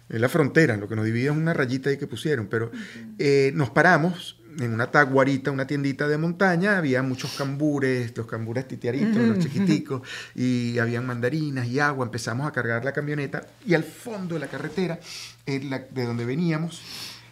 [0.09, 2.71] es la frontera, lo que nos divide es una rayita ahí que pusieron, pero
[3.19, 8.67] eh, nos paramos en una taguarita, una tiendita de montaña, había muchos cambures, los cambures
[8.67, 10.01] titiaritos, los chiquiticos,
[10.35, 14.47] y habían mandarinas y agua, empezamos a cargar la camioneta, y al fondo de la
[14.47, 14.99] carretera,
[15.45, 16.81] en la- de donde veníamos,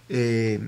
[0.09, 0.67] eh,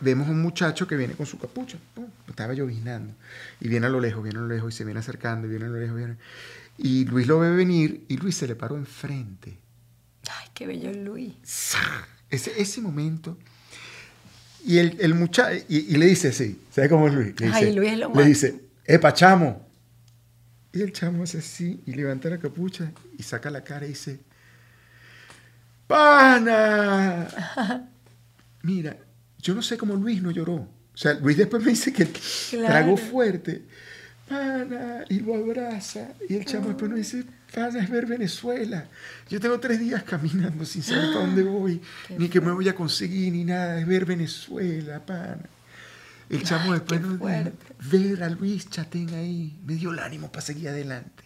[0.00, 2.06] vemos a un muchacho que viene con su capucha, ¡pum!
[2.28, 3.14] estaba lloviznando,
[3.60, 5.66] y viene a lo lejos, viene a lo lejos, y se viene acercando, y viene
[5.66, 6.16] a lo lejos, viene.
[6.76, 9.56] Y Luis lo ve venir, y Luis se le paró enfrente.
[10.28, 11.34] Ay, qué bello Luis.
[12.30, 13.38] Ese, ese momento.
[14.66, 17.38] Y el, el muchacho, y, y le dice así, ¿sabes cómo es Luis?
[17.40, 19.62] Le dice, Ay, Luis es lo Le dice, ¡epa, chamo!
[20.72, 24.18] Y el chamo hace así, y levanta la capucha, y saca la cara y dice,
[25.86, 27.28] ¡Pana!
[28.62, 28.96] Mira,
[29.38, 30.54] yo no sé cómo Luis no lloró.
[30.54, 32.06] O sea, Luis después me dice que
[32.50, 32.66] Claro.
[32.66, 33.62] tragó fuerte.
[34.28, 36.08] Pana, y lo abraza.
[36.28, 37.24] Y el chamo después nos dice,
[37.56, 38.86] es ver Venezuela.
[39.28, 42.68] Yo tengo tres días caminando sin saber para dónde voy, Qué ni que me voy
[42.68, 43.78] a conseguir, ni nada.
[43.78, 45.42] Es ver Venezuela, pana.
[46.30, 47.52] El chamo después nos dijo,
[47.90, 49.58] ver a Luis Chatén ahí.
[49.64, 51.24] Me dio el ánimo para seguir adelante.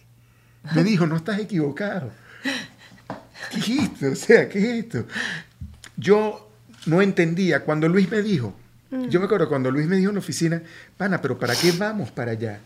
[0.75, 2.11] Me dijo, no estás equivocado.
[3.51, 4.11] ¿Qué es esto?
[4.11, 5.05] O sea, ¿qué es esto?
[5.95, 6.51] Yo
[6.85, 7.63] no entendía.
[7.63, 8.53] Cuando Luis me dijo,
[8.91, 10.61] yo me acuerdo cuando Luis me dijo en la oficina,
[10.97, 12.59] pana, pero ¿para qué vamos para allá?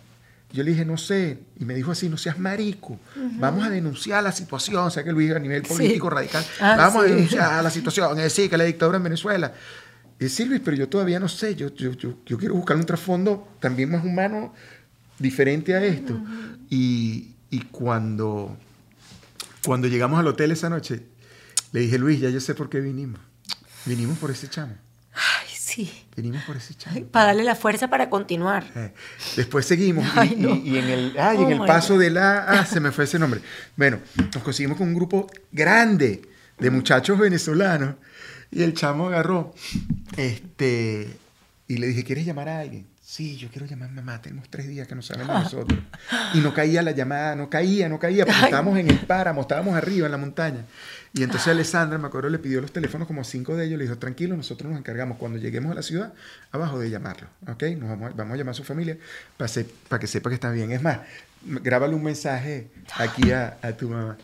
[0.53, 1.39] Yo le dije, no sé.
[1.59, 2.99] Y me dijo así, no seas marico.
[3.39, 4.85] Vamos a denunciar la situación.
[4.85, 6.15] O sea, que Luis a nivel político Sí.
[6.15, 6.45] radical.
[6.61, 7.09] Ah, vamos sí.
[7.11, 8.17] a denunciar la situación.
[8.19, 9.51] Es decir, que la dictadura en Venezuela.
[10.19, 11.55] Y sí, Luis, pero yo todavía no sé.
[11.55, 14.53] Yo, yo, yo, yo quiero buscar un trasfondo también más humano,
[15.17, 16.21] diferente a esto.
[16.69, 18.55] y, y cuando,
[19.65, 21.03] cuando llegamos al hotel esa noche,
[21.71, 23.19] le dije, Luis, ya yo sé por qué vinimos.
[23.85, 24.73] Vinimos por ese chamo.
[25.13, 25.91] Ay, sí.
[26.15, 27.05] Vinimos por ese chamo.
[27.07, 28.65] Para darle la fuerza para continuar.
[28.75, 28.93] Eh,
[29.35, 30.55] Después seguimos y, no.
[30.55, 32.01] y- y en el, ay, en Oh el my paso God.
[32.01, 32.43] de la...
[32.43, 33.41] Ah, se me fue ese nombre.
[33.75, 33.99] Bueno,
[34.33, 36.21] nos conseguimos con un grupo grande
[36.59, 37.95] de muchachos venezolanos
[38.51, 39.53] y el chamo agarró
[40.17, 41.09] este,
[41.67, 42.85] y le dije, ¿quieres llamar a alguien?
[43.05, 45.77] Sí, yo quiero llamar a mamá, tenemos tres días que no sabemos nosotros.
[46.33, 49.75] Y no caía la llamada, no caía, no caía, porque estábamos en el páramo, estábamos
[49.75, 50.61] arriba en la montaña.
[51.13, 53.83] Y entonces Alessandra, me acuerdo, le pidió los teléfonos como a cinco de ellos, le
[53.85, 56.13] dijo, tranquilo, nosotros nos encargamos cuando lleguemos a la ciudad,
[56.51, 57.63] abajo de llamarlo, ¿ok?
[57.77, 58.97] Nos vamos, vamos a llamar a su familia
[59.37, 60.71] para, se- para que sepa que está bien.
[60.71, 60.99] Es más,
[61.45, 64.17] grábale un mensaje aquí a, a tu mamá.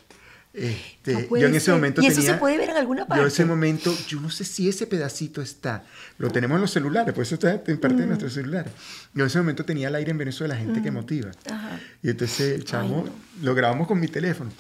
[0.52, 1.74] Este, No yo en ese ser.
[1.76, 3.28] momento ¿Y eso tenía- se puede ver en alguna Yo parte?
[3.28, 5.84] ese momento, yo no sé si ese pedacito está.
[6.18, 8.00] Lo tenemos en los celulares, por eso está en parte Mm.
[8.00, 8.74] de nuestros celulares.
[9.14, 11.32] Yo en ese momento tenía al aire en Venezuela gente que motiva.
[11.50, 11.80] Ajá.
[12.02, 13.12] Y entonces el chamo Ay,
[13.44, 14.52] lo grabamos con mi teléfono.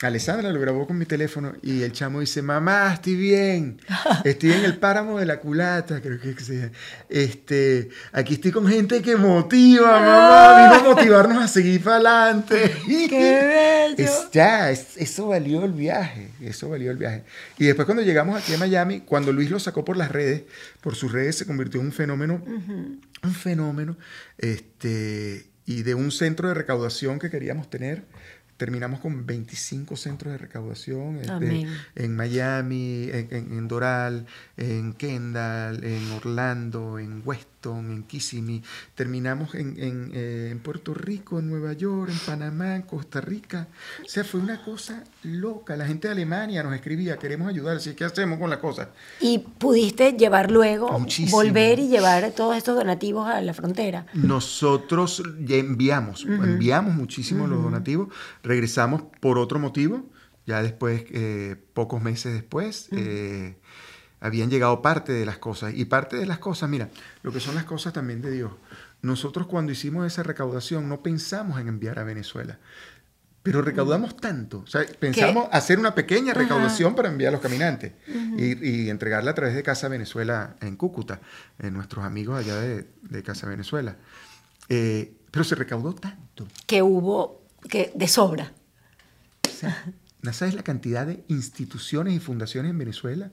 [0.00, 3.80] Alessandra lo grabó con mi teléfono y el chamo dice, mamá, estoy bien.
[4.24, 6.70] Estoy en el páramo de la culata, creo que sea.
[7.08, 10.74] Este, aquí estoy con gente que motiva, mamá.
[10.78, 12.72] Vino a motivarnos a seguir para adelante.
[12.86, 14.10] ¡Qué bello!
[14.10, 17.24] Es- ya, es- eso valió el viaje, eso valió el viaje.
[17.58, 20.42] Y después cuando llegamos aquí a Miami, cuando Luis lo sacó por las redes,
[20.80, 22.42] por sus redes se convirtió en un fenómeno,
[23.24, 23.96] un fenómeno,
[24.38, 28.04] este, y de un centro de recaudación que queríamos tener,
[28.56, 31.30] terminamos con 25 centros de recaudación este,
[31.96, 34.26] en Miami, en, en- en Doral,
[34.56, 37.22] en Kendall, en Orlando, en
[37.70, 38.62] En Kissimmee.
[38.94, 43.68] Terminamos en, en, eh, en Puerto Rico, en Nueva York, en Panamá, en Costa Rica.
[44.04, 45.76] O sea, fue una cosa loca.
[45.76, 48.90] La gente de Alemania nos escribía, queremos ayudar, así ¿qué hacemos con la cosa?
[49.20, 51.36] Y pudiste llevar luego, Muchísimo.
[51.36, 54.06] volver y llevar todos estos donativos a la frontera.
[54.14, 58.08] Nosotros ya enviamos, enviamos muchísimo los donativos,
[58.42, 60.04] regresamos por otro motivo,
[60.46, 63.54] ya después, eh, pocos meses después, eh,
[64.22, 65.74] habían llegado parte de las cosas.
[65.74, 66.88] Y parte de las cosas, mira,
[67.22, 68.52] lo que son las cosas también de Dios.
[69.02, 72.58] Nosotros cuando hicimos esa recaudación no pensamos en enviar a Venezuela.
[73.42, 74.60] Pero recaudamos tanto.
[74.60, 79.32] O sea, pensamos hacer una pequeña recaudación para enviar a los caminantes y, y entregarla
[79.32, 81.20] a través de Casa Venezuela en Cúcuta,
[81.58, 83.96] en nuestros amigos allá de, de Casa Venezuela.
[84.68, 86.46] Eh, pero se recaudó tanto.
[86.66, 88.52] Que hubo que de sobra.
[89.48, 89.84] O sea,
[90.22, 93.32] ¿no sabes la cantidad de instituciones y fundaciones en Venezuela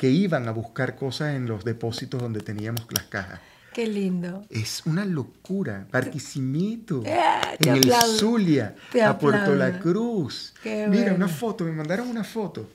[0.00, 3.38] que iban a buscar cosas en los depósitos donde teníamos las cajas?
[3.74, 4.46] Qué lindo.
[4.48, 5.86] Es una locura.
[5.92, 7.92] Barquisimeto, Ah, te en el.
[8.16, 8.74] Zulia,
[9.04, 9.54] a Puerto.
[9.54, 10.54] La Cruz.
[10.62, 11.16] Qué Mira, bueno.
[11.16, 12.66] una foto, me mandaron una foto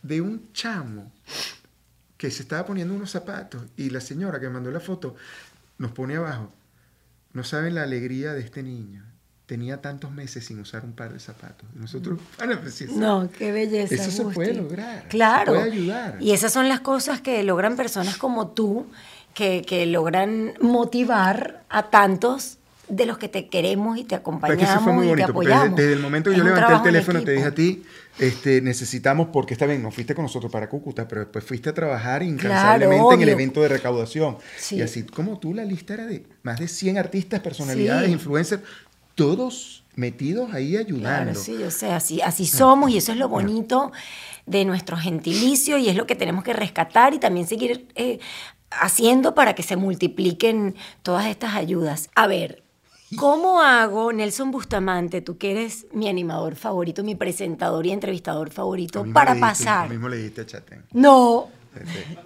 [0.00, 1.12] de un chamo
[2.16, 5.14] que se estaba poniendo unos zapatos y la señora que me mandó la foto
[5.76, 6.50] nos pone abajo.
[7.34, 9.04] No saben la alegría de este niño.
[9.52, 11.68] Tenía tantos meses sin usar un par de zapatos.
[11.74, 13.94] Nosotros, bueno, pues sí, No, qué belleza.
[13.96, 15.52] Eso se puede lograr, se Claro.
[15.52, 16.16] puede ayudar.
[16.20, 18.86] Y esas son las cosas que logran personas como tú,
[19.34, 22.56] que, que logran motivar a tantos
[22.88, 25.76] de los que te queremos y te acompañamos que eso fue muy bonito, porque apoyamos.
[25.76, 27.82] desde, desde el momento que Es yo levanté el teléfono, te dije a ti,
[28.18, 31.74] este, necesitamos, porque está bien, no fuiste con nosotros para Cúcuta, pero después fuiste a
[31.74, 34.38] trabajar incansablemente en el evento de recaudación.
[34.58, 34.76] Sí.
[34.76, 38.12] Y así como tú, la lista era de más de 100 artistas, personalidades, Sí.
[38.12, 38.62] influencers,
[39.14, 41.32] todos metidos ahí ayudando.
[41.32, 43.92] Claro, sí, yo sé, así, así somos y eso es lo bonito
[44.46, 48.18] de nuestro gentilicio y es lo que tenemos que rescatar y también seguir eh,
[48.70, 52.10] haciendo para que se multipliquen todas estas ayudas.
[52.14, 52.62] A ver,
[53.16, 59.04] ¿cómo hago, Nelson Bustamante, tú que eres mi animador favorito, mi presentador y entrevistador favorito,
[59.12, 59.86] para pasar?
[59.86, 60.84] Lo mismo le dijiste a Chatén.
[60.92, 61.48] No.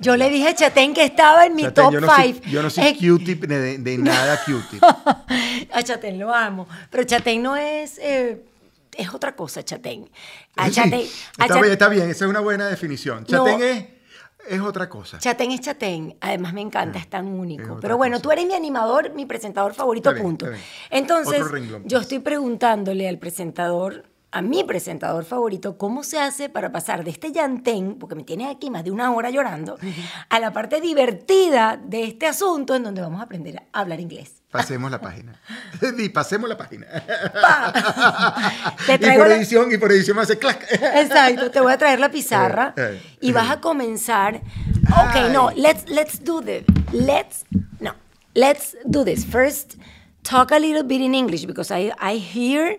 [0.00, 2.46] Yo le dije a Chatén que estaba en mi Chatén, top yo no soy- 5.
[2.48, 4.82] yo no soy Q-tip de, de nada Q-tip.
[5.72, 6.66] a Chatén lo amo.
[6.90, 7.98] Pero Chatén no es.
[7.98, 8.42] eh,
[8.96, 10.08] es otra cosa, Chatén.
[10.56, 11.06] A Sí, Chatén,
[11.38, 13.26] a está, bien, está bien, esa es una buena definición.
[13.28, 13.44] No.
[13.46, 13.86] Chatén es,
[14.48, 15.18] es otra cosa.
[15.18, 16.16] Chatén es Chatén.
[16.20, 17.78] Además, me encanta, es tan único.
[17.80, 18.22] Pero bueno, cosa.
[18.22, 20.46] tú eres mi animador, mi presentador favorito, bien, punto.
[20.90, 22.02] Entonces, yo pues.
[22.02, 24.06] estoy preguntándole al presentador,
[24.36, 28.50] a mi presentador favorito, cómo se hace para pasar de este llantén, porque me tiene
[28.50, 29.78] aquí más de una hora llorando,
[30.28, 34.42] a la parte divertida de este asunto en donde vamos a aprender a hablar inglés.
[34.50, 35.40] Pasemos la página.
[35.96, 36.86] Di, pasemos la página.
[38.86, 40.66] Te y por la- edición, y por edición me hace clac.
[40.70, 43.52] Exacto, te voy a traer la pizarra Eh, eh, y vas eh.
[43.52, 44.42] a comenzar.
[44.90, 47.46] Ok, no, let's let's do the let's
[47.80, 47.94] no,
[48.34, 49.76] let's do this first.
[50.22, 52.78] Talk a little bit in English because I I hear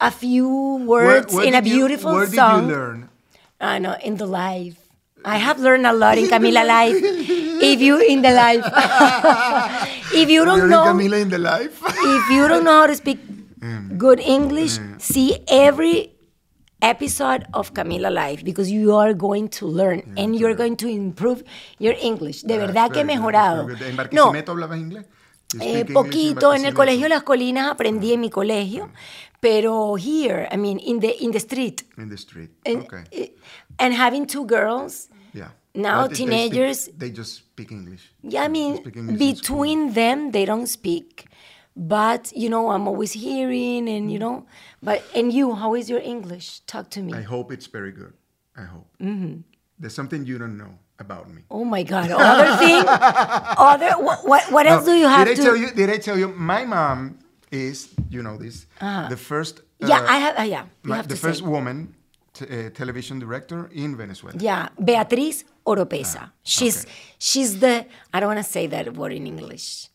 [0.00, 0.48] a few
[0.86, 2.68] words in a did you- beautiful where did song.
[2.68, 3.08] you learn?
[3.60, 4.76] I know in the life.
[5.22, 6.96] I have learned a lot in Camila life.
[6.96, 8.64] If you in the life,
[10.14, 11.82] if you don't You're know, Camila in the life.
[11.84, 13.18] if you don't know how to speak
[13.98, 16.12] good English, see every
[16.80, 21.42] episode of Camila Live because you are going to learn and you're going to improve
[21.78, 22.42] your English.
[22.42, 23.68] De verdad que he mejorado.
[23.68, 23.96] ¿En No,
[24.32, 25.04] Barquisimeto hablabas inglés?
[25.60, 28.88] Eh, poquito en el colegio Las Colinas aprendí en mi colegio,
[29.40, 32.50] pero here, I mean, in the in the street, In the street.
[32.66, 33.32] and, okay.
[33.78, 35.08] and having two girls.
[35.32, 35.50] Yeah.
[35.74, 38.12] now But they- they speak- teenagers- They just speak English.
[38.22, 38.82] Yeah, I mean,
[39.16, 41.26] between them, they don't speak.
[41.76, 44.44] But, you know, I'm always hearing and, you know,
[44.82, 46.60] but, and you, how is your English?
[46.66, 47.14] Talk to me.
[47.14, 48.12] I hope it's very good.
[48.58, 48.88] I hope.
[49.00, 49.46] Mm-hmm.
[49.78, 51.42] There's something you don't know about me.
[51.50, 52.10] oh my God.
[52.10, 52.82] Other thing,
[53.56, 55.42] other, what, what, what else No, do you have did to?
[55.42, 55.70] I tell you?
[55.70, 56.28] Did I tell you?
[56.34, 57.18] My mom
[57.50, 58.66] is, you know this,
[59.08, 59.60] the first.
[59.82, 59.88] Uh-huh.
[59.88, 61.46] yeah, uh, I have, uh, yeah, you my- have the to first say.
[61.46, 61.94] woman
[62.32, 64.38] t- uh, television director in Venezuela.
[64.38, 66.32] Yeah, Beatriz Oropesa.
[66.42, 66.92] she's, Ah, okay.
[67.18, 69.88] she's the, I don't want to say that word in English.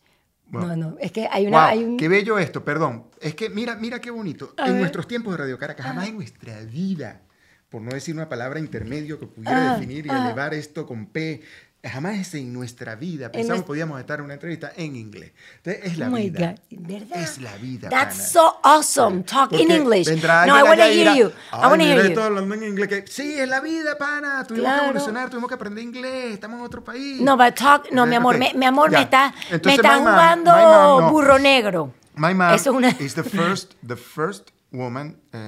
[0.48, 0.68] Bueno.
[0.68, 3.04] No, no, es que hay una, Wow, hay un, qué bello esto, perdón.
[3.20, 4.54] Es que mira, mira qué bonito.
[4.56, 4.80] A en ver.
[4.82, 7.22] nuestros tiempos de Radio Caracas, jamás en nuestra vida,
[7.68, 10.24] por no decir una palabra intermedio que pudiera Ah, definir y ah.
[10.26, 11.42] elevar esto con P,
[11.88, 15.32] jamás en nuestra vida pensamos que podíamos estar en una entrevista en inglés.
[15.58, 16.54] Entonces, es la oh my vida.
[16.70, 17.20] God, ¿verdad?
[17.22, 17.88] Es la vida.
[17.88, 18.28] That's pana.
[18.28, 19.22] so awesome.
[19.24, 20.06] Talk in English.
[20.08, 21.28] No, I want to hear you.
[21.28, 22.08] I "Ay, want to hear you.
[22.08, 22.88] esto hablando en inglés.
[22.88, 24.44] Que, sí, es la vida, pana.
[24.44, 24.82] Tuvimos Claro.
[24.82, 26.34] que evolucionar, tuvimos que aprender inglés.
[26.34, 27.20] Estamos en otro país.
[27.20, 28.98] No, but talk, no, mi amor, me, mi amor, ya.
[28.98, 31.10] me está, me está jugando my mom, no.
[31.10, 31.92] burro negro.
[32.14, 35.38] My mom Eso es una- is the first, the first woman uh,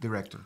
[0.00, 0.40] director.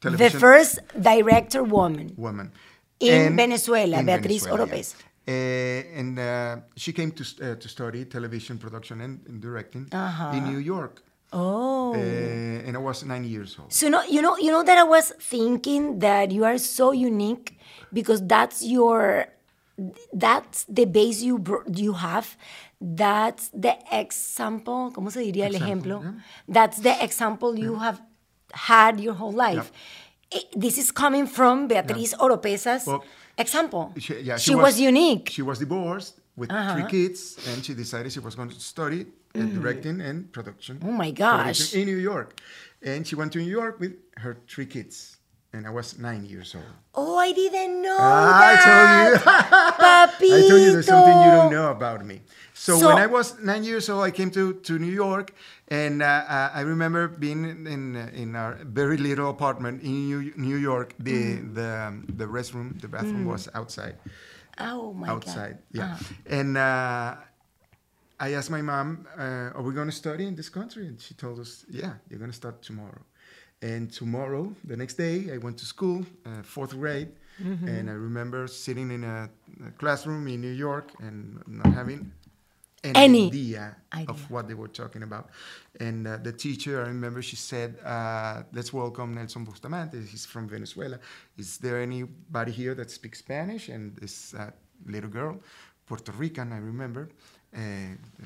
[0.00, 2.12] The television first director woman.
[2.16, 2.52] woman.
[3.00, 4.82] In Venezuela, in Beatriz Venezuela, yeah.
[5.28, 10.32] Uh, and uh, she came to, uh, to study television production and, and directing Uh-huh.
[10.36, 11.02] in New York.
[11.32, 11.94] Oh.
[11.94, 13.72] Uh, and I was nine years old.
[13.72, 17.58] So no, you know, you know that I was thinking that you are so unique
[17.92, 19.26] because that's your,
[20.12, 21.38] that's the base you
[21.72, 22.36] you have.
[22.80, 24.90] That's the example.
[24.92, 26.02] ¿Cómo se diría el Example, ejemplo?
[26.02, 26.12] yeah.
[26.48, 28.00] That's the example you have
[28.52, 29.70] had your whole life.
[29.70, 29.76] I-
[30.54, 33.02] This is coming from Beatriz Oropesa's Well,
[33.36, 33.92] example.
[33.98, 35.28] She, yeah, she, was, unique.
[35.30, 39.40] She was divorced with three kids, and she decided she was going to study uh,
[39.40, 40.78] directing and production.
[40.84, 41.74] Oh my gosh.
[41.74, 42.40] In New York,
[42.82, 45.16] and she went to New York with her three kids,
[45.52, 46.64] and I was nine years old.
[46.94, 49.22] Oh, I didn't know Ah, that.
[49.26, 50.36] I told you.
[50.36, 52.20] I told you there's something you don't know about me.
[52.54, 55.32] So, So- when I was nine years old, I came to, to New York,
[55.70, 60.56] and uh, uh, I remember being in in, our very little apartment in New, New
[60.56, 60.94] York.
[60.98, 61.54] The Mm.
[61.54, 63.96] the um, the restroom, the bathroom was outside
[64.58, 65.16] Oh my god.
[65.16, 65.58] outside.
[65.72, 65.78] God.
[65.78, 65.88] Yeah.
[65.92, 66.38] Ah.
[66.38, 67.16] And uh,
[68.18, 71.14] I asked my mom, uh, "Are we going to study in this country?" And she
[71.14, 73.02] told us, "Yeah, you're going to start tomorrow."
[73.62, 77.12] And tomorrow, the next day, I went to school, uh, fourth grade,
[77.66, 79.28] and I remember sitting in a,
[79.66, 82.10] a classroom in New York and not having
[82.82, 84.06] Any idea, idea.
[84.08, 85.28] of what they were talking about.
[85.80, 90.00] And uh, the teacher, I remember she said, uh, let's welcome Nelson Bustamante.
[90.00, 90.98] He's from Venezuela.
[91.36, 93.68] Is there anybody here that speaks Spanish?
[93.68, 94.50] And this uh,
[94.86, 95.40] little girl,
[95.86, 97.10] Puerto Rican, I remember,
[97.56, 97.60] uh,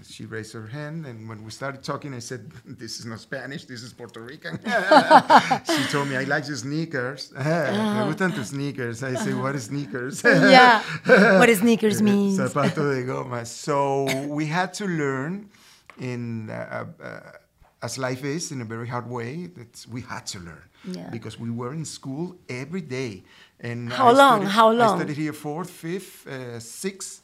[0.07, 1.07] she raised her hand.
[1.07, 4.59] And when we started talking, I said, this is not Spanish, this is Puerto Rican.
[5.67, 7.33] she told me, I like your sneakers.
[7.37, 9.03] Me gustan tus sneakers.
[9.03, 10.23] I say, what is sneakers?
[10.25, 10.83] yeah.
[11.39, 12.37] What does sneakers mean?
[12.37, 13.47] Zapato de goma.
[13.47, 15.49] So we had to learn
[16.01, 17.21] in uh, uh,
[17.83, 19.47] as life is in a very hard way.
[19.47, 21.09] That we had to learn Yeah.
[21.11, 23.25] because we were in school every day.
[23.61, 24.41] And How I long?
[24.41, 24.95] studied- How long?
[24.95, 27.23] I studied here fourth, fifth, uh, sixth.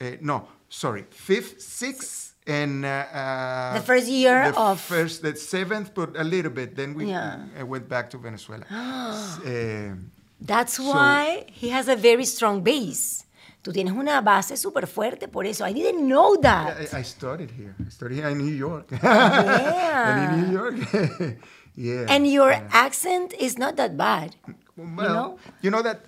[0.00, 5.34] Uh, no, sorry, fifth, sixth, and uh, uh, The first year the of- first, the
[5.36, 6.74] seventh, but a little bit.
[6.76, 7.44] Then we Yeah.
[7.60, 8.64] uh, went back to Venezuela.
[8.70, 9.94] uh,
[10.40, 13.24] That's So- why he has a very strong base.
[13.62, 15.64] Tú tienes una base súper fuerte por eso.
[15.64, 16.76] I didn't know that.
[16.94, 17.74] I, I studied here.
[17.84, 18.88] I studied here in New York.
[19.02, 20.08] Yeah.
[20.08, 20.76] and in New York,
[21.74, 22.06] yeah.
[22.08, 22.68] And your yeah.
[22.70, 24.36] accent is not that bad.
[24.76, 26.00] well, you know, that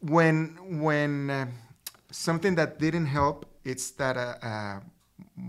[0.00, 1.46] when when uh,
[2.10, 4.80] something that didn't help, it's that uh, uh,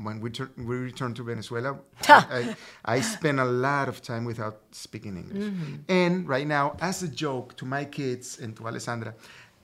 [0.04, 1.78] when we we returned to Venezuela,
[2.08, 5.44] I, I spent a lot of time without speaking English.
[5.44, 5.76] Mm-hmm.
[5.90, 9.14] And right now, as a joke to my kids and to Alessandra.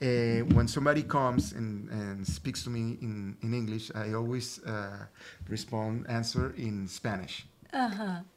[0.02, 5.04] Uh, when somebody comes and, and speaks to me in, in English, I always uh,
[5.46, 7.44] respond, answer in Spanish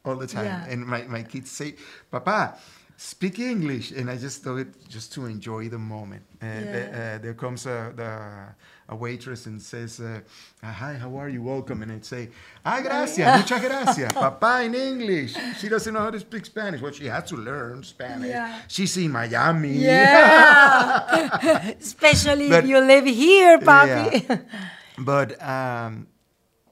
[0.05, 0.45] all the time.
[0.45, 0.65] Yeah.
[0.67, 1.75] And my, my kids say,
[2.11, 2.57] Papa,
[2.97, 3.91] speak English.
[3.91, 6.23] And I just do it just to enjoy the moment.
[6.41, 8.11] Uh, the- uh, there comes a, the,
[8.89, 10.19] a waitress and says, uh,
[10.63, 11.41] Hi, how are you?
[11.43, 11.81] Welcome.
[11.83, 12.29] And I'd say,
[12.65, 14.13] Ah, gracias, muchas gracias.
[14.13, 15.35] Papa in English.
[15.59, 16.81] She doesn't know how to speak Spanish.
[16.81, 18.29] Well, she had to learn Spanish.
[18.29, 18.59] Yeah.
[18.67, 19.73] She's in Miami.
[19.77, 21.73] Yeah.
[21.79, 24.27] Especially But- if you live here, papi.
[24.29, 24.37] Yeah.
[24.97, 26.07] But um,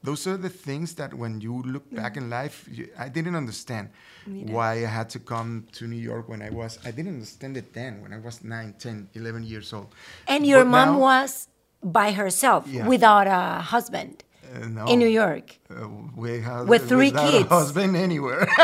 [0.02, 3.90] those are the things that when you look back in life, you, I didn't understand
[4.26, 7.72] why I had to come to New York when I was, I didn't understand it
[7.72, 9.88] then, when I was 9, 10, 11 years old.
[10.26, 11.48] And your But mom now, was
[11.82, 12.86] by herself Yeah.
[12.86, 14.24] without a husband
[14.54, 15.56] uh, no, in New York.
[15.70, 17.46] uh, we have, With three kids.
[17.50, 18.46] A husband anywhere.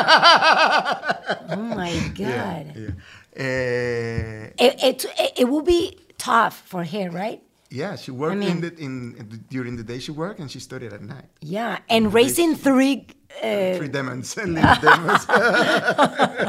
[1.51, 2.19] Oh my God.
[2.19, 2.89] yeah, yeah.
[3.37, 5.07] Uh, It, it,
[5.39, 7.41] it would be tough for her, right?
[7.71, 10.93] Yeah, she worked mean- in the, in, during the day she worked and she studied
[10.93, 11.27] at night.
[11.41, 11.79] Yeah.
[11.89, 13.07] And raising three.
[13.43, 15.27] Uh, Three demons, little demons.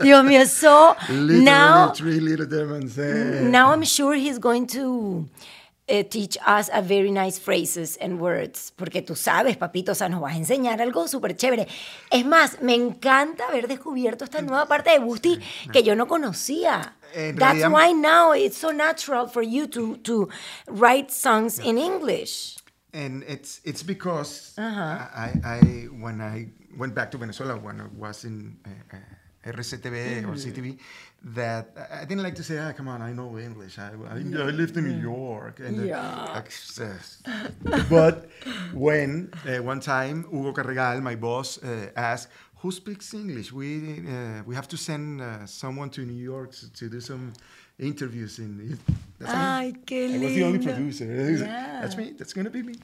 [0.00, 0.46] Dios mío.
[0.46, 2.98] So Literally now, three little demons.
[2.98, 3.42] eh.
[3.48, 5.28] now I'm sure he's going to
[5.88, 8.72] uh, teach us a very nice phrases and words.
[8.76, 11.66] Porque tú sabes, papito, o sea, nos vas a enseñar algo súper chévere.
[12.10, 15.38] Es más, me encanta haber descubierto esta nueva parte de Busti
[15.72, 16.94] que yo no conocía.
[17.14, 20.28] That's why now it's so natural for you to, to
[20.68, 22.58] write songs in English.
[22.92, 24.98] And it's it's because Uh-huh.
[25.14, 25.60] I, I
[26.04, 30.78] when I went back to Venezuela when I was in uh, uh, RCTV or CTV
[31.22, 34.50] that I didn't like to say ah come on I know English I, I, I
[34.50, 36.34] lived in New York and uh, Yeah.
[36.42, 37.22] access.
[37.88, 38.26] but
[38.72, 42.28] when uh, one time Hugo Carregal my boss uh, asked
[42.62, 46.70] who speaks English we uh, we have to send uh, someone to New York to,
[46.72, 47.32] to do some
[47.78, 48.78] interviews in
[49.18, 49.38] that's me.
[49.38, 51.06] Ay, qué I was the only producer.
[51.40, 51.80] Yeah.
[51.82, 52.12] That's me.
[52.18, 52.74] That's gonna be me.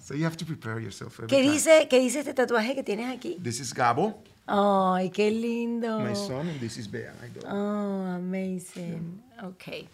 [0.00, 1.18] So you have to prepare yourself.
[1.18, 1.52] Every ¿Qué time.
[1.52, 3.38] dice, ¿Qué dice este tatuaje que tienes aquí?
[3.42, 4.14] This is Gabo,
[4.46, 6.00] Ay, qué lindo.
[6.00, 7.28] my son, and this is Bea, my.
[7.50, 9.22] Oh, amazing.
[9.42, 9.88] Okay.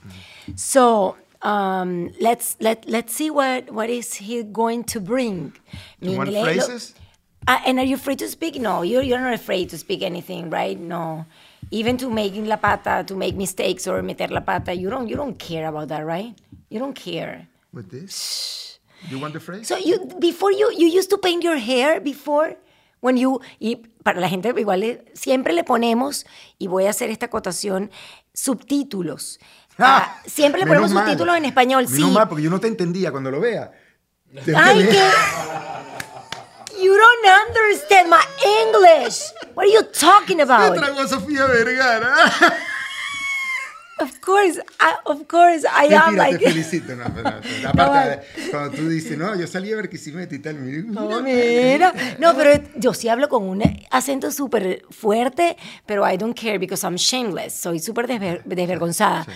[0.56, 5.52] So, um, let's let let's see what what is he going to bring.
[6.00, 6.94] Mi you want inglés lo- phrases?
[7.46, 8.56] Ah, and are you afraid to speak?
[8.60, 10.78] No, you're you're not afraid to speak anything, right?
[10.78, 11.24] No.
[11.70, 15.16] Even to making la pata, to make mistakes or meter la pata, you don't you
[15.16, 16.34] don't care about that, right?
[16.68, 17.46] You don't care.
[17.72, 18.78] With this?
[19.08, 19.66] You want the phrase?
[19.68, 22.56] So you before you you used to paint your hair before
[23.00, 26.26] when you y para la gente igual siempre le ponemos
[26.58, 27.90] y voy a hacer esta acotación
[28.34, 29.38] subtítulos.
[29.78, 31.04] Ah, siempre le ponemos mal.
[31.06, 32.14] subtítulos en español, Menos sí.
[32.14, 33.72] mal, porque yo no te entendía cuando lo vea.
[34.44, 35.00] Te- Ay, que
[36.80, 38.24] You don't understand my
[38.62, 39.20] English.
[39.54, 40.74] What are you talking about?
[40.76, 42.14] tragó Sofía Vergara.
[44.00, 46.96] Of course, I, of course I am Mentira, like te felicito.
[46.96, 47.68] No, no, no.
[47.68, 51.92] Aparte, cuando tú dices, no, yo salí a Barquisimeto y tal, mira, Oh, mira.
[52.18, 56.82] No, pero yo sí hablo con un acento súper fuerte, pero I don't care because
[56.86, 57.52] I'm shameless.
[57.52, 59.26] Soy súper desver- desvergonzada.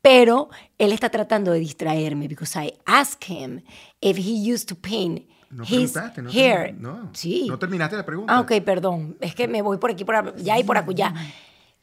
[0.00, 0.48] Pero
[0.78, 3.60] él está tratando de distraerme because I asked him
[4.00, 6.74] if he used to paint No preguntaste, no, hair.
[6.78, 7.46] no, sí.
[7.48, 8.34] no terminaste la pregunta.
[8.34, 9.16] Ah, ok, perdón.
[9.20, 11.14] Es que me voy por aquí, por allá y por acullá.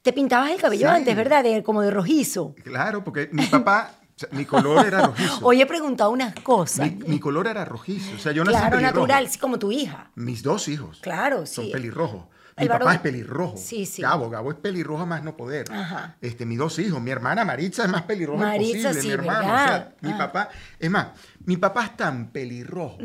[0.01, 0.95] Te pintabas el cabello Sí.
[0.95, 1.43] antes, ¿verdad?
[1.43, 2.53] De- como de rojizo.
[2.63, 5.39] Claro, porque mi papá sea, mi color era rojizo.
[5.41, 6.91] Hoy he preguntado unas cosas.
[6.91, 8.15] mi, mi color era rojizo.
[8.15, 8.95] O sea, yo nací claro, pelirrojo.
[9.07, 10.11] natural, sí, como tu hija.
[10.15, 10.99] Mis dos hijos.
[11.01, 11.71] Claro, Son sí.
[11.71, 12.25] pelirrojos.
[12.59, 13.57] Mi papá es pelirrojo.
[13.57, 14.01] Sí, sí.
[14.01, 15.71] Gabo, Gabo es pelirrojo más no poder.
[15.71, 16.15] Ajá.
[16.21, 19.39] Este, mis dos hijos, mi hermana Maritza es más pelirroja Maritza, posible, sí, mi hermano.
[19.39, 19.63] ¿verdad?
[19.63, 20.17] O sea, mi Ah.
[20.17, 20.49] papá,
[20.79, 21.07] es más,
[21.45, 22.97] mi papá es tan pelirrojo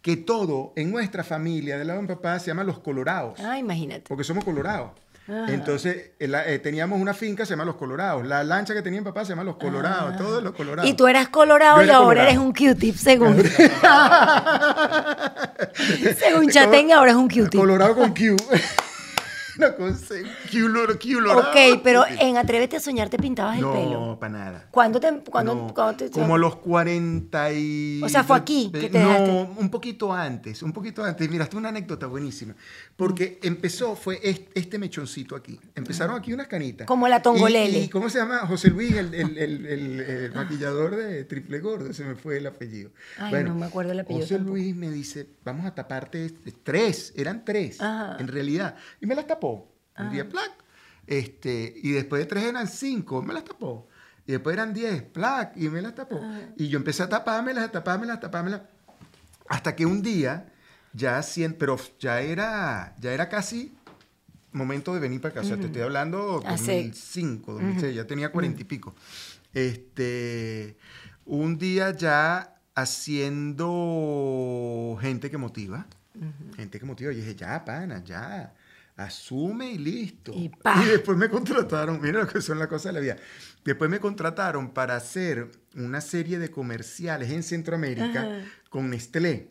[0.00, 3.38] que todo en nuestra familia del lado de mi papá se llama los colorados.
[3.40, 4.04] Ah, imagínate.
[4.08, 4.90] Porque somos colorados.
[5.26, 5.46] Ah.
[5.48, 8.26] Entonces, el- eh, teníamos una finca, se llama Los Colorados.
[8.26, 10.16] La lancha que tenía mi papá se llama Los Colorados.
[10.18, 10.86] Todos los Colorados.
[10.86, 10.90] Ah.
[10.90, 12.28] Y tú eras colorado y ahora colorado.
[12.28, 13.42] eres un Q-tip, según.
[16.18, 17.58] según Chatén, ahora es un Q-tip.
[17.58, 18.36] Colorado con Q.
[19.58, 20.22] no, con C.
[20.50, 21.50] Q, loro- Q, lorado.
[21.50, 24.06] Ok, pero en Atrévete a soñar te pintabas el pelo.
[24.06, 24.68] No, para nada.
[24.70, 28.00] ¿Cuándo te, cuándo, No, te- como los 40 y...
[28.02, 29.30] O sea, fue aquí que te No, dejaste.
[29.60, 31.28] un poquito antes, un poquito antes.
[31.30, 32.54] Mira, esta es una anécdota buenísima.
[32.96, 35.58] Porque empezó, fue est- este mechoncito aquí.
[35.74, 36.86] Empezaron aquí unas canitas.
[36.86, 37.78] Como la tongolele.
[37.78, 38.38] ¿Y, y cómo se llama?
[38.46, 41.92] José Luis, el, el- el- maquillador de Triple Gordo.
[41.92, 42.90] Se me fue el apellido.
[43.18, 44.56] Ay, no me acuerdo el apellido José tampoco.
[44.56, 47.12] Luis me dice, vamos a taparte este- tres.
[47.16, 48.16] Eran tres, Ajá.
[48.18, 48.76] en realidad.
[49.00, 49.43] Y me las tapó.
[49.98, 50.50] Un día, plac.
[51.06, 53.88] Este, y después de tres eran cinco, me las tapó.
[54.26, 56.20] Y después eran diez, plac, y me las tapó.
[56.56, 58.62] Y yo empecé a tapármelas, a tapármelas, a tapármelas.
[59.48, 60.50] Hasta que un día,
[60.94, 63.74] ya cien, pero ya era, ya era casi
[64.52, 65.56] momento de venir para casa.
[65.56, 68.94] Te estoy hablando Hace- 2005, 2006, ya tenía cuarenta y pico.
[69.52, 70.76] Este,
[71.26, 72.56] un día ya
[73.74, 75.86] haciendo gente que motiva,
[76.56, 78.52] gente que motiva, y dije, ya, pana, ya,
[78.96, 80.32] asume y listo.
[80.34, 80.84] Y pa.
[80.84, 83.16] después me contrataron, mira lo que son las cosas de la vida.
[83.64, 88.40] Después me contrataron para hacer una serie de comerciales en Centroamérica Ajá.
[88.68, 89.50] con Nestlé.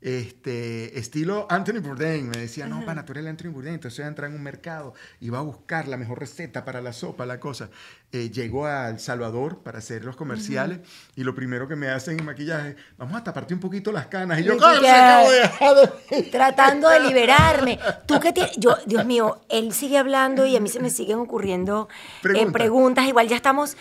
[0.00, 2.28] Este, estilo Anthony Bourdain.
[2.28, 3.74] Me decía, no, pana, tú eres el Anthony Bourdain.
[3.74, 6.82] Entonces voy a entrar en un mercado y va a buscar la mejor receta para
[6.82, 7.70] la sopa, la cosa.
[8.14, 10.80] Eh, llego a El Salvador para hacer los comerciales
[11.16, 14.38] y lo primero que me hacen en maquillaje, vamos a taparte un poquito las canas.
[14.40, 15.76] Y yo, Y tú "Cállate, que- acabo de dejar
[16.10, 16.22] de-".
[16.30, 17.78] Tratando de liberarme.
[18.04, 18.52] Tú que tienes.
[18.58, 22.52] Yo, Dios mío, él sigue hablando y a mí se me siguen ocurriendo eh, Pregunta.
[22.52, 23.06] preguntas.
[23.06, 23.78] Igual ya estamos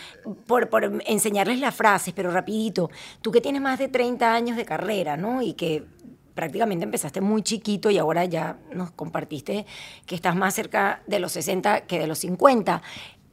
[0.47, 2.89] por, por enseñarles las frases, pero rapidito.
[3.21, 5.41] Tú que tienes más de 30 años de carrera, ¿no?
[5.41, 5.83] Y que
[6.35, 9.65] prácticamente empezaste muy chiquito y ahora ya nos compartiste
[10.05, 12.81] que estás más cerca de los 60 que de los 50.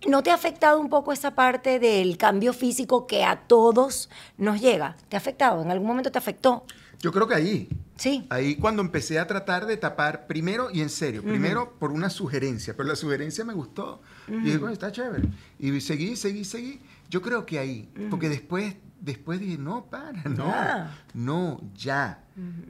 [0.07, 4.61] ¿No te ha afectado un poco esa parte del cambio físico que a todos nos
[4.61, 4.97] llega?
[5.09, 5.63] ¿Te ha afectado?
[5.63, 6.65] ¿En algún momento te afectó?
[7.01, 8.25] Yo creo que ahí, Sí.
[8.31, 12.75] Ahí cuando empecé a tratar de tapar, primero y en serio, primero por una sugerencia,
[12.77, 14.01] pero la sugerencia me gustó.
[14.29, 15.25] Y dije, bueno, está chévere.
[15.59, 16.81] Y seguí, seguí, seguí.
[17.11, 20.97] Yo creo que ahí, porque después, después dije, no, para, no, Ya.
[21.13, 22.23] no, ya.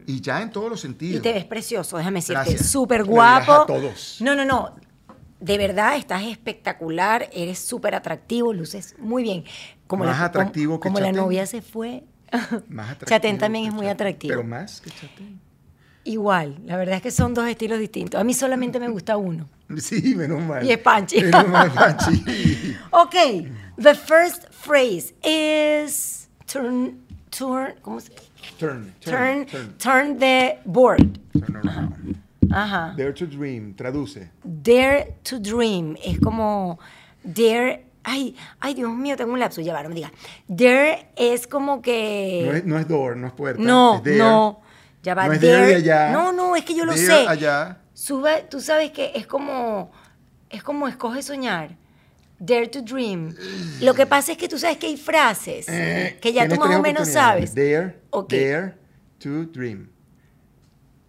[0.07, 1.19] Y ya en todos los sentidos.
[1.19, 2.57] Y te ves precioso, déjame decirte.
[2.57, 3.53] Súper guapo.
[3.53, 4.17] a todos.
[4.23, 4.77] No, no, no.
[5.41, 9.45] De verdad, estás espectacular, eres súper atractivo, luces muy bien.
[9.87, 12.03] Como Más la, atractivo como, que como la novia se fue.
[12.69, 14.33] Más atractivo Chatén también es muy atractivo.
[14.33, 15.41] Pero más que Chatén.
[16.05, 18.21] Igual, la verdad es que son dos estilos distintos.
[18.21, 19.49] A mí solamente me gusta uno.
[19.77, 20.65] Sí, menos mal.
[20.65, 21.21] Y es Panchi.
[21.23, 22.25] Menos mal, Panchi.
[22.91, 23.15] Ok,
[23.77, 28.13] the first phrase is turn, turn, ¿cómo se
[28.59, 29.75] Turn, Turn, turn, turn.
[29.79, 31.19] turn the board.
[31.35, 32.17] Turn around.
[32.53, 32.95] Ajá.
[32.97, 34.31] Dare to dream, traduce.
[34.45, 35.97] Dare to dream.
[36.05, 36.79] Es como
[37.23, 37.85] dare.
[38.05, 39.61] Ay, ay, Dios mío, tengo un lapso.
[39.61, 40.13] Ya va, no me digas.
[40.47, 42.45] Dare es como que.
[42.47, 43.63] No es, no es door, no es puerta.
[43.63, 44.17] no, es dare.
[44.19, 44.61] no.
[45.03, 46.11] Ya va, No es dare de allá.
[46.11, 47.27] No, no, es que yo lo Dare sé.
[47.29, 47.79] allá.
[47.95, 49.91] Sube, tú sabes que es como.
[50.51, 51.77] Es como escoge soñar.
[52.39, 53.35] Dare to dream.
[53.81, 56.75] Lo que pasa es que tú sabes que hay frases Eh, que ya tú más
[56.77, 57.55] o menos sabes.
[57.55, 58.31] Dare, Ok.
[58.33, 58.75] dare
[59.19, 59.91] to dream.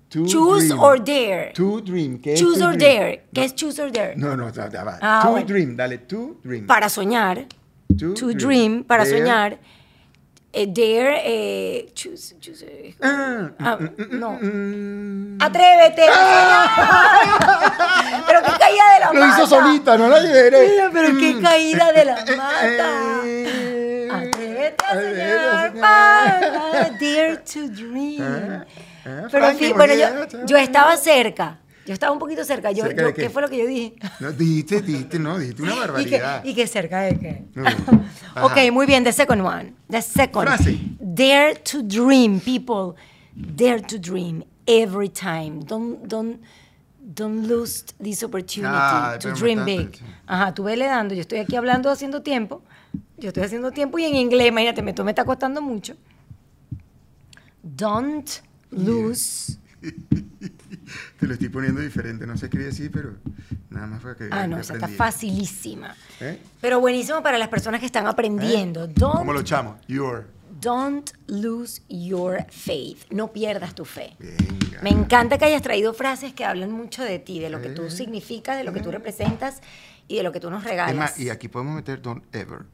[0.10, 0.80] To Choose dream.
[0.82, 1.52] or dare.
[1.54, 2.20] To dream.
[2.20, 2.98] ¿Qué es Choose to or dream?
[2.98, 3.24] dare.
[3.34, 4.16] ¿Qué es choose or dare?
[4.16, 4.98] No, no, ya, va.
[5.02, 5.46] Ah, to bueno.
[5.46, 6.66] dream, dale, to dream.
[6.66, 7.46] Para soñar.
[7.98, 9.18] To To dream, para Dare.
[9.20, 9.58] soñar.
[10.52, 14.32] Eh, dare, eh, choose, choose, eh, Ah, Ah, mm, mm, no.
[14.32, 15.42] mm, mm.
[15.44, 16.02] ¡Atrévete!
[18.28, 19.28] ¡Pero qué caída de la Lo mata!
[19.44, 20.70] hizo solita, no la liberé.
[20.70, 21.42] Mira, pero qué Mm.
[21.44, 22.90] caída de la mata.
[24.18, 25.74] Atrévete a soñar.
[25.80, 28.66] para, dare to dream.
[29.06, 31.60] Ah, ah, Pero en Frankie, fin, bueno, yo, yo estaba cerca.
[31.86, 32.72] Yo estaba un poquito cerca.
[32.72, 33.22] Yo, ¿Cerca yo- de qué?
[33.24, 33.96] ¿Qué fue lo que yo dije?
[34.20, 36.44] No, dijiste, dijiste, no, dijiste una ¿Y que, barbaridad.
[36.46, 37.44] ¿Y que cerca de qué?
[37.56, 37.64] No.
[38.46, 39.04] ok, muy bien.
[39.04, 39.74] The second one.
[39.90, 40.46] The second.
[40.48, 40.78] Frase.
[41.00, 42.96] Dare to dream, people.
[43.34, 45.62] Dare to dream every time.
[45.66, 46.40] Don't, don't,
[47.00, 49.98] don't lose this opportunity Ah, to dream big.
[50.28, 51.16] Ajá, tú vele dando.
[51.16, 52.62] Yo estoy aquí hablando, haciendo tiempo.
[53.18, 55.96] Yo estoy haciendo tiempo y en inglés, imagínate, me, me está costando mucho.
[57.64, 58.30] Don't
[58.72, 59.58] lose.
[61.20, 63.16] Te lo estoy poniendo diferente, no se escribe así, pero
[63.70, 65.96] Nada más para que Ah, no, que esa está facilísima.
[66.20, 66.40] ¿Eh?
[66.60, 68.88] Pero buenísimo para las personas que están aprendiendo.
[68.88, 69.76] Don't, ¿Cómo lo echamos?
[69.88, 70.28] Your.
[70.60, 73.04] don't lose your faith.
[73.12, 74.16] No pierdas tu fe.
[74.20, 74.82] Venga.
[74.82, 77.84] Me encanta que hayas traído frases que hablan mucho de ti, de lo que tú
[77.84, 77.92] Eh.
[77.92, 79.62] significas, de lo que tú representas
[80.08, 81.18] y de lo que tú nos regalas.
[81.20, 82.66] Y aquí podemos meter don't ever.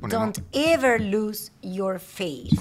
[0.00, 2.58] Ponemos- Don't ever lose your faith.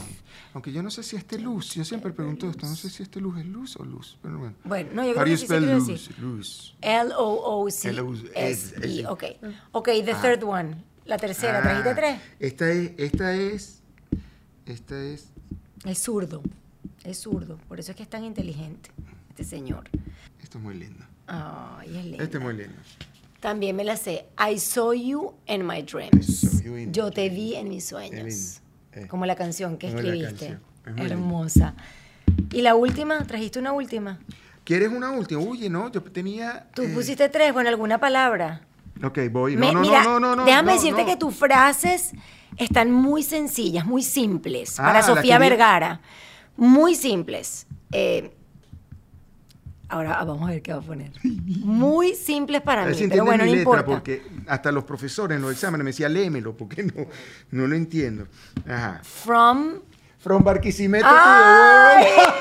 [0.53, 3.19] Aunque yo no sé si este luz, yo siempre pregunto esto, no sé si este
[3.19, 4.55] luz es luz o luz, pero bueno.
[4.63, 5.88] Bueno, no, yo creo que sí se luz?
[5.88, 6.19] decir.
[6.19, 6.75] Luz.
[6.81, 7.89] L-O-O-C-S-E.
[7.89, 9.07] L-O-C-S-E.
[9.07, 9.23] Ok.
[9.71, 10.21] Ok, the Ah.
[10.21, 10.75] third one.
[11.05, 12.19] La tercera, Ah, ¿trajiste tres?
[12.39, 13.81] Esta es, esta es,
[14.65, 15.27] esta es,
[15.85, 16.41] Es zurdo.
[17.03, 17.57] Es zurdo.
[17.67, 18.89] Por eso es que es tan inteligente,
[19.30, 19.89] este señor.
[20.41, 21.03] esto es muy lindo.
[21.27, 22.23] Ay, es lindo.
[22.23, 22.75] Este es muy lindo.
[23.41, 24.27] También me la sé.
[24.39, 26.39] I saw you in my I dreams.
[26.39, 28.61] saw you in Yo te vi en mis sueños.
[28.95, 29.07] Eh.
[29.07, 30.26] Como la canción que escribiste.
[30.28, 30.61] canción.
[30.86, 31.14] Es muy lindo.
[31.14, 31.74] Hermosa.
[32.52, 33.24] ¿Y la última?
[33.26, 34.20] ¿Trajiste una última?
[34.64, 35.41] ¿Quieres una última?
[35.41, 36.68] Oye, no, yo tenía...
[36.74, 38.61] Tú eh, pusiste tres, bueno, alguna palabra.
[39.03, 39.57] Ok, voy.
[39.57, 40.45] Me- No, no, mira, no, no, no.
[40.45, 41.07] déjame no, decirte no.
[41.07, 42.11] que tus frases
[42.57, 44.80] están muy sencillas, muy simples.
[44.80, 45.99] Ah, para la Sofía Vergara.
[46.56, 47.65] Muy simples.
[47.91, 48.32] Eh,
[49.94, 51.11] ahora ah, vamos a ver qué va a poner.
[51.24, 53.86] Muy simples para mí, pero bueno, no mi letra, importa.
[53.86, 57.06] porque hasta los profesores en los exámenes me decían, léemelo, porque no,
[57.52, 58.28] no lo entiendo.
[58.68, 59.02] Ajá.
[59.03, 59.80] From
[60.20, 62.06] From Barquisimeto ¡Ay!
[62.06, 62.34] to the world.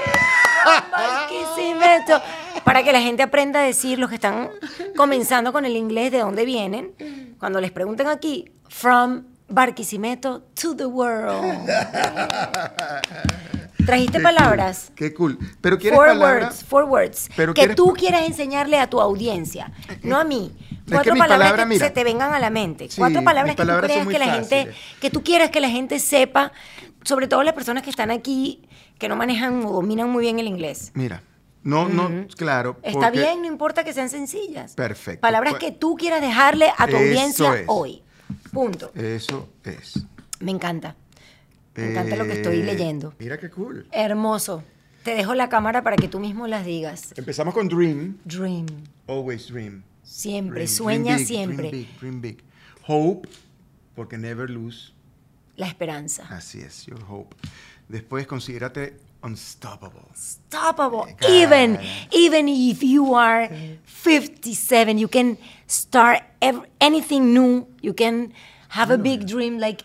[0.92, 2.22] Barquisimeto.
[2.64, 4.50] Para que la gente aprenda a decir, los que están
[4.96, 6.92] comenzando con el inglés, de dónde vienen.
[7.40, 11.42] Cuando les pregunten aquí, from Barquisimeto to the world.
[13.86, 14.86] ¿Trajiste Qué palabras?
[14.88, 15.38] cool, Qué cool.
[15.60, 17.28] Pero quieres Four words, four words.
[17.36, 19.72] Pero que quieres- tú quieras enseñarle a tu audiencia,
[20.02, 20.52] no a mí.
[20.86, 21.86] que Cuatro mis palabras palabras, que mira.
[21.86, 22.88] se te vengan a la mente.
[22.90, 24.76] Sí, Cuatro palabras que palabras tú creas que la gente, fáciles.
[25.00, 26.52] que tú quieras que la gente sepa,
[27.04, 28.62] sobre todo las personas que están aquí,
[28.98, 30.90] que no manejan o dominan muy bien el inglés.
[30.94, 31.22] Mira,
[31.62, 32.76] no, no, claro.
[32.82, 34.74] Está porque- bien, no importa que sean sencillas.
[34.74, 35.20] Perfecto.
[35.20, 37.64] Palabras Pues- que tú quieras dejarle a tu Eso audiencia es.
[37.68, 38.02] hoy.
[38.52, 38.90] Punto.
[38.94, 40.04] Eso es.
[40.40, 40.96] Me encanta.
[41.74, 43.14] Me encanta lo que estoy Eh, leyendo.
[43.18, 43.86] Mira qué cool.
[43.92, 44.62] Hermoso.
[45.04, 47.12] Te dejo la cámara para que tú mismo las digas.
[47.16, 48.18] Empezamos con Dream.
[48.24, 48.66] Dream.
[49.08, 49.82] Always dream.
[50.02, 51.56] Siempre, Dream, sueña dream big, siempre.
[51.68, 52.38] Dream big, dream big.
[52.86, 53.28] Hope,
[53.94, 54.92] porque never lose.
[55.56, 56.24] La esperanza.
[56.30, 57.34] Así es, your hope.
[57.88, 60.00] Después, considérate unstoppable.
[60.10, 61.14] Unstoppable.
[61.16, 61.34] Claro.
[61.34, 61.78] Even,
[62.12, 63.48] even if you are
[63.84, 67.66] 57, you can start ev- anything new.
[67.80, 68.32] You can
[68.68, 69.84] have a big dream like...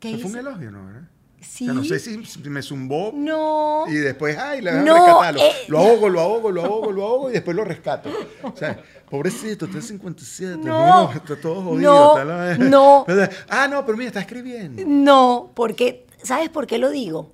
[0.00, 0.84] ¿Qué fue un elogio, ¿no?
[0.86, 1.08] ¿verdad?
[1.56, 1.64] Sí.
[1.64, 2.18] O sea, no sé si
[2.50, 3.84] me zumbó No.
[3.86, 5.40] y después, ay, le No, rescatarlo.
[5.40, 8.10] eh, lo ahogo, lo ahogo, lo ahogo, lo ahogo y después lo rescato.
[8.42, 10.56] O sea, pobrecito, está en 57.
[10.56, 11.08] No.
[11.08, 12.18] mira, está todo No, jodido.
[12.18, 13.06] está la- no.
[13.48, 14.82] Ah, no, pero mira, está escribiendo.
[14.84, 17.30] No, porque, ¿sabes por qué lo digo?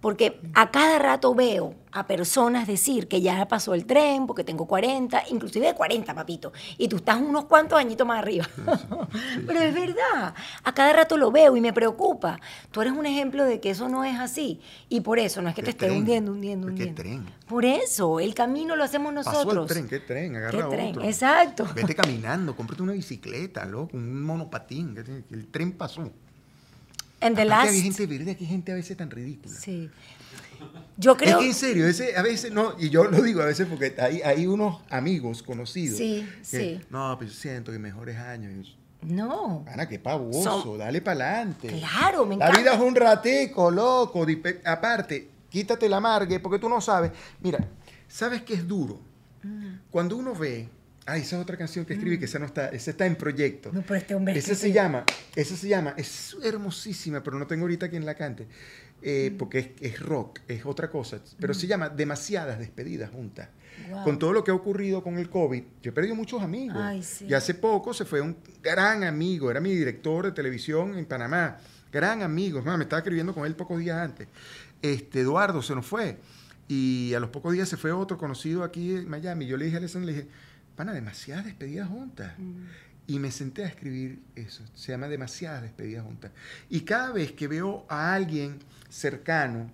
[0.00, 4.66] Porque a cada rato veo a personas decir que ya pasó el tren, porque tengo
[4.66, 8.48] 40, inclusive de 40, papito, y tú estás unos cuantos añitos más arriba.
[9.46, 10.34] Pero es verdad,
[10.64, 12.40] a cada rato lo veo y me preocupa.
[12.70, 14.60] Tú eres un ejemplo de que eso no es así.
[14.88, 15.98] Y por eso, no es que te ¿Qué esté tren?
[15.98, 17.02] hundiendo, hundiendo, ¿Qué hundiendo.
[17.02, 17.26] tren?
[17.46, 19.70] Por eso, el camino lo hacemos Pasó nosotros.
[19.70, 20.32] el tren, ¿qué tren?
[20.50, 20.90] ¿Qué tren?
[20.90, 21.04] otro.
[21.04, 21.68] Exacto.
[21.74, 24.94] Vete caminando, cómprate una bicicleta, loco, un monopatín.
[24.94, 26.10] que que El tren pasó.
[27.20, 27.70] And the last...
[27.70, 29.54] Hay gente hay gente a veces tan ridícula.
[29.54, 29.90] Sí.
[30.96, 31.38] Yo creo...
[31.38, 33.94] Es que en serio, ese, a veces, no, y yo lo digo a veces porque
[33.98, 35.96] hay, hay unos amigos conocidos.
[35.98, 36.80] Sí, que, sí.
[36.90, 38.76] No, pues siento que mejores años.
[39.02, 39.64] No.
[39.68, 41.68] Ana, qué pavoso, Son- dale para adelante.
[41.68, 42.60] Claro, me La encanta.
[42.60, 44.26] vida es un ratico, loco.
[44.64, 47.12] Aparte, quítate el amargue porque tú no sabes.
[47.40, 47.64] Mira,
[48.08, 49.00] ¿sabes qué es duro?
[49.44, 49.74] Mm.
[49.90, 50.68] Cuando uno ve.
[51.06, 53.70] Ah, esa es otra canción que escribí que esa no está, esa está en proyecto.
[53.72, 55.04] No, pero este hombre es Esa se llama,
[55.34, 58.46] esa se llama, es hermosísima, pero no tengo ahorita quien la cante,
[59.02, 59.36] eh, Mm.
[59.38, 63.48] porque es, es rock, es otra cosa, pero se llama Demasiadas despedidas juntas.
[64.04, 66.76] Con todo lo que ha ocurrido con el COVID, yo he perdido muchos amigos.
[66.80, 67.26] Ay, sí.
[67.28, 71.58] Y hace poco se fue un gran amigo, era mi director de televisión en Panamá,
[71.92, 74.26] gran amigo, me estaba escribiendo con él pocos días antes.
[74.82, 76.18] Este, Eduardo se nos fue.
[76.66, 79.46] Y a los pocos días se fue otro conocido aquí en Miami.
[79.46, 80.28] Yo le dije a Alessandro, le dije,
[80.76, 82.32] pana, demasiadas despedidas juntas.
[83.08, 84.62] Y me senté a escribir eso.
[84.74, 86.30] Se llama Demasiadas despedidas juntas.
[86.68, 88.58] Y cada vez que veo a alguien
[88.90, 89.70] cercano,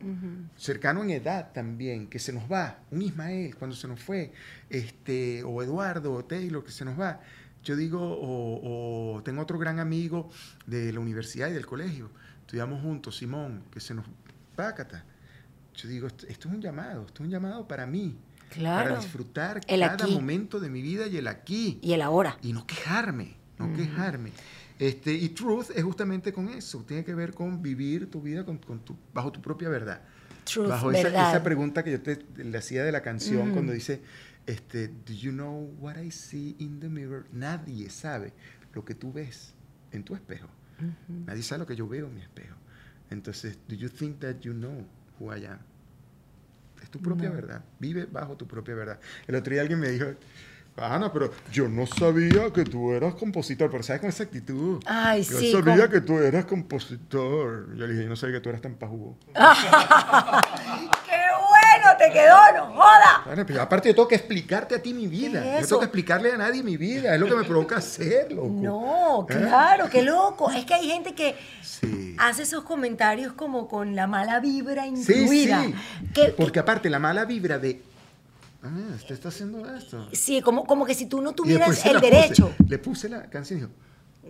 [0.56, 4.32] cercano en edad también, que se nos va, un Ismael cuando se nos fue,
[4.70, 7.20] este, o Eduardo o Taylor que se nos va,
[7.64, 10.30] yo digo, o, o tengo otro gran amigo
[10.66, 14.06] de la universidad y del colegio, estudiamos juntos, Simón, que se nos
[14.54, 15.04] pácata.
[15.74, 18.16] Yo digo, esto, esto es un llamado, esto es un llamado para mí,
[18.54, 18.90] Claro.
[18.90, 20.14] para disfrutar El cada aquí.
[20.14, 22.38] momento de mi vida y el aquí Y el ahora.
[22.42, 24.30] y no quejarme, no quejarme.
[24.78, 28.58] Este, y truth es justamente con eso, tiene que ver con vivir tu vida con,
[28.58, 30.00] con tu, bajo tu propia verdad.
[30.44, 31.30] Truth, bajo esa, verdad.
[31.30, 34.02] esa pregunta que yo te, le hacía de la canción cuando dice,
[34.46, 37.24] este, do you know what I see in the mirror?
[37.32, 38.32] Nadie sabe
[38.74, 39.54] lo que tú ves
[39.92, 40.48] en tu espejo.
[41.08, 42.56] Nadie sabe lo que yo veo en mi espejo.
[43.10, 44.84] Entonces, do you think that you know
[45.20, 45.58] who I am?
[46.94, 47.60] Tu propia verdad.
[47.80, 49.00] Vive bajo tu propia verdad.
[49.26, 50.06] El otro día alguien me dijo,
[50.76, 54.80] Ana, pero yo no sabía que tú eras compositor, pero ¿sabes con esa actitud?
[54.86, 57.74] Ay, yo sí, sabía con- que tú eras compositor.
[57.76, 59.18] Yo le dije, yo no sabía que tú eras tan pajugo.
[62.12, 62.66] ¡Qué bueno te quedó!
[62.68, 63.22] ¡No joda!
[63.26, 65.42] Bueno, pero aparte yo tengo que explicarte a ti mi vida.
[65.42, 67.14] ¿Qué es Yo tengo que explicarle a nadie mi vida.
[67.14, 68.48] Es lo que me provoca hacer, loco.
[68.50, 69.36] No, ¿Eh?
[69.36, 70.50] claro, qué loco.
[70.50, 72.16] Es que hay gente que Sí.
[72.18, 75.64] hace esos comentarios como con la mala vibra Sí, incluida.
[75.64, 75.74] sí.
[76.14, 77.82] Que- Porque aparte la mala vibra de...
[78.62, 80.08] Ah, usted está haciendo esto.
[80.12, 82.10] sí, como, como que si tú no tuvieras el puse.
[82.10, 82.52] derecho.
[82.66, 83.74] le puse la canción y dijo,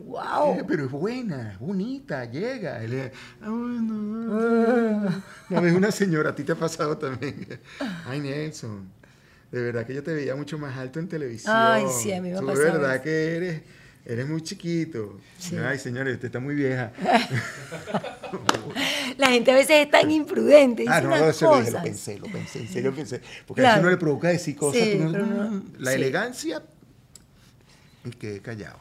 [0.07, 0.59] ¡Wow!
[0.59, 2.83] "Eh, pero es buena, es bonita, llega.
[2.85, 5.23] Y le, "Ah, bueno".
[5.51, 7.47] Una vez una señora, a ti te ha pasado también.
[8.07, 8.89] Ay, Nelson,
[9.53, 11.55] de verdad que yo te veía mucho más alto en televisión.
[11.57, 13.63] Ay, sí, a mí me ha pasado De verdad que eres,
[14.05, 15.19] eres muy chiquito.
[15.39, 15.57] Sí.
[15.57, 16.93] Ay, señores, usted está muy vieja.
[19.19, 20.85] La gente a veces es tan imprudente.
[20.89, 23.21] Ah, no, no, lo dije, lo pensé, lo pensé, en serio pensé.
[23.47, 23.77] Porque Claro.
[23.77, 25.97] a uno le provoca decir cosas, Sí, tú no- pero no- mm, la sí.
[25.97, 26.63] elegancia,
[28.05, 28.79] y quedé callado.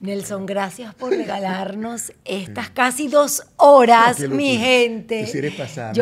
[0.00, 5.24] Nelson, gracias por regalarnos estas casi dos horas, mi gente.
[5.30, 5.40] Te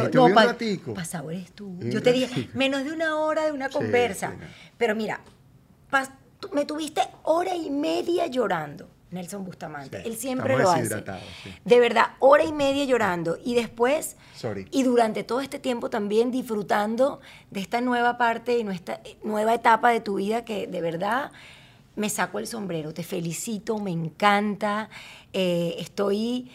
[0.01, 0.57] vi un pa-
[0.95, 1.67] pasado eres tú.
[1.69, 4.31] Un Yo te dije, menos de una hora de una conversa.
[4.33, 4.47] sí, no.
[4.79, 5.21] Pero mira,
[6.53, 10.03] me tuviste hora y media llorando, Nelson Bustamante.
[10.03, 10.89] Sí, Él siempre lo hace.
[11.45, 11.55] sí.
[11.65, 13.39] De verdad, hora y media llorando.
[13.45, 14.67] Y después, Sorry.
[14.73, 17.21] y durante todo este tiempo también disfrutando
[17.51, 21.31] de esta nueva parte y nuestra eh, nueva etapa de tu vida que de verdad
[21.97, 22.93] me saco el sombrero.
[22.95, 24.89] Te felicito, me encanta.
[25.33, 26.51] eh, estoy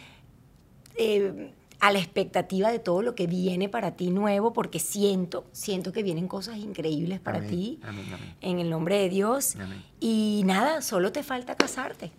[0.96, 5.94] eh, a la expectativa de todo lo que viene para ti nuevo porque siento, siento
[5.94, 7.80] que vienen cosas increíbles para Amén, ti.
[7.84, 8.36] amén, amén.
[8.42, 9.56] En el nombre de Dios.
[9.58, 9.84] Amén.
[10.00, 12.12] Y nada, solo te falta casarte.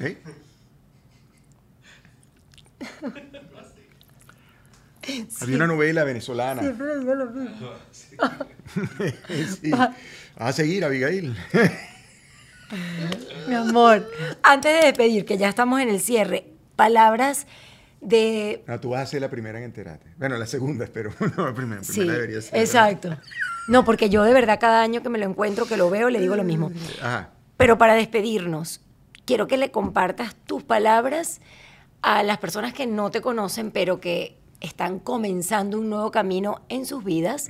[0.00, 0.18] ¿Eh?
[5.40, 6.62] Había una novela venezolana.
[6.62, 7.70] Siempre digo lo mismo.
[10.36, 11.36] A seguir, Abigail.
[13.48, 14.10] Mi amor,
[14.42, 17.46] antes de despedir, que ya estamos en el cierre, palabras
[18.00, 18.62] de...
[18.66, 20.06] No, tú vas a ser la primera en enterarte.
[20.18, 21.12] Bueno, la segunda, espero.
[21.36, 22.58] No, la primera, Sí, primera debería ser.
[22.58, 23.16] exacto.
[23.68, 26.20] No, porque yo de verdad cada año que me lo encuentro, que lo veo, le
[26.20, 26.70] digo lo mismo.
[27.02, 27.30] Ajá.
[27.56, 28.80] Pero para despedirnos,
[29.24, 31.40] quiero que le compartas tus palabras
[32.02, 36.86] a las personas que no te conocen, pero que están comenzando un nuevo camino en
[36.86, 37.48] sus vidas.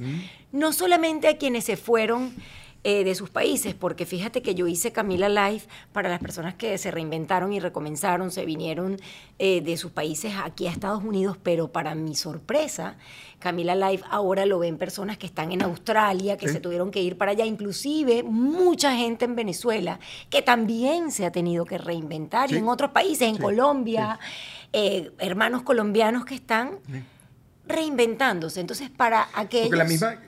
[0.53, 2.35] No solamente a quienes se fueron
[2.89, 6.79] eh, de sus países, porque fíjate que yo hice Camila Life para las personas que
[6.79, 8.97] se reinventaron y recomenzaron, se vinieron
[9.41, 12.95] eh, de sus países aquí a Estados Unidos, pero para mi sorpresa,
[13.41, 16.55] Camila Life ahora lo ven personas que están en Australia, que Sí.
[16.55, 19.99] se tuvieron que ir para allá, inclusive mucha gente en Venezuela
[20.31, 24.21] que también se ha tenido que reinventar, y en otros países, en Sí, Colombia,
[24.73, 26.79] eh, hermanos colombianos que están
[27.67, 28.61] reinventándose.
[28.61, 29.69] Entonces, para aquellos...
[29.71, 30.21] Porque la misma,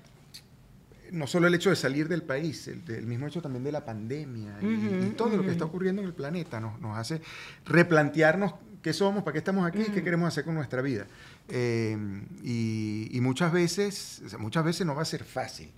[1.13, 3.85] no solo el hecho de salir del país, el, el mismo hecho también de la
[3.85, 7.21] pandemia y, y todo lo que está ocurriendo en el planeta nos, nos hace
[7.65, 11.07] replantearnos qué somos, para qué estamos aquí, qué queremos hacer con nuestra vida.
[11.49, 11.97] Eh,
[12.43, 15.71] y, y muchas veces, o sea, muchas veces no va a ser fácil.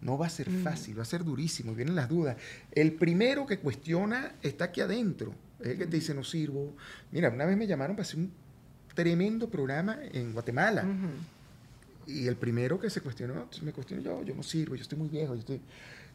[0.00, 2.36] No va a ser fácil, va a ser durísimo, vienen las dudas.
[2.72, 6.76] El primero que cuestiona está aquí adentro, es el que te dice no sirvo.
[7.10, 8.30] Mira, una vez me llamaron para hacer un
[8.94, 10.84] tremendo programa en Guatemala.
[12.06, 15.08] Y el primero que se cuestionó, me cuestionó yo, yo no sirvo, yo estoy muy
[15.08, 15.60] viejo, yo estoy...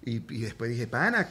[0.02, 1.28] Y, y después dije, pana,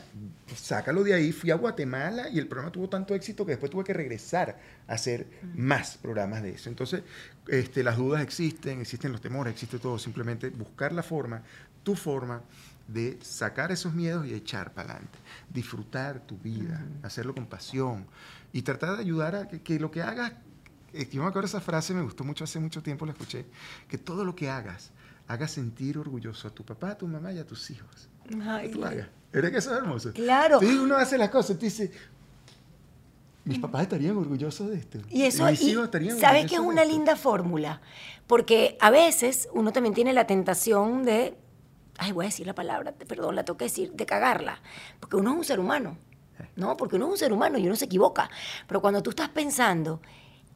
[0.55, 1.33] sácalo de ahí.
[1.33, 4.93] Fui a Guatemala y el programa tuvo tanto éxito que después tuve que regresar a
[4.93, 6.69] hacer más programas de eso.
[6.69, 7.03] Entonces,
[7.47, 9.99] este, las dudas existen, existen los temores, existe todo.
[9.99, 11.43] Simplemente buscar la forma,
[11.83, 12.43] tu forma
[12.87, 15.19] de sacar esos miedos y echar para adelante.
[15.49, 18.07] Disfrutar tu vida, hacerlo con pasión
[18.53, 20.33] y tratar de ayudar a que, que lo que hagas
[20.93, 23.47] yo me acuerdo esa frase, me gustó mucho, hace mucho tiempo la escuché,
[23.89, 24.91] que todo lo que hagas,
[25.27, 28.09] hagas sentir orgulloso a tu papá, a tu mamá y a tus hijos.
[28.43, 29.09] Ay, Que tú hagas.
[29.33, 30.13] ¿Verdad que eso es hermoso?
[30.15, 30.59] Claro.
[30.61, 31.91] Sí, uno hace las cosas, tú dices,
[33.45, 34.99] mis papás estarían orgullosos de esto.
[35.11, 36.95] Y eso, mis y hijos estarían ¿sabes que es una esto".
[36.95, 37.81] linda fórmula?
[38.27, 41.37] Porque a veces uno también tiene la tentación de,
[41.99, 44.61] ay, voy a decir la palabra, perdón, la tengo que decir, de cagarla.
[45.01, 45.97] Porque uno es un ser humano,
[46.57, 46.77] ¿no?
[46.77, 48.29] Porque uno es un ser humano y uno se equivoca.
[48.67, 50.01] Pero cuando tú estás pensando,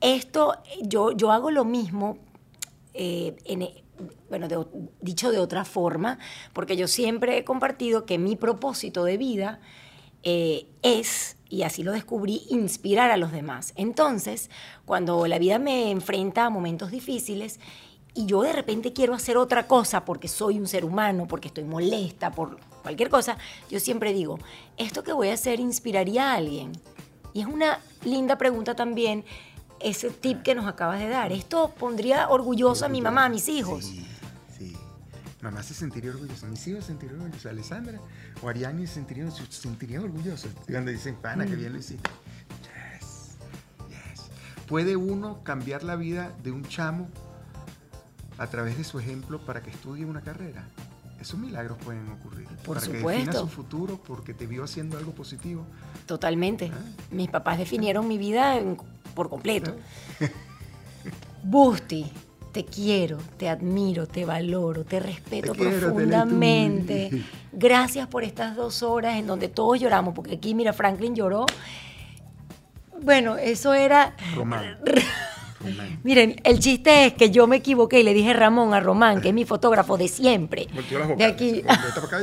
[0.02, 2.18] esto, yo, yo hago lo mismo,
[2.92, 3.68] eh, en,
[4.28, 4.48] bueno,
[5.00, 6.18] dicho de otra forma,
[6.52, 9.60] porque yo siempre he compartido que mi propósito de vida
[10.24, 13.72] eh, es, y así lo descubrí, inspirar a los demás.
[13.76, 14.50] Entonces,
[14.84, 17.60] cuando la vida me enfrenta a momentos difíciles,
[18.14, 21.64] y yo de repente quiero hacer otra cosa porque soy un ser humano, porque estoy
[21.64, 23.38] molesta, por cualquier cosa,
[23.70, 24.38] yo siempre digo,
[24.76, 26.72] ¿esto que voy a hacer inspiraría a alguien?
[27.32, 29.24] Y es una linda pregunta también
[29.84, 31.32] ese tip que nos acabas de dar.
[31.32, 33.84] ¿Esto pondría orgullosa a mi mamá, a mis hijos?
[33.84, 34.06] Sí,
[34.58, 34.76] sí.
[35.40, 37.98] Mamá se sentiría orgullosa, mis hijos se sentirían orgullosos, Alessandra
[38.42, 42.08] o Ariani se sentirían, se sentirían orgullosos cuando dicen, pana, que bien lo hiciste.
[43.00, 43.36] Yes,
[43.88, 44.22] yes.
[44.66, 47.08] ¿Puede uno cambiar la vida de un chamo
[48.38, 50.64] a través de su ejemplo para que estudie una carrera?
[51.20, 52.48] Esos milagros pueden ocurrir.
[52.64, 53.20] Por para que supuesto.
[53.26, 55.64] defina su futuro porque te vio haciendo algo positivo.
[56.06, 56.72] Totalmente.
[56.74, 56.78] Ah.
[57.12, 58.76] Mis papás definieron mi vida en-
[59.12, 59.76] por completo.
[61.42, 62.06] Busti,
[62.52, 67.24] te quiero, te admiro, te valoro, te respeto Te profundamente.
[67.52, 71.46] Gracias por estas dos horas en donde todos lloramos, porque aquí, mira, Franklin lloró.
[73.02, 74.14] Bueno, eso era...
[74.34, 74.78] Román.
[76.02, 79.28] Miren, el chiste es que yo me equivoqué y le dije Ramón a Román, que
[79.28, 80.66] es mi fotógrafo de siempre.
[80.74, 81.62] Las De aquí.
[81.66, 82.20] Acá.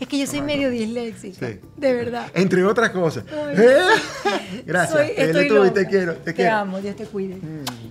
[0.00, 0.56] Es que yo soy Román.
[0.56, 1.46] medio disléxica.
[1.48, 1.60] Sí.
[1.76, 2.26] De verdad.
[2.34, 3.24] Entre otras cosas.
[3.56, 3.76] ¿Eh?
[4.66, 4.98] Gracias.
[5.32, 6.14] Soy- tú te quiero.
[6.16, 6.50] Te, Te quiero.
[6.52, 6.60] Mm.
[6.60, 7.38] amo, Dios te cuide.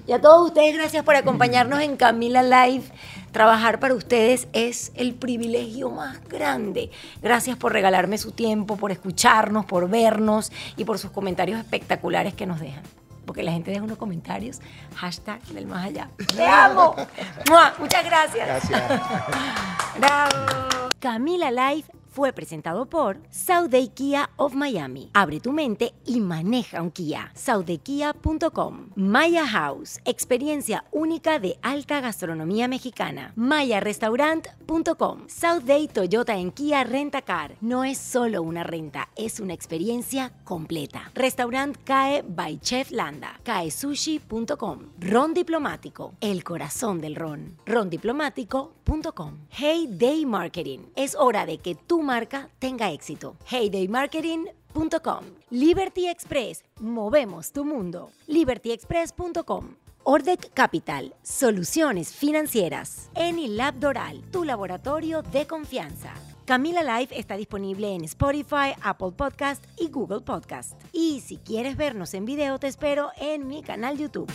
[0.07, 2.83] Y a todos ustedes, gracias por acompañarnos en Camila Live.
[3.31, 6.91] Trabajar para ustedes es el privilegio más grande.
[7.23, 12.45] Gracias por regalarme su tiempo, por escucharnos, por vernos y por sus comentarios espectaculares que
[12.45, 12.83] nos dejan.
[13.25, 14.59] Porque la gente deja unos comentarios,
[14.95, 16.09] hashtag del más allá.
[16.35, 16.95] ¡Te amo!
[17.49, 17.73] ¡Mua!
[17.79, 18.47] Muchas gracias.
[18.47, 19.01] Gracias.
[19.97, 20.89] ¡Bravo!
[20.99, 25.09] Camila Live fue presentado por Sauday Kia of Miami.
[25.13, 27.31] Abre tu mente y maneja un Kia.
[27.33, 28.89] SaudayKia.com.
[28.95, 33.33] Maya House, experiencia única de alta gastronomía mexicana.
[33.35, 35.23] MayaRestaurant.com.
[35.27, 37.55] Sauday Toyota en Kia Rentacar.
[37.61, 41.11] No es solo una renta, es una experiencia completa.
[41.15, 43.39] Restaurant CAE by Chef Landa.
[43.43, 44.79] CAESushi.com.
[44.99, 47.57] Ron Diplomático, el corazón del ron.
[47.65, 49.47] Rondiplomático.com.
[49.49, 50.79] Hey Day Marketing.
[50.95, 53.35] Es hora de que tu marca tenga éxito.
[53.49, 55.23] Heydaymarketing.com.
[55.49, 56.63] Liberty Express.
[56.79, 58.11] Movemos tu mundo.
[58.27, 59.75] LibertyExpress.com.
[60.05, 63.09] Ordec Capital, soluciones financieras.
[63.15, 66.13] Enilab Doral, tu laboratorio de confianza.
[66.45, 70.73] Camila Live está disponible en Spotify, Apple Podcast y Google Podcast.
[70.91, 74.29] Y si quieres vernos en video, te espero en mi canal YouTube.